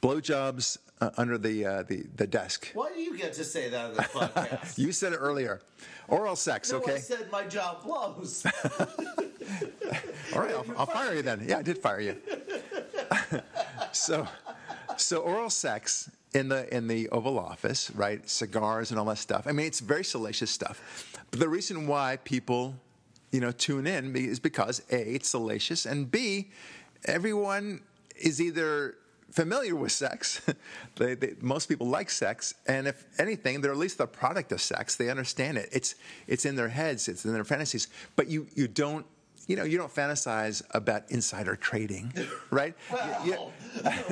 Blowjobs 0.02 0.78
uh, 1.02 1.12
under 1.18 1.38
the, 1.38 1.66
uh, 1.66 1.84
the, 1.84 2.06
the 2.16 2.28
desk. 2.28 2.72
Why 2.74 2.90
do 2.94 3.00
you 3.00 3.18
get 3.18 3.34
to 3.34 3.44
say 3.44 3.70
that 3.70 3.86
on 3.86 3.94
the 3.94 4.02
podcast? 4.04 4.78
You 4.88 4.92
said 4.92 5.14
it 5.14 5.18
earlier. 5.18 5.62
Oral 6.08 6.36
sex, 6.36 6.72
no, 6.72 6.78
okay? 6.78 6.96
I 6.96 7.00
said 7.00 7.32
my 7.32 7.46
job 7.46 7.84
blows. 7.84 8.46
All 10.34 10.42
right, 10.42 10.52
I'll, 10.52 10.66
I'll 10.78 10.86
fire 10.86 11.14
you 11.16 11.22
then. 11.22 11.46
Yeah, 11.48 11.60
I 11.60 11.62
did 11.62 11.78
fire 11.78 12.00
you. 12.00 12.16
so, 13.92 14.28
so 14.98 15.20
oral 15.20 15.50
sex 15.50 16.10
in 16.34 16.50
the 16.50 16.74
in 16.76 16.88
the 16.88 17.10
Oval 17.10 17.40
Office, 17.40 17.92
right? 17.92 18.28
Cigars 18.30 18.92
and 18.92 19.00
all 19.00 19.06
that 19.06 19.18
stuff. 19.18 19.48
I 19.48 19.52
mean, 19.52 19.66
it's 19.66 19.80
very 19.80 20.04
salacious 20.04 20.52
stuff. 20.52 21.16
But 21.32 21.40
the 21.40 21.50
reason 21.50 21.88
why 21.88 22.18
people, 22.24 22.76
you 23.32 23.40
know, 23.40 23.52
tune 23.52 23.88
in 23.88 24.16
is 24.16 24.40
because 24.40 24.82
a 24.92 25.16
it's 25.16 25.30
salacious, 25.30 25.86
and 25.86 26.10
b 26.10 26.50
everyone 27.06 27.82
is 28.16 28.42
either 28.42 28.96
familiar 29.32 29.76
with 29.76 29.92
sex. 29.92 30.42
they, 30.96 31.16
they, 31.16 31.34
most 31.42 31.68
people 31.68 31.88
like 31.88 32.10
sex, 32.10 32.54
and 32.68 32.88
if 32.88 33.06
anything, 33.20 33.62
they're 33.62 33.72
at 33.72 33.78
least 33.78 33.98
the 33.98 34.08
product 34.08 34.52
of 34.52 34.62
sex. 34.62 34.96
They 34.96 35.10
understand 35.10 35.58
it. 35.58 35.70
It's 35.72 35.96
it's 36.28 36.46
in 36.46 36.56
their 36.56 36.70
heads. 36.70 37.08
It's 37.08 37.26
in 37.26 37.34
their 37.34 37.44
fantasies. 37.44 37.88
But 38.16 38.28
you 38.28 38.48
you 38.56 38.68
don't. 38.68 39.06
You 39.50 39.56
know, 39.56 39.64
you 39.64 39.78
don't 39.78 39.94
fantasize 39.96 40.62
about 40.72 41.10
insider 41.10 41.56
trading, 41.56 42.12
right? 42.52 42.76
You- 43.24 43.32
you- 43.32 43.38
Well, 43.38 43.54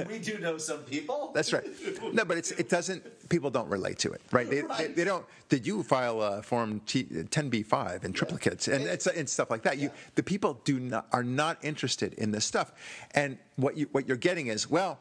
we 0.08 0.18
do 0.20 0.38
know 0.40 0.58
some 0.58 0.80
people. 0.84 1.32
that's 1.36 1.52
right. 1.52 1.66
No, 2.14 2.24
but 2.24 2.38
it's, 2.38 2.52
it 2.52 2.70
doesn't. 2.70 3.04
People 3.28 3.50
don't 3.50 3.68
relate 3.68 4.00
to 4.00 4.14
it, 4.14 4.22
right? 4.32 4.50
They, 4.50 4.62
they, 4.62 4.68
Right. 4.68 4.96
they 4.96 5.04
don't. 5.04 5.26
Did 5.50 5.68
you 5.68 5.84
file 5.84 6.22
a 6.22 6.42
form 6.42 6.80
T, 6.86 7.04
10b5 7.04 8.06
in 8.06 8.14
triplicates 8.14 8.72
and 8.74 8.86
it's 8.86 9.08
and 9.08 9.28
stuff 9.30 9.50
like 9.52 9.64
that? 9.64 9.78
You 9.78 9.92
the 10.16 10.24
people 10.24 10.62
do 10.64 10.80
not 10.80 11.08
are 11.12 11.24
not 11.24 11.58
interested 11.66 12.14
in 12.14 12.32
this 12.32 12.46
stuff, 12.46 12.72
and 13.12 13.38
what 13.58 13.76
you 13.76 13.90
what 13.92 14.08
you're 14.08 14.16
getting 14.30 14.48
is 14.48 14.70
well, 14.70 15.00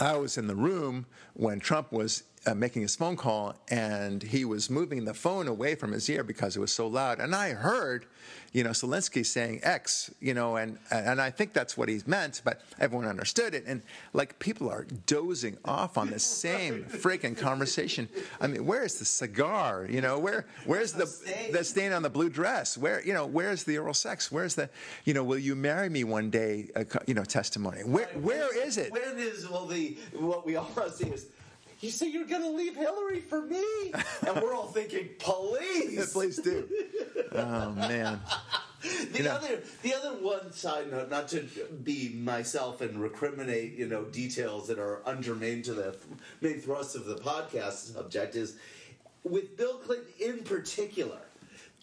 I 0.00 0.16
was 0.16 0.38
in 0.38 0.46
the 0.46 0.56
room 0.56 1.06
when 1.34 1.60
Trump 1.60 1.92
was 1.92 2.24
uh, 2.46 2.54
making 2.54 2.82
his 2.82 2.96
phone 2.96 3.16
call 3.16 3.54
and 3.68 4.22
he 4.22 4.44
was 4.44 4.68
moving 4.68 5.04
the 5.04 5.14
phone 5.14 5.46
away 5.46 5.74
from 5.74 5.92
his 5.92 6.08
ear 6.10 6.24
because 6.24 6.56
it 6.56 6.60
was 6.60 6.72
so 6.72 6.86
loud. 6.86 7.20
And 7.20 7.34
I 7.34 7.50
heard, 7.50 8.06
you 8.52 8.64
know, 8.64 8.70
Zelensky 8.70 9.24
saying 9.24 9.60
X, 9.62 10.12
you 10.20 10.34
know, 10.34 10.56
and, 10.56 10.78
and 10.90 11.20
I 11.20 11.30
think 11.30 11.52
that's 11.52 11.76
what 11.76 11.88
he 11.88 12.00
meant, 12.04 12.42
but 12.44 12.62
everyone 12.80 13.06
understood 13.06 13.54
it. 13.54 13.64
And 13.66 13.82
like 14.12 14.38
people 14.40 14.68
are 14.68 14.86
dozing 15.06 15.56
off 15.64 15.96
on 15.96 16.10
the 16.10 16.18
same 16.42 16.84
freaking 16.84 17.38
conversation. 17.38 18.08
I 18.40 18.48
mean, 18.48 18.66
where's 18.66 18.98
the 18.98 19.04
cigar? 19.04 19.86
You 19.88 20.00
know, 20.00 20.18
where 20.18 20.46
where's 20.66 20.92
the, 20.92 21.06
stain. 21.06 21.52
the 21.52 21.62
stain 21.62 21.92
on 21.92 22.02
the 22.02 22.10
blue 22.10 22.28
dress? 22.28 22.76
Where, 22.76 23.04
you 23.04 23.14
know, 23.14 23.26
where's 23.26 23.62
the 23.62 23.78
oral 23.78 23.94
sex? 23.94 24.32
Where's 24.32 24.56
the, 24.56 24.68
you 25.04 25.14
know, 25.14 25.22
will 25.22 25.38
you 25.38 25.54
marry 25.54 25.88
me 25.88 26.02
one 26.02 26.28
day, 26.30 26.70
uh, 26.74 26.84
you 27.06 27.14
know, 27.14 27.24
testimony? 27.24 27.82
Where, 27.82 28.08
where 28.14 28.66
is 28.66 28.78
it? 28.78 28.90
When 28.90 29.16
is 29.16 29.48
well 29.48 29.66
the 29.66 29.96
what 30.14 30.44
we 30.44 30.56
all 30.56 30.68
see 30.90 31.06
is 31.06 31.26
you 31.82 31.90
say 31.90 32.08
you're 32.08 32.24
going 32.26 32.42
to 32.42 32.50
leave 32.50 32.76
Hillary 32.76 33.20
for 33.20 33.42
me, 33.42 33.92
and 34.26 34.40
we're 34.42 34.54
all 34.54 34.68
thinking, 34.68 35.08
please. 35.18 36.12
Please 36.12 36.36
do. 36.38 36.68
Oh 37.32 37.72
man. 37.72 38.20
The 39.12 39.18
You 39.18 39.24
know- 39.24 39.30
other, 39.36 39.62
the 39.82 39.94
other 39.94 40.10
one 40.14 40.52
side 40.52 40.90
note, 40.90 41.08
not 41.08 41.28
to 41.28 41.42
be 41.84 42.08
myself 42.08 42.80
and 42.80 42.96
recriminate, 42.98 43.78
you 43.78 43.86
know, 43.86 44.02
details 44.06 44.66
that 44.66 44.80
are 44.80 45.02
undermain 45.06 45.62
to 45.66 45.72
the 45.74 45.96
main 46.40 46.58
thrust 46.60 46.96
of 46.96 47.04
the 47.04 47.14
podcast 47.14 47.94
subject 47.94 48.34
is 48.34 48.56
with 49.22 49.56
Bill 49.56 49.74
Clinton 49.74 50.08
in 50.18 50.38
particular. 50.42 51.20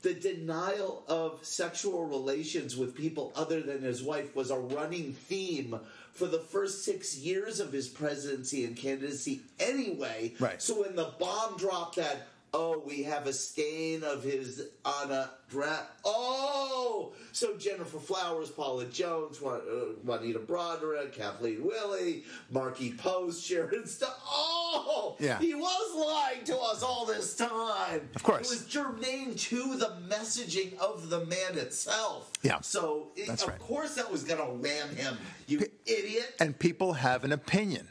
The 0.01 0.13
denial 0.13 1.03
of 1.07 1.39
sexual 1.41 2.05
relations 2.05 2.77
with 2.77 2.95
people 2.95 3.33
other 3.35 3.61
than 3.61 3.81
his 3.81 4.01
wife 4.01 4.35
was 4.35 4.49
a 4.49 4.57
running 4.57 5.13
theme 5.13 5.77
for 6.13 6.25
the 6.25 6.39
first 6.39 6.85
six 6.85 7.17
years 7.17 7.59
of 7.59 7.73
his 7.73 7.89
presidency 7.89 8.63
and 8.65 8.75
candidacy, 8.75 9.41
anyway. 9.59 10.33
Right. 10.39 10.61
So 10.61 10.81
when 10.81 10.95
the 10.95 11.11
bomb 11.19 11.57
dropped 11.57 11.97
that 11.97 12.27
Oh, 12.53 12.81
we 12.85 13.03
have 13.03 13.27
a 13.27 13.33
stain 13.33 14.03
of 14.03 14.23
his 14.23 14.69
on 14.83 15.11
a 15.11 15.29
dress. 15.49 15.81
Oh, 16.03 17.13
so 17.31 17.53
Gennifer 17.57 17.99
Flowers, 17.99 18.49
Paula 18.49 18.85
Jones, 18.85 19.39
uh, 19.41 19.59
Juanita 20.03 20.39
Broaddrick, 20.39 21.13
Kathleen 21.13 21.63
Willey, 21.63 22.23
Markie 22.49 22.91
Post, 22.93 23.43
Sharon 23.45 23.85
Stone. 23.85 24.09
Oh, 24.27 25.15
Yeah. 25.19 25.39
he 25.39 25.53
was 25.53 25.95
lying 26.07 26.43
to 26.45 26.57
us 26.57 26.81
all 26.81 27.05
this 27.05 27.35
time. 27.35 28.09
Of 28.15 28.23
course. 28.23 28.51
it 28.51 28.55
was 28.55 28.65
germane 28.65 29.35
to 29.35 29.75
the 29.77 29.97
messaging 30.07 30.77
of 30.79 31.09
the 31.09 31.25
man 31.25 31.57
itself. 31.57 32.31
Yeah. 32.41 32.61
so 32.61 33.09
it, 33.15 33.29
of 33.29 33.47
right. 33.47 33.59
course 33.59 33.95
that 33.95 34.11
was 34.11 34.23
going 34.23 34.39
to 34.43 34.67
ram 34.67 34.95
him. 34.95 35.17
You 35.47 35.67
idiot. 35.85 36.35
and 36.39 36.57
people 36.57 36.93
have 36.93 37.23
an 37.23 37.31
opinion. 37.31 37.89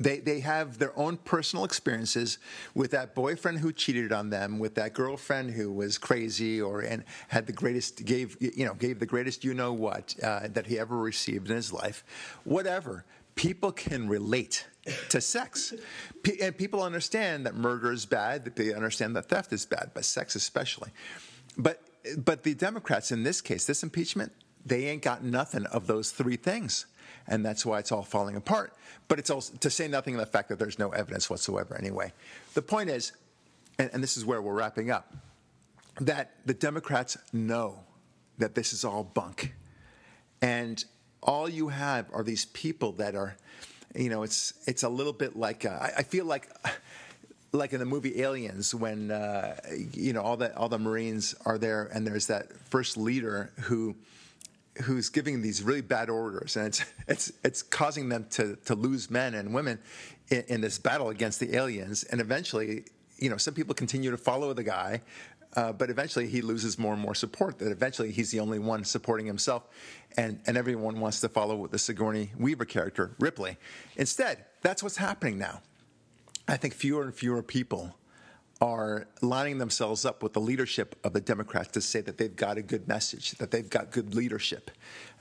They, 0.00 0.18
they 0.18 0.40
have 0.40 0.78
their 0.78 0.98
own 0.98 1.18
personal 1.18 1.66
experiences 1.66 2.38
with 2.74 2.90
that 2.92 3.14
boyfriend 3.14 3.58
who 3.58 3.70
cheated 3.70 4.12
on 4.12 4.30
them, 4.30 4.58
with 4.58 4.74
that 4.76 4.94
girlfriend 4.94 5.50
who 5.50 5.70
was 5.70 5.98
crazy 5.98 6.60
or 6.60 6.80
and 6.80 7.04
had 7.28 7.46
the 7.46 7.52
greatest 7.52 8.06
gave 8.06 8.36
you 8.40 8.64
know 8.64 8.72
gave 8.72 8.98
the 8.98 9.06
greatest 9.06 9.44
you 9.44 9.52
know 9.52 9.74
what 9.74 10.14
uh, 10.22 10.48
that 10.48 10.66
he 10.66 10.78
ever 10.78 10.96
received 10.96 11.50
in 11.50 11.56
his 11.56 11.70
life. 11.70 12.02
Whatever 12.44 13.04
people 13.34 13.72
can 13.72 14.08
relate 14.08 14.66
to 15.10 15.20
sex, 15.20 15.74
Pe- 16.22 16.38
and 16.38 16.56
people 16.56 16.82
understand 16.82 17.44
that 17.44 17.54
murder 17.54 17.92
is 17.92 18.06
bad. 18.06 18.44
That 18.44 18.56
they 18.56 18.72
understand 18.72 19.14
that 19.16 19.28
theft 19.28 19.52
is 19.52 19.66
bad, 19.66 19.90
but 19.92 20.06
sex 20.06 20.34
especially. 20.34 20.90
But 21.58 21.82
but 22.16 22.42
the 22.42 22.54
Democrats 22.54 23.12
in 23.12 23.22
this 23.22 23.42
case, 23.42 23.66
this 23.66 23.82
impeachment, 23.82 24.32
they 24.64 24.86
ain't 24.86 25.02
got 25.02 25.22
nothing 25.22 25.66
of 25.66 25.86
those 25.86 26.10
three 26.10 26.36
things. 26.36 26.86
And 27.26 27.44
that's 27.44 27.64
why 27.64 27.78
it's 27.78 27.92
all 27.92 28.02
falling 28.02 28.36
apart. 28.36 28.72
But 29.08 29.18
it's 29.18 29.30
also 29.30 29.54
to 29.58 29.70
say 29.70 29.88
nothing 29.88 30.14
of 30.14 30.20
the 30.20 30.26
fact 30.26 30.48
that 30.48 30.58
there's 30.58 30.78
no 30.78 30.90
evidence 30.90 31.28
whatsoever 31.28 31.76
anyway. 31.76 32.12
The 32.54 32.62
point 32.62 32.90
is, 32.90 33.12
and, 33.78 33.90
and 33.92 34.02
this 34.02 34.16
is 34.16 34.24
where 34.24 34.40
we're 34.40 34.54
wrapping 34.54 34.90
up, 34.90 35.14
that 36.00 36.32
the 36.46 36.54
Democrats 36.54 37.18
know 37.32 37.80
that 38.38 38.54
this 38.54 38.72
is 38.72 38.84
all 38.84 39.04
bunk. 39.04 39.54
And 40.42 40.82
all 41.22 41.48
you 41.48 41.68
have 41.68 42.06
are 42.12 42.22
these 42.22 42.46
people 42.46 42.92
that 42.92 43.14
are, 43.14 43.36
you 43.94 44.08
know, 44.08 44.22
it's 44.22 44.54
it's 44.66 44.82
a 44.82 44.88
little 44.88 45.12
bit 45.12 45.36
like 45.36 45.64
uh, 45.64 45.78
I, 45.80 45.92
I 45.98 46.02
feel 46.02 46.24
like, 46.24 46.48
like 47.52 47.72
in 47.72 47.80
the 47.80 47.86
movie 47.86 48.22
Aliens 48.22 48.74
when 48.74 49.10
uh, 49.10 49.56
you 49.92 50.12
know 50.12 50.22
all 50.22 50.36
the 50.36 50.56
all 50.56 50.68
the 50.68 50.78
Marines 50.78 51.34
are 51.44 51.58
there 51.58 51.90
and 51.92 52.06
there's 52.06 52.26
that 52.28 52.52
first 52.70 52.96
leader 52.96 53.52
who 53.62 53.96
who's 54.82 55.08
giving 55.08 55.42
these 55.42 55.62
really 55.62 55.80
bad 55.80 56.08
orders 56.08 56.56
and 56.56 56.66
it's 56.66 56.84
it's 57.08 57.32
it's 57.44 57.62
causing 57.62 58.08
them 58.08 58.26
to 58.30 58.56
to 58.64 58.74
lose 58.74 59.10
men 59.10 59.34
and 59.34 59.52
women 59.52 59.78
in, 60.28 60.44
in 60.48 60.60
this 60.60 60.78
battle 60.78 61.10
against 61.10 61.40
the 61.40 61.54
aliens 61.56 62.04
and 62.04 62.20
eventually 62.20 62.84
you 63.18 63.28
know 63.30 63.36
some 63.36 63.54
people 63.54 63.74
continue 63.74 64.10
to 64.10 64.16
follow 64.16 64.52
the 64.52 64.62
guy 64.64 65.00
uh, 65.56 65.72
but 65.72 65.90
eventually 65.90 66.28
he 66.28 66.42
loses 66.42 66.78
more 66.78 66.92
and 66.92 67.02
more 67.02 67.14
support 67.14 67.58
that 67.58 67.72
eventually 67.72 68.12
he's 68.12 68.30
the 68.30 68.40
only 68.40 68.58
one 68.58 68.84
supporting 68.84 69.26
himself 69.26 69.68
and 70.16 70.40
and 70.46 70.56
everyone 70.56 71.00
wants 71.00 71.20
to 71.20 71.28
follow 71.28 71.66
the 71.66 71.78
Sigourney 71.78 72.30
Weaver 72.38 72.64
character 72.64 73.14
Ripley. 73.18 73.56
Instead 73.96 74.44
that's 74.62 74.82
what's 74.82 74.96
happening 74.96 75.38
now. 75.38 75.60
I 76.46 76.56
think 76.56 76.74
fewer 76.74 77.02
and 77.02 77.14
fewer 77.14 77.42
people 77.42 77.94
are 78.60 79.06
lining 79.22 79.58
themselves 79.58 80.04
up 80.04 80.22
with 80.22 80.34
the 80.34 80.40
leadership 80.40 80.94
of 81.02 81.12
the 81.12 81.20
Democrats 81.20 81.68
to 81.68 81.80
say 81.80 82.00
that 82.02 82.18
they've 82.18 82.36
got 82.36 82.58
a 82.58 82.62
good 82.62 82.86
message, 82.86 83.32
that 83.32 83.50
they've 83.50 83.70
got 83.70 83.90
good 83.90 84.14
leadership. 84.14 84.70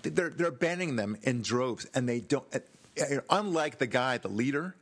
They're, 0.01 0.29
they're 0.29 0.51
banning 0.51 0.95
them 0.97 1.17
in 1.23 1.41
droves, 1.41 1.87
and 1.93 2.07
they 2.07 2.19
don't. 2.19 2.45
uh, 2.53 2.59
Unlike 3.29 3.77
the 3.77 3.87
guy, 3.87 4.17
the 4.17 4.27
leader 4.27 4.75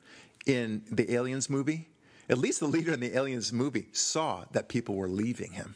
in 0.48 0.82
the 0.92 1.14
Aliens 1.14 1.50
movie, 1.50 1.90
at 2.30 2.38
least 2.38 2.60
the 2.60 2.68
leader 2.68 2.94
in 2.94 3.00
the 3.00 3.16
Aliens 3.16 3.54
movie 3.54 3.90
saw 3.92 4.46
that 4.52 4.70
people 4.70 4.96
were 4.96 5.08
leaving 5.08 5.52
him. 5.52 5.76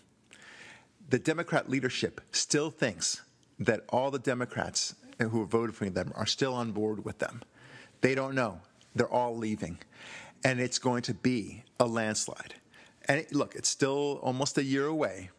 The 1.10 1.20
Democrat 1.20 1.70
leadership 1.70 2.22
still 2.32 2.72
thinks 2.72 3.22
that 3.60 3.82
all 3.90 4.10
the 4.12 4.20
Democrats 4.20 4.96
who 5.20 5.46
voted 5.46 5.76
for 5.76 5.90
them 5.90 6.12
are 6.16 6.26
still 6.26 6.54
on 6.54 6.72
board 6.72 7.06
with 7.06 7.20
them. 7.20 7.42
They 8.02 8.16
don't 8.16 8.34
know. 8.34 8.62
They're 8.96 9.08
all 9.08 9.38
leaving. 9.38 9.78
And 10.44 10.60
it's 10.60 10.80
going 10.80 11.04
to 11.04 11.14
be 11.14 11.64
a 11.80 11.86
landslide. 11.86 12.56
And 13.08 13.20
it, 13.20 13.34
look, 13.34 13.56
it's 13.56 13.70
still 13.70 14.20
almost 14.22 14.58
a 14.58 14.64
year 14.64 14.86
away. 14.86 15.30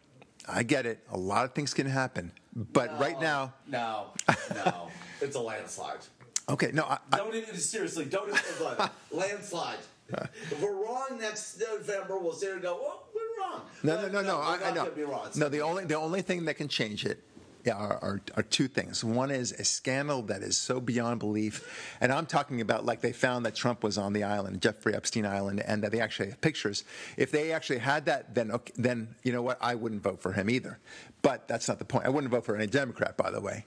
I 0.49 0.63
get 0.63 0.87
it. 0.87 1.05
A 1.11 1.17
lot 1.17 1.45
of 1.45 1.53
things 1.53 1.73
can 1.73 1.87
happen. 1.87 2.33
But 2.55 2.99
right 2.99 3.21
now, 3.21 3.55
no, 3.67 4.09
no, 4.55 4.89
it's 5.21 5.37
a 5.37 5.41
landslide. 5.41 6.01
okay, 6.49 6.71
no, 6.73 6.85
I, 6.85 6.99
Don't 7.17 7.35
even 7.35 7.55
seriously. 7.57 8.05
Don't 8.05 8.29
even 8.29 8.89
landslide. 9.11 9.79
If 10.11 10.61
we're 10.61 10.85
wrong 10.85 11.19
next 11.19 11.59
November, 11.59 12.19
we'll 12.19 12.35
sit 12.35 12.53
and 12.53 12.61
go, 12.61 12.75
"Well, 12.75 13.05
we're 13.15 13.43
wrong." 13.43 13.63
No, 13.83 14.03
no, 14.03 14.09
no, 14.09 14.21
no. 14.21 14.37
we're 14.37 14.43
I, 14.43 14.71
I 14.71 14.75
know. 14.75 14.91
be 14.91 15.05
wrong. 15.05 15.29
No, 15.37 15.49
the 15.49 15.61
only 15.61 15.85
the 15.87 15.95
only 15.95 16.21
thing 16.21 16.45
that 16.45 16.55
can 16.55 16.69
change 16.69 17.07
it 17.07 17.23
are, 17.71 17.99
are, 18.03 18.21
are 18.37 18.43
two 18.43 18.69
things. 18.69 19.05
One 19.05 19.31
is 19.31 19.53
a 19.53 19.65
scandal 19.65 20.23
that 20.23 20.43
is 20.43 20.57
so 20.57 20.81
beyond 20.81 21.21
belief, 21.21 21.97
and 22.01 22.13
I'm 22.13 22.27
talking 22.27 22.61
about 22.61 22.85
like 22.85 23.01
they 23.01 23.13
found 23.13 23.47
that 23.47 23.55
Trump 23.55 23.83
was 23.83 23.99
on 23.99 24.13
the 24.13 24.25
island, 24.25 24.61
Jeffrey 24.61 24.95
Epstein 24.95 25.27
Island, 25.27 25.61
and 25.61 25.83
that 25.83 25.93
they 25.93 26.01
actually 26.01 26.31
have 26.31 26.41
pictures. 26.41 26.85
If 27.17 27.31
they 27.31 27.53
actually 27.53 27.79
had 27.79 28.07
that, 28.07 28.35
then 28.35 28.51
okay, 28.51 28.73
then 28.77 29.15
you 29.23 29.33
know 29.33 29.43
what? 29.43 29.59
I 29.61 29.75
wouldn't 29.75 30.03
vote 30.03 30.21
for 30.21 30.33
him 30.33 30.51
either. 30.51 30.79
But 31.23 31.47
that's 31.47 31.69
not 31.69 31.79
the 31.79 31.85
point. 31.85 32.05
I 32.05 32.09
wouldn't 32.09 32.31
vote 32.31 32.45
for 32.45 32.57
any 32.57 32.67
Democrat, 32.67 33.17
by 33.17 33.31
the 33.31 33.41
way. 33.41 33.67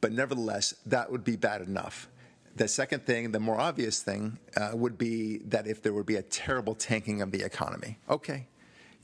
But 0.00 0.12
nevertheless, 0.12 0.74
that 0.86 1.10
would 1.10 1.24
be 1.24 1.36
bad 1.36 1.62
enough. 1.62 2.08
The 2.56 2.68
second 2.68 3.04
thing, 3.04 3.32
the 3.32 3.40
more 3.40 3.58
obvious 3.58 4.02
thing, 4.02 4.38
uh, 4.56 4.70
would 4.74 4.96
be 4.96 5.38
that 5.38 5.66
if 5.66 5.82
there 5.82 5.92
would 5.92 6.06
be 6.06 6.16
a 6.16 6.22
terrible 6.22 6.74
tanking 6.74 7.20
of 7.20 7.32
the 7.32 7.42
economy. 7.42 7.98
Okay, 8.08 8.46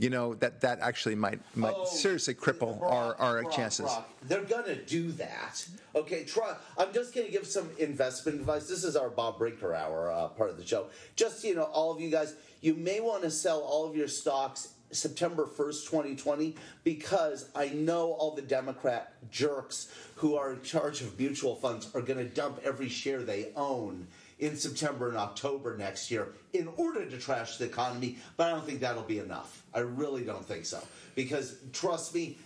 you 0.01 0.09
know 0.09 0.34
that 0.36 0.62
that 0.62 0.80
actually 0.80 1.14
might 1.14 1.40
might 1.55 1.74
Oh, 1.76 1.84
seriously 1.84 2.34
cripple 2.34 2.78
Brock, 2.78 2.92
our, 2.92 3.14
our 3.16 3.42
Brock, 3.42 3.55
chances. 3.55 3.84
Brock, 3.84 4.09
They're 4.22 4.44
gonna 4.44 4.76
do 4.76 5.12
that. 5.12 5.66
Okay, 5.94 6.24
try. 6.24 6.57
I'm 6.78 6.92
just 6.94 7.14
gonna 7.14 7.28
give 7.28 7.46
some 7.46 7.68
investment 7.78 8.40
advice. 8.40 8.66
This 8.66 8.82
is 8.82 8.96
our 8.96 9.11
Bob 9.11 9.38
Brinker 9.38 9.74
hour 9.74 10.11
uh, 10.11 10.28
part 10.28 10.48
of 10.48 10.57
the 10.57 10.66
show. 10.66 10.86
Just 11.16 11.44
you 11.44 11.55
know, 11.55 11.64
all 11.64 11.92
of 11.92 12.01
you 12.01 12.11
guys, 12.11 12.34
you 12.62 12.74
may 12.74 13.01
want 13.01 13.22
to 13.24 13.30
sell 13.30 13.61
all 13.61 13.86
of 13.86 13.94
your 13.94 14.09
stocks 14.09 14.72
September 14.92 15.46
1st, 15.46 15.84
2020, 15.88 16.57
because 16.82 17.48
I 17.55 17.68
know 17.68 18.12
all 18.12 18.34
the 18.34 18.42
Democrat 18.42 19.12
jerks 19.30 19.92
who 20.16 20.34
are 20.36 20.55
in 20.55 20.62
charge 20.62 21.01
of 21.01 21.16
mutual 21.18 21.55
funds 21.55 21.88
are 21.94 22.01
going 22.01 22.18
to 22.18 22.24
dump 22.24 22.61
every 22.64 22.88
share 22.88 23.22
they 23.22 23.48
own 23.55 24.09
in 24.41 24.57
September 24.57 25.09
and 25.09 25.16
October 25.16 25.76
next 25.76 26.11
year 26.11 26.28
in 26.53 26.68
order 26.76 27.05
to 27.09 27.18
trash 27.18 27.59
the 27.59 27.64
economy, 27.66 28.16
but 28.36 28.49
I 28.49 28.51
don't 28.51 28.64
think 28.66 28.80
that'll 28.80 29.03
be 29.03 29.18
enough. 29.18 29.62
I 29.74 29.80
really 29.80 30.24
don't 30.24 30.45
think 30.45 30.64
so. 30.66 30.80
Because 31.14 31.57
trust 31.72 32.14
me, 32.14 32.38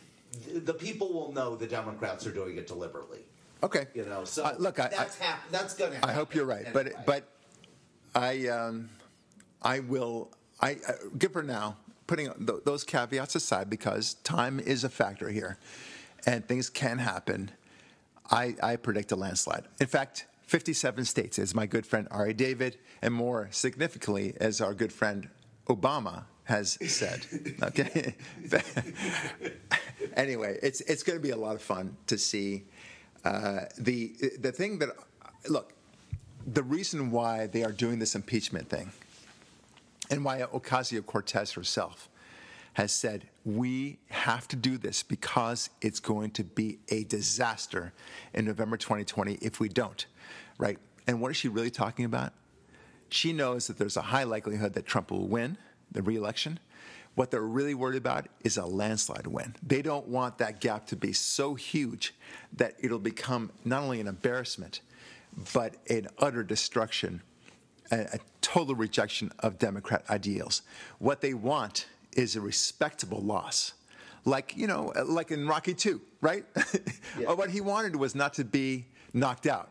th- 0.45 0.65
the 0.65 0.75
people 0.75 1.13
will 1.13 1.33
know 1.33 1.57
the 1.57 1.67
Democrats 1.67 2.27
are 2.27 2.33
doing 2.33 2.57
it 2.57 2.67
deliberately. 2.67 3.21
Okay, 3.63 3.87
You 3.95 4.05
know, 4.05 4.25
so 4.25 4.45
Uh, 4.45 4.55
look, 4.59 4.79
I, 4.79 4.89
that's 4.89 5.19
I, 5.21 5.25
hap- 5.25 5.51
that's 5.51 5.75
going 5.75 5.91
to 5.93 5.97
happen. 5.97 6.11
I 6.11 6.13
hope 6.13 6.35
you're 6.35 6.45
right, 6.45 6.67
anyway. 6.67 6.93
but 6.93 7.07
but 7.07 7.29
I 8.15 8.49
um, 8.49 8.91
I 9.63 9.81
will 9.81 10.31
I, 10.61 10.71
I 10.71 10.93
give 11.17 11.33
her 11.35 11.43
now 11.43 11.77
putting 12.07 12.27
th- 12.35 12.61
those 12.67 12.85
caveats 12.85 13.35
aside 13.37 13.71
because 13.71 14.15
time 14.15 14.61
is 14.61 14.85
a 14.85 14.91
factor 14.91 15.31
here, 15.31 15.57
and 16.27 16.47
things 16.47 16.69
can 16.69 16.99
happen. 16.99 17.53
I, 18.31 18.55
I 18.63 18.77
predict 18.77 19.13
a 19.13 19.17
landslide. 19.17 19.65
In 19.81 19.87
fact, 19.87 20.27
57 20.47 21.05
states, 21.05 21.39
as 21.39 21.55
my 21.55 21.67
good 21.67 21.87
friend 21.87 22.07
Ari 22.11 22.35
David, 22.35 22.79
and 23.03 23.15
more 23.15 23.49
significantly, 23.51 24.35
as 24.41 24.61
our 24.61 24.75
good 24.75 24.93
friend 24.93 25.29
Obama 25.69 26.25
has 26.45 26.79
said. 26.87 27.27
Okay. 27.63 28.15
anyway, 30.17 30.59
it's 30.63 30.81
it's 30.83 31.03
going 31.03 31.19
to 31.19 31.23
be 31.23 31.31
a 31.31 31.37
lot 31.37 31.55
of 31.55 31.63
fun 31.63 31.97
to 32.07 32.19
see 32.19 32.65
uh, 33.25 33.61
the 33.79 34.15
the 34.39 34.53
thing 34.53 34.79
that 34.81 34.91
look. 35.49 35.73
The 36.47 36.63
reason 36.63 37.11
why 37.11 37.47
they 37.47 37.65
are 37.65 37.73
doing 37.73 37.99
this 37.99 38.15
impeachment 38.15 38.69
thing, 38.69 38.93
and 40.11 40.25
why 40.25 40.41
Ocasio 40.41 41.05
Cortez 41.05 41.53
herself 41.53 42.11
has 42.75 42.93
said 42.93 43.29
we 43.45 43.99
have 44.09 44.47
to 44.49 44.57
do 44.57 44.77
this 44.77 45.03
because 45.03 45.71
it's 45.81 46.01
going 46.01 46.31
to 46.33 46.45
be 46.45 46.79
a 46.89 47.05
disaster 47.05 47.93
in 48.35 48.45
November 48.45 48.77
2020 48.77 49.35
if 49.41 49.61
we 49.61 49.69
don't, 49.69 50.07
right? 50.59 50.79
And 51.07 51.21
what 51.21 51.31
is 51.31 51.37
she 51.37 51.49
really 51.49 51.71
talking 51.71 52.05
about? 52.05 52.33
She 53.09 53.33
knows 53.33 53.67
that 53.67 53.79
there's 53.79 53.97
a 53.97 54.03
high 54.03 54.25
likelihood 54.25 54.75
that 54.75 54.87
Trump 54.87 55.11
will 55.11 55.27
win 55.29 55.59
the 55.93 56.03
reelection. 56.03 56.59
What 57.15 57.31
they're 57.31 57.43
really 57.43 57.75
worried 57.75 57.99
about 57.99 58.27
is 58.43 58.57
a 58.57 58.67
landslide 58.67 59.27
win. 59.27 59.55
They 59.63 59.83
don't 59.83 60.09
want 60.09 60.39
that 60.39 60.61
gap 60.61 60.87
to 60.89 60.97
be 60.97 61.13
so 61.13 61.55
huge 61.55 62.15
that 62.57 62.75
it'll 62.81 62.99
become 62.99 63.53
not 63.65 63.83
only 63.83 64.01
an 64.01 64.09
embarrassment, 64.09 64.81
but 65.53 65.77
an 65.89 66.09
utter 66.19 66.43
destruction, 66.43 67.23
a, 67.93 68.01
a 68.15 68.19
total 68.41 68.75
rejection 68.75 69.31
of 69.41 69.59
Democrat 69.59 70.05
ideals. 70.11 70.63
What 70.99 71.21
they 71.21 71.35
want 71.35 71.87
is 72.17 72.35
a 72.35 72.41
respectable 72.41 73.21
loss. 73.21 73.75
Like, 74.25 74.57
you 74.57 74.67
know, 74.67 74.93
like 75.05 75.31
in 75.31 75.47
Rocky 75.47 75.75
2, 75.75 76.01
right? 76.21 76.45
Yeah. 77.19 77.33
what 77.35 77.51
he 77.51 77.61
wanted 77.61 77.95
was 77.95 78.17
not 78.17 78.35
to 78.35 78.45
be 78.45 78.87
knocked 79.13 79.47
out. 79.47 79.71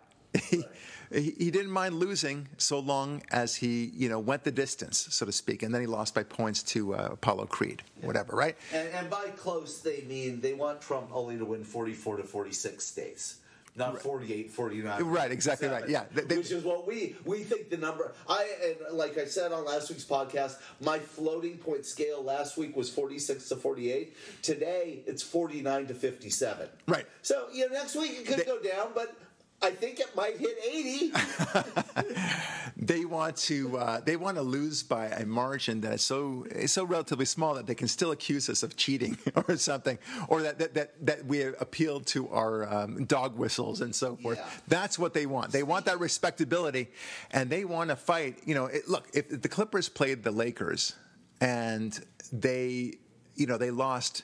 He, 0.49 0.63
he, 1.11 1.51
didn't 1.51 1.71
mind 1.71 1.95
losing 1.95 2.47
so 2.57 2.79
long 2.79 3.21
as 3.31 3.55
he, 3.55 3.91
you 3.93 4.09
know, 4.09 4.19
went 4.19 4.43
the 4.43 4.51
distance, 4.51 5.07
so 5.11 5.25
to 5.25 5.31
speak, 5.31 5.63
and 5.63 5.73
then 5.73 5.81
he 5.81 5.87
lost 5.87 6.15
by 6.15 6.23
points 6.23 6.63
to 6.63 6.95
uh, 6.95 7.09
Apollo 7.13 7.45
Creed, 7.47 7.83
whatever, 8.01 8.35
right? 8.35 8.55
And, 8.73 8.89
and 8.89 9.09
by 9.09 9.27
close, 9.37 9.79
they 9.81 10.01
mean 10.07 10.41
they 10.41 10.53
want 10.53 10.81
Trump 10.81 11.09
only 11.13 11.37
to 11.37 11.45
win 11.45 11.63
44 11.63 12.17
to 12.17 12.23
46 12.23 12.83
states. 12.83 13.37
Not 13.75 13.99
48, 14.03 14.51
49. 14.51 15.03
Right, 15.03 15.31
exactly 15.31 15.67
right, 15.67 15.89
yeah. 15.89 16.03
They- 16.13 16.21
they- 16.21 16.37
which 16.37 16.51
is 16.51 16.63
what 16.63 16.85
we 16.87 17.15
we 17.25 17.39
think 17.39 17.71
the 17.71 17.77
number. 17.77 18.13
I 18.29 18.47
and 18.63 18.95
like 18.95 19.17
I 19.17 19.25
said 19.25 19.51
on 19.51 19.65
last 19.65 19.89
week's 19.89 20.03
podcast, 20.05 20.57
my 20.79 20.99
floating 20.99 21.57
point 21.57 21.83
scale 21.83 22.23
last 22.23 22.55
week 22.55 22.75
was 22.75 22.91
46 22.91 23.49
to 23.49 23.55
48. 23.55 24.15
Today 24.43 24.99
it's 25.07 25.23
49 25.23 25.87
to 25.87 25.95
57. 25.95 26.69
Right. 26.87 27.07
So 27.23 27.47
you 27.51 27.67
know, 27.67 27.73
next 27.73 27.95
week 27.95 28.11
it 28.11 28.27
could 28.27 28.37
They- 28.37 28.43
go 28.43 28.59
down, 28.61 28.89
but 28.93 29.15
I 29.63 29.71
think 29.71 29.99
it 29.99 30.15
might 30.15 30.37
hit 30.37 30.57
80. 30.63 31.13
They 32.85 33.05
want 33.05 33.37
to 33.37 33.77
uh, 33.77 34.01
they 34.01 34.17
want 34.17 34.35
to 34.35 34.41
lose 34.41 34.83
by 34.83 35.05
a 35.07 35.25
margin 35.25 35.79
that 35.81 35.93
is 35.93 36.01
so 36.01 36.45
is 36.49 36.73
so 36.73 36.83
relatively 36.83 37.25
small 37.25 37.53
that 37.53 37.65
they 37.65 37.75
can 37.75 37.87
still 37.87 38.11
accuse 38.11 38.49
us 38.49 38.61
of 38.61 38.75
cheating 38.75 39.17
or 39.47 39.55
something, 39.55 39.97
or 40.27 40.41
that 40.41 40.59
that 40.59 40.73
that, 40.73 41.05
that 41.05 41.25
we 41.25 41.43
appealed 41.43 42.05
to 42.07 42.27
our 42.29 42.67
um, 42.73 43.05
dog 43.05 43.37
whistles 43.37 43.79
and 43.79 43.95
so 43.95 44.17
forth. 44.17 44.37
Yeah. 44.37 44.49
That's 44.67 44.99
what 44.99 45.13
they 45.13 45.25
want. 45.25 45.51
They 45.51 45.63
want 45.63 45.85
that 45.85 45.99
respectability, 45.99 46.89
and 47.31 47.49
they 47.49 47.63
want 47.63 47.89
to 47.89 47.95
fight. 47.95 48.39
You 48.45 48.55
know, 48.55 48.65
it, 48.65 48.89
look 48.89 49.07
if 49.13 49.41
the 49.41 49.49
Clippers 49.49 49.87
played 49.87 50.23
the 50.23 50.31
Lakers 50.31 50.93
and 51.39 51.97
they 52.33 52.95
you 53.35 53.47
know 53.47 53.57
they 53.57 53.71
lost 53.71 54.23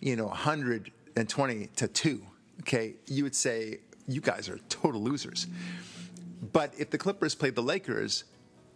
you 0.00 0.16
know 0.16 0.26
120 0.26 1.66
to 1.76 1.88
two. 1.88 2.22
Okay, 2.60 2.94
you 3.06 3.24
would 3.24 3.36
say 3.36 3.80
you 4.08 4.20
guys 4.20 4.48
are 4.48 4.58
total 4.68 5.00
losers. 5.02 5.46
But 6.52 6.72
if 6.78 6.90
the 6.90 6.98
Clippers 6.98 7.34
played 7.34 7.54
the 7.54 7.62
Lakers 7.62 8.24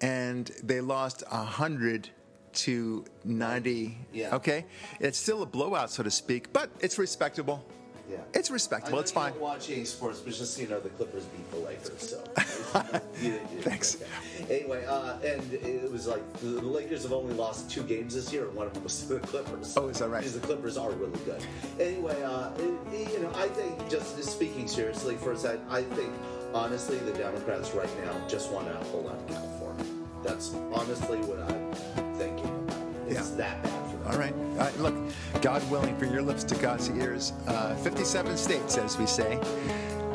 and 0.00 0.46
they 0.62 0.80
lost 0.80 1.22
100 1.30 2.10
to 2.54 3.04
90, 3.24 3.96
Yeah. 4.12 4.34
okay, 4.36 4.66
it's 5.00 5.18
still 5.18 5.42
a 5.42 5.46
blowout, 5.46 5.90
so 5.90 6.02
to 6.02 6.10
speak, 6.10 6.52
but 6.52 6.70
it's 6.80 6.98
respectable. 6.98 7.64
Yeah. 8.10 8.18
It's 8.34 8.50
respectable. 8.50 8.98
It's 8.98 9.10
fine. 9.12 9.32
Don't 9.32 9.40
watch 9.40 9.70
any 9.70 9.84
sports, 9.84 10.20
but 10.20 10.34
just 10.34 10.58
you 10.58 10.66
know, 10.68 10.80
the 10.80 10.90
Clippers 10.90 11.24
beat 11.26 11.50
the 11.50 11.58
Lakers. 11.58 12.10
So, 12.10 12.22
You- 13.22 13.32
you- 13.54 13.62
Thanks. 13.62 13.96
okay. 13.96 14.60
Anyway, 14.60 14.84
uh, 14.84 15.18
and 15.20 15.52
it 15.54 15.90
was 15.90 16.06
like 16.06 16.20
the 16.40 16.46
Lakers 16.48 17.04
have 17.04 17.12
only 17.12 17.32
lost 17.34 17.70
two 17.70 17.82
games 17.84 18.14
this 18.14 18.32
year, 18.32 18.46
and 18.48 18.54
one 18.56 18.66
of 18.66 18.74
them 18.74 18.82
was 18.82 19.00
to 19.02 19.14
the 19.14 19.20
Clippers. 19.20 19.74
Oh, 19.76 19.88
is 19.88 19.98
that 20.00 20.08
right? 20.08 20.18
Because 20.18 20.38
the 20.38 20.46
Clippers 20.46 20.76
are 20.76 20.90
really 20.90 21.18
good. 21.24 21.42
Anyway, 21.80 22.20
uh, 22.22 22.50
you 22.92 23.20
know, 23.20 23.32
I 23.36 23.48
think 23.48 23.88
just 23.88 24.22
speaking 24.24 24.66
seriously 24.68 25.16
for 25.16 25.32
a 25.32 25.38
second, 25.38 25.64
I 25.70 25.82
think 25.82 26.12
honestly 26.52 26.98
the 26.98 27.12
Democrats 27.12 27.70
right 27.70 27.88
now 28.04 28.14
just 28.28 28.50
want 28.52 28.66
to 28.68 28.74
hold 28.90 29.06
on 29.06 29.26
to 29.26 29.32
California. 29.32 29.84
That's 30.22 30.52
honestly 30.72 31.18
what 31.18 31.38
I'm 31.50 32.14
thinking. 32.16 32.68
It's 33.08 33.30
Yeah. 33.30 33.36
that 33.36 33.62
bad. 33.62 33.81
All 34.06 34.18
right. 34.18 34.34
All 34.34 34.56
right. 34.56 34.78
Look, 34.78 34.94
God 35.40 35.68
willing, 35.70 35.96
for 35.96 36.06
your 36.06 36.22
lips 36.22 36.44
to 36.44 36.54
God's 36.56 36.90
ears, 36.90 37.32
uh, 37.46 37.74
57 37.76 38.36
states, 38.36 38.76
as 38.76 38.98
we 38.98 39.06
say. 39.06 39.38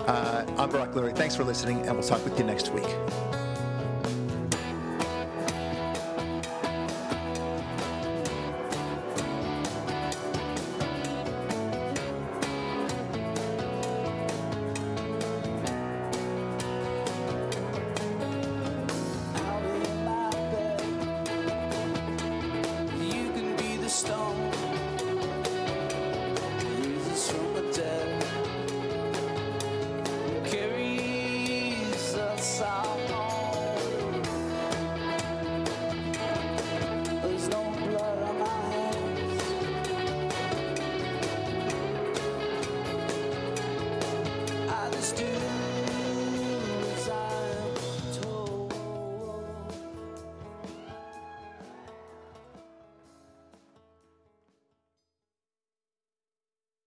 Uh, 0.07 0.45
I'm 0.57 0.69
Barak 0.69 0.91
Lurie. 0.93 1.15
Thanks 1.15 1.35
for 1.35 1.43
listening, 1.43 1.79
and 1.85 1.93
we'll 1.93 2.07
talk 2.07 2.23
with 2.23 2.37
you 2.37 2.45
next 2.45 2.71
week. 2.73 2.87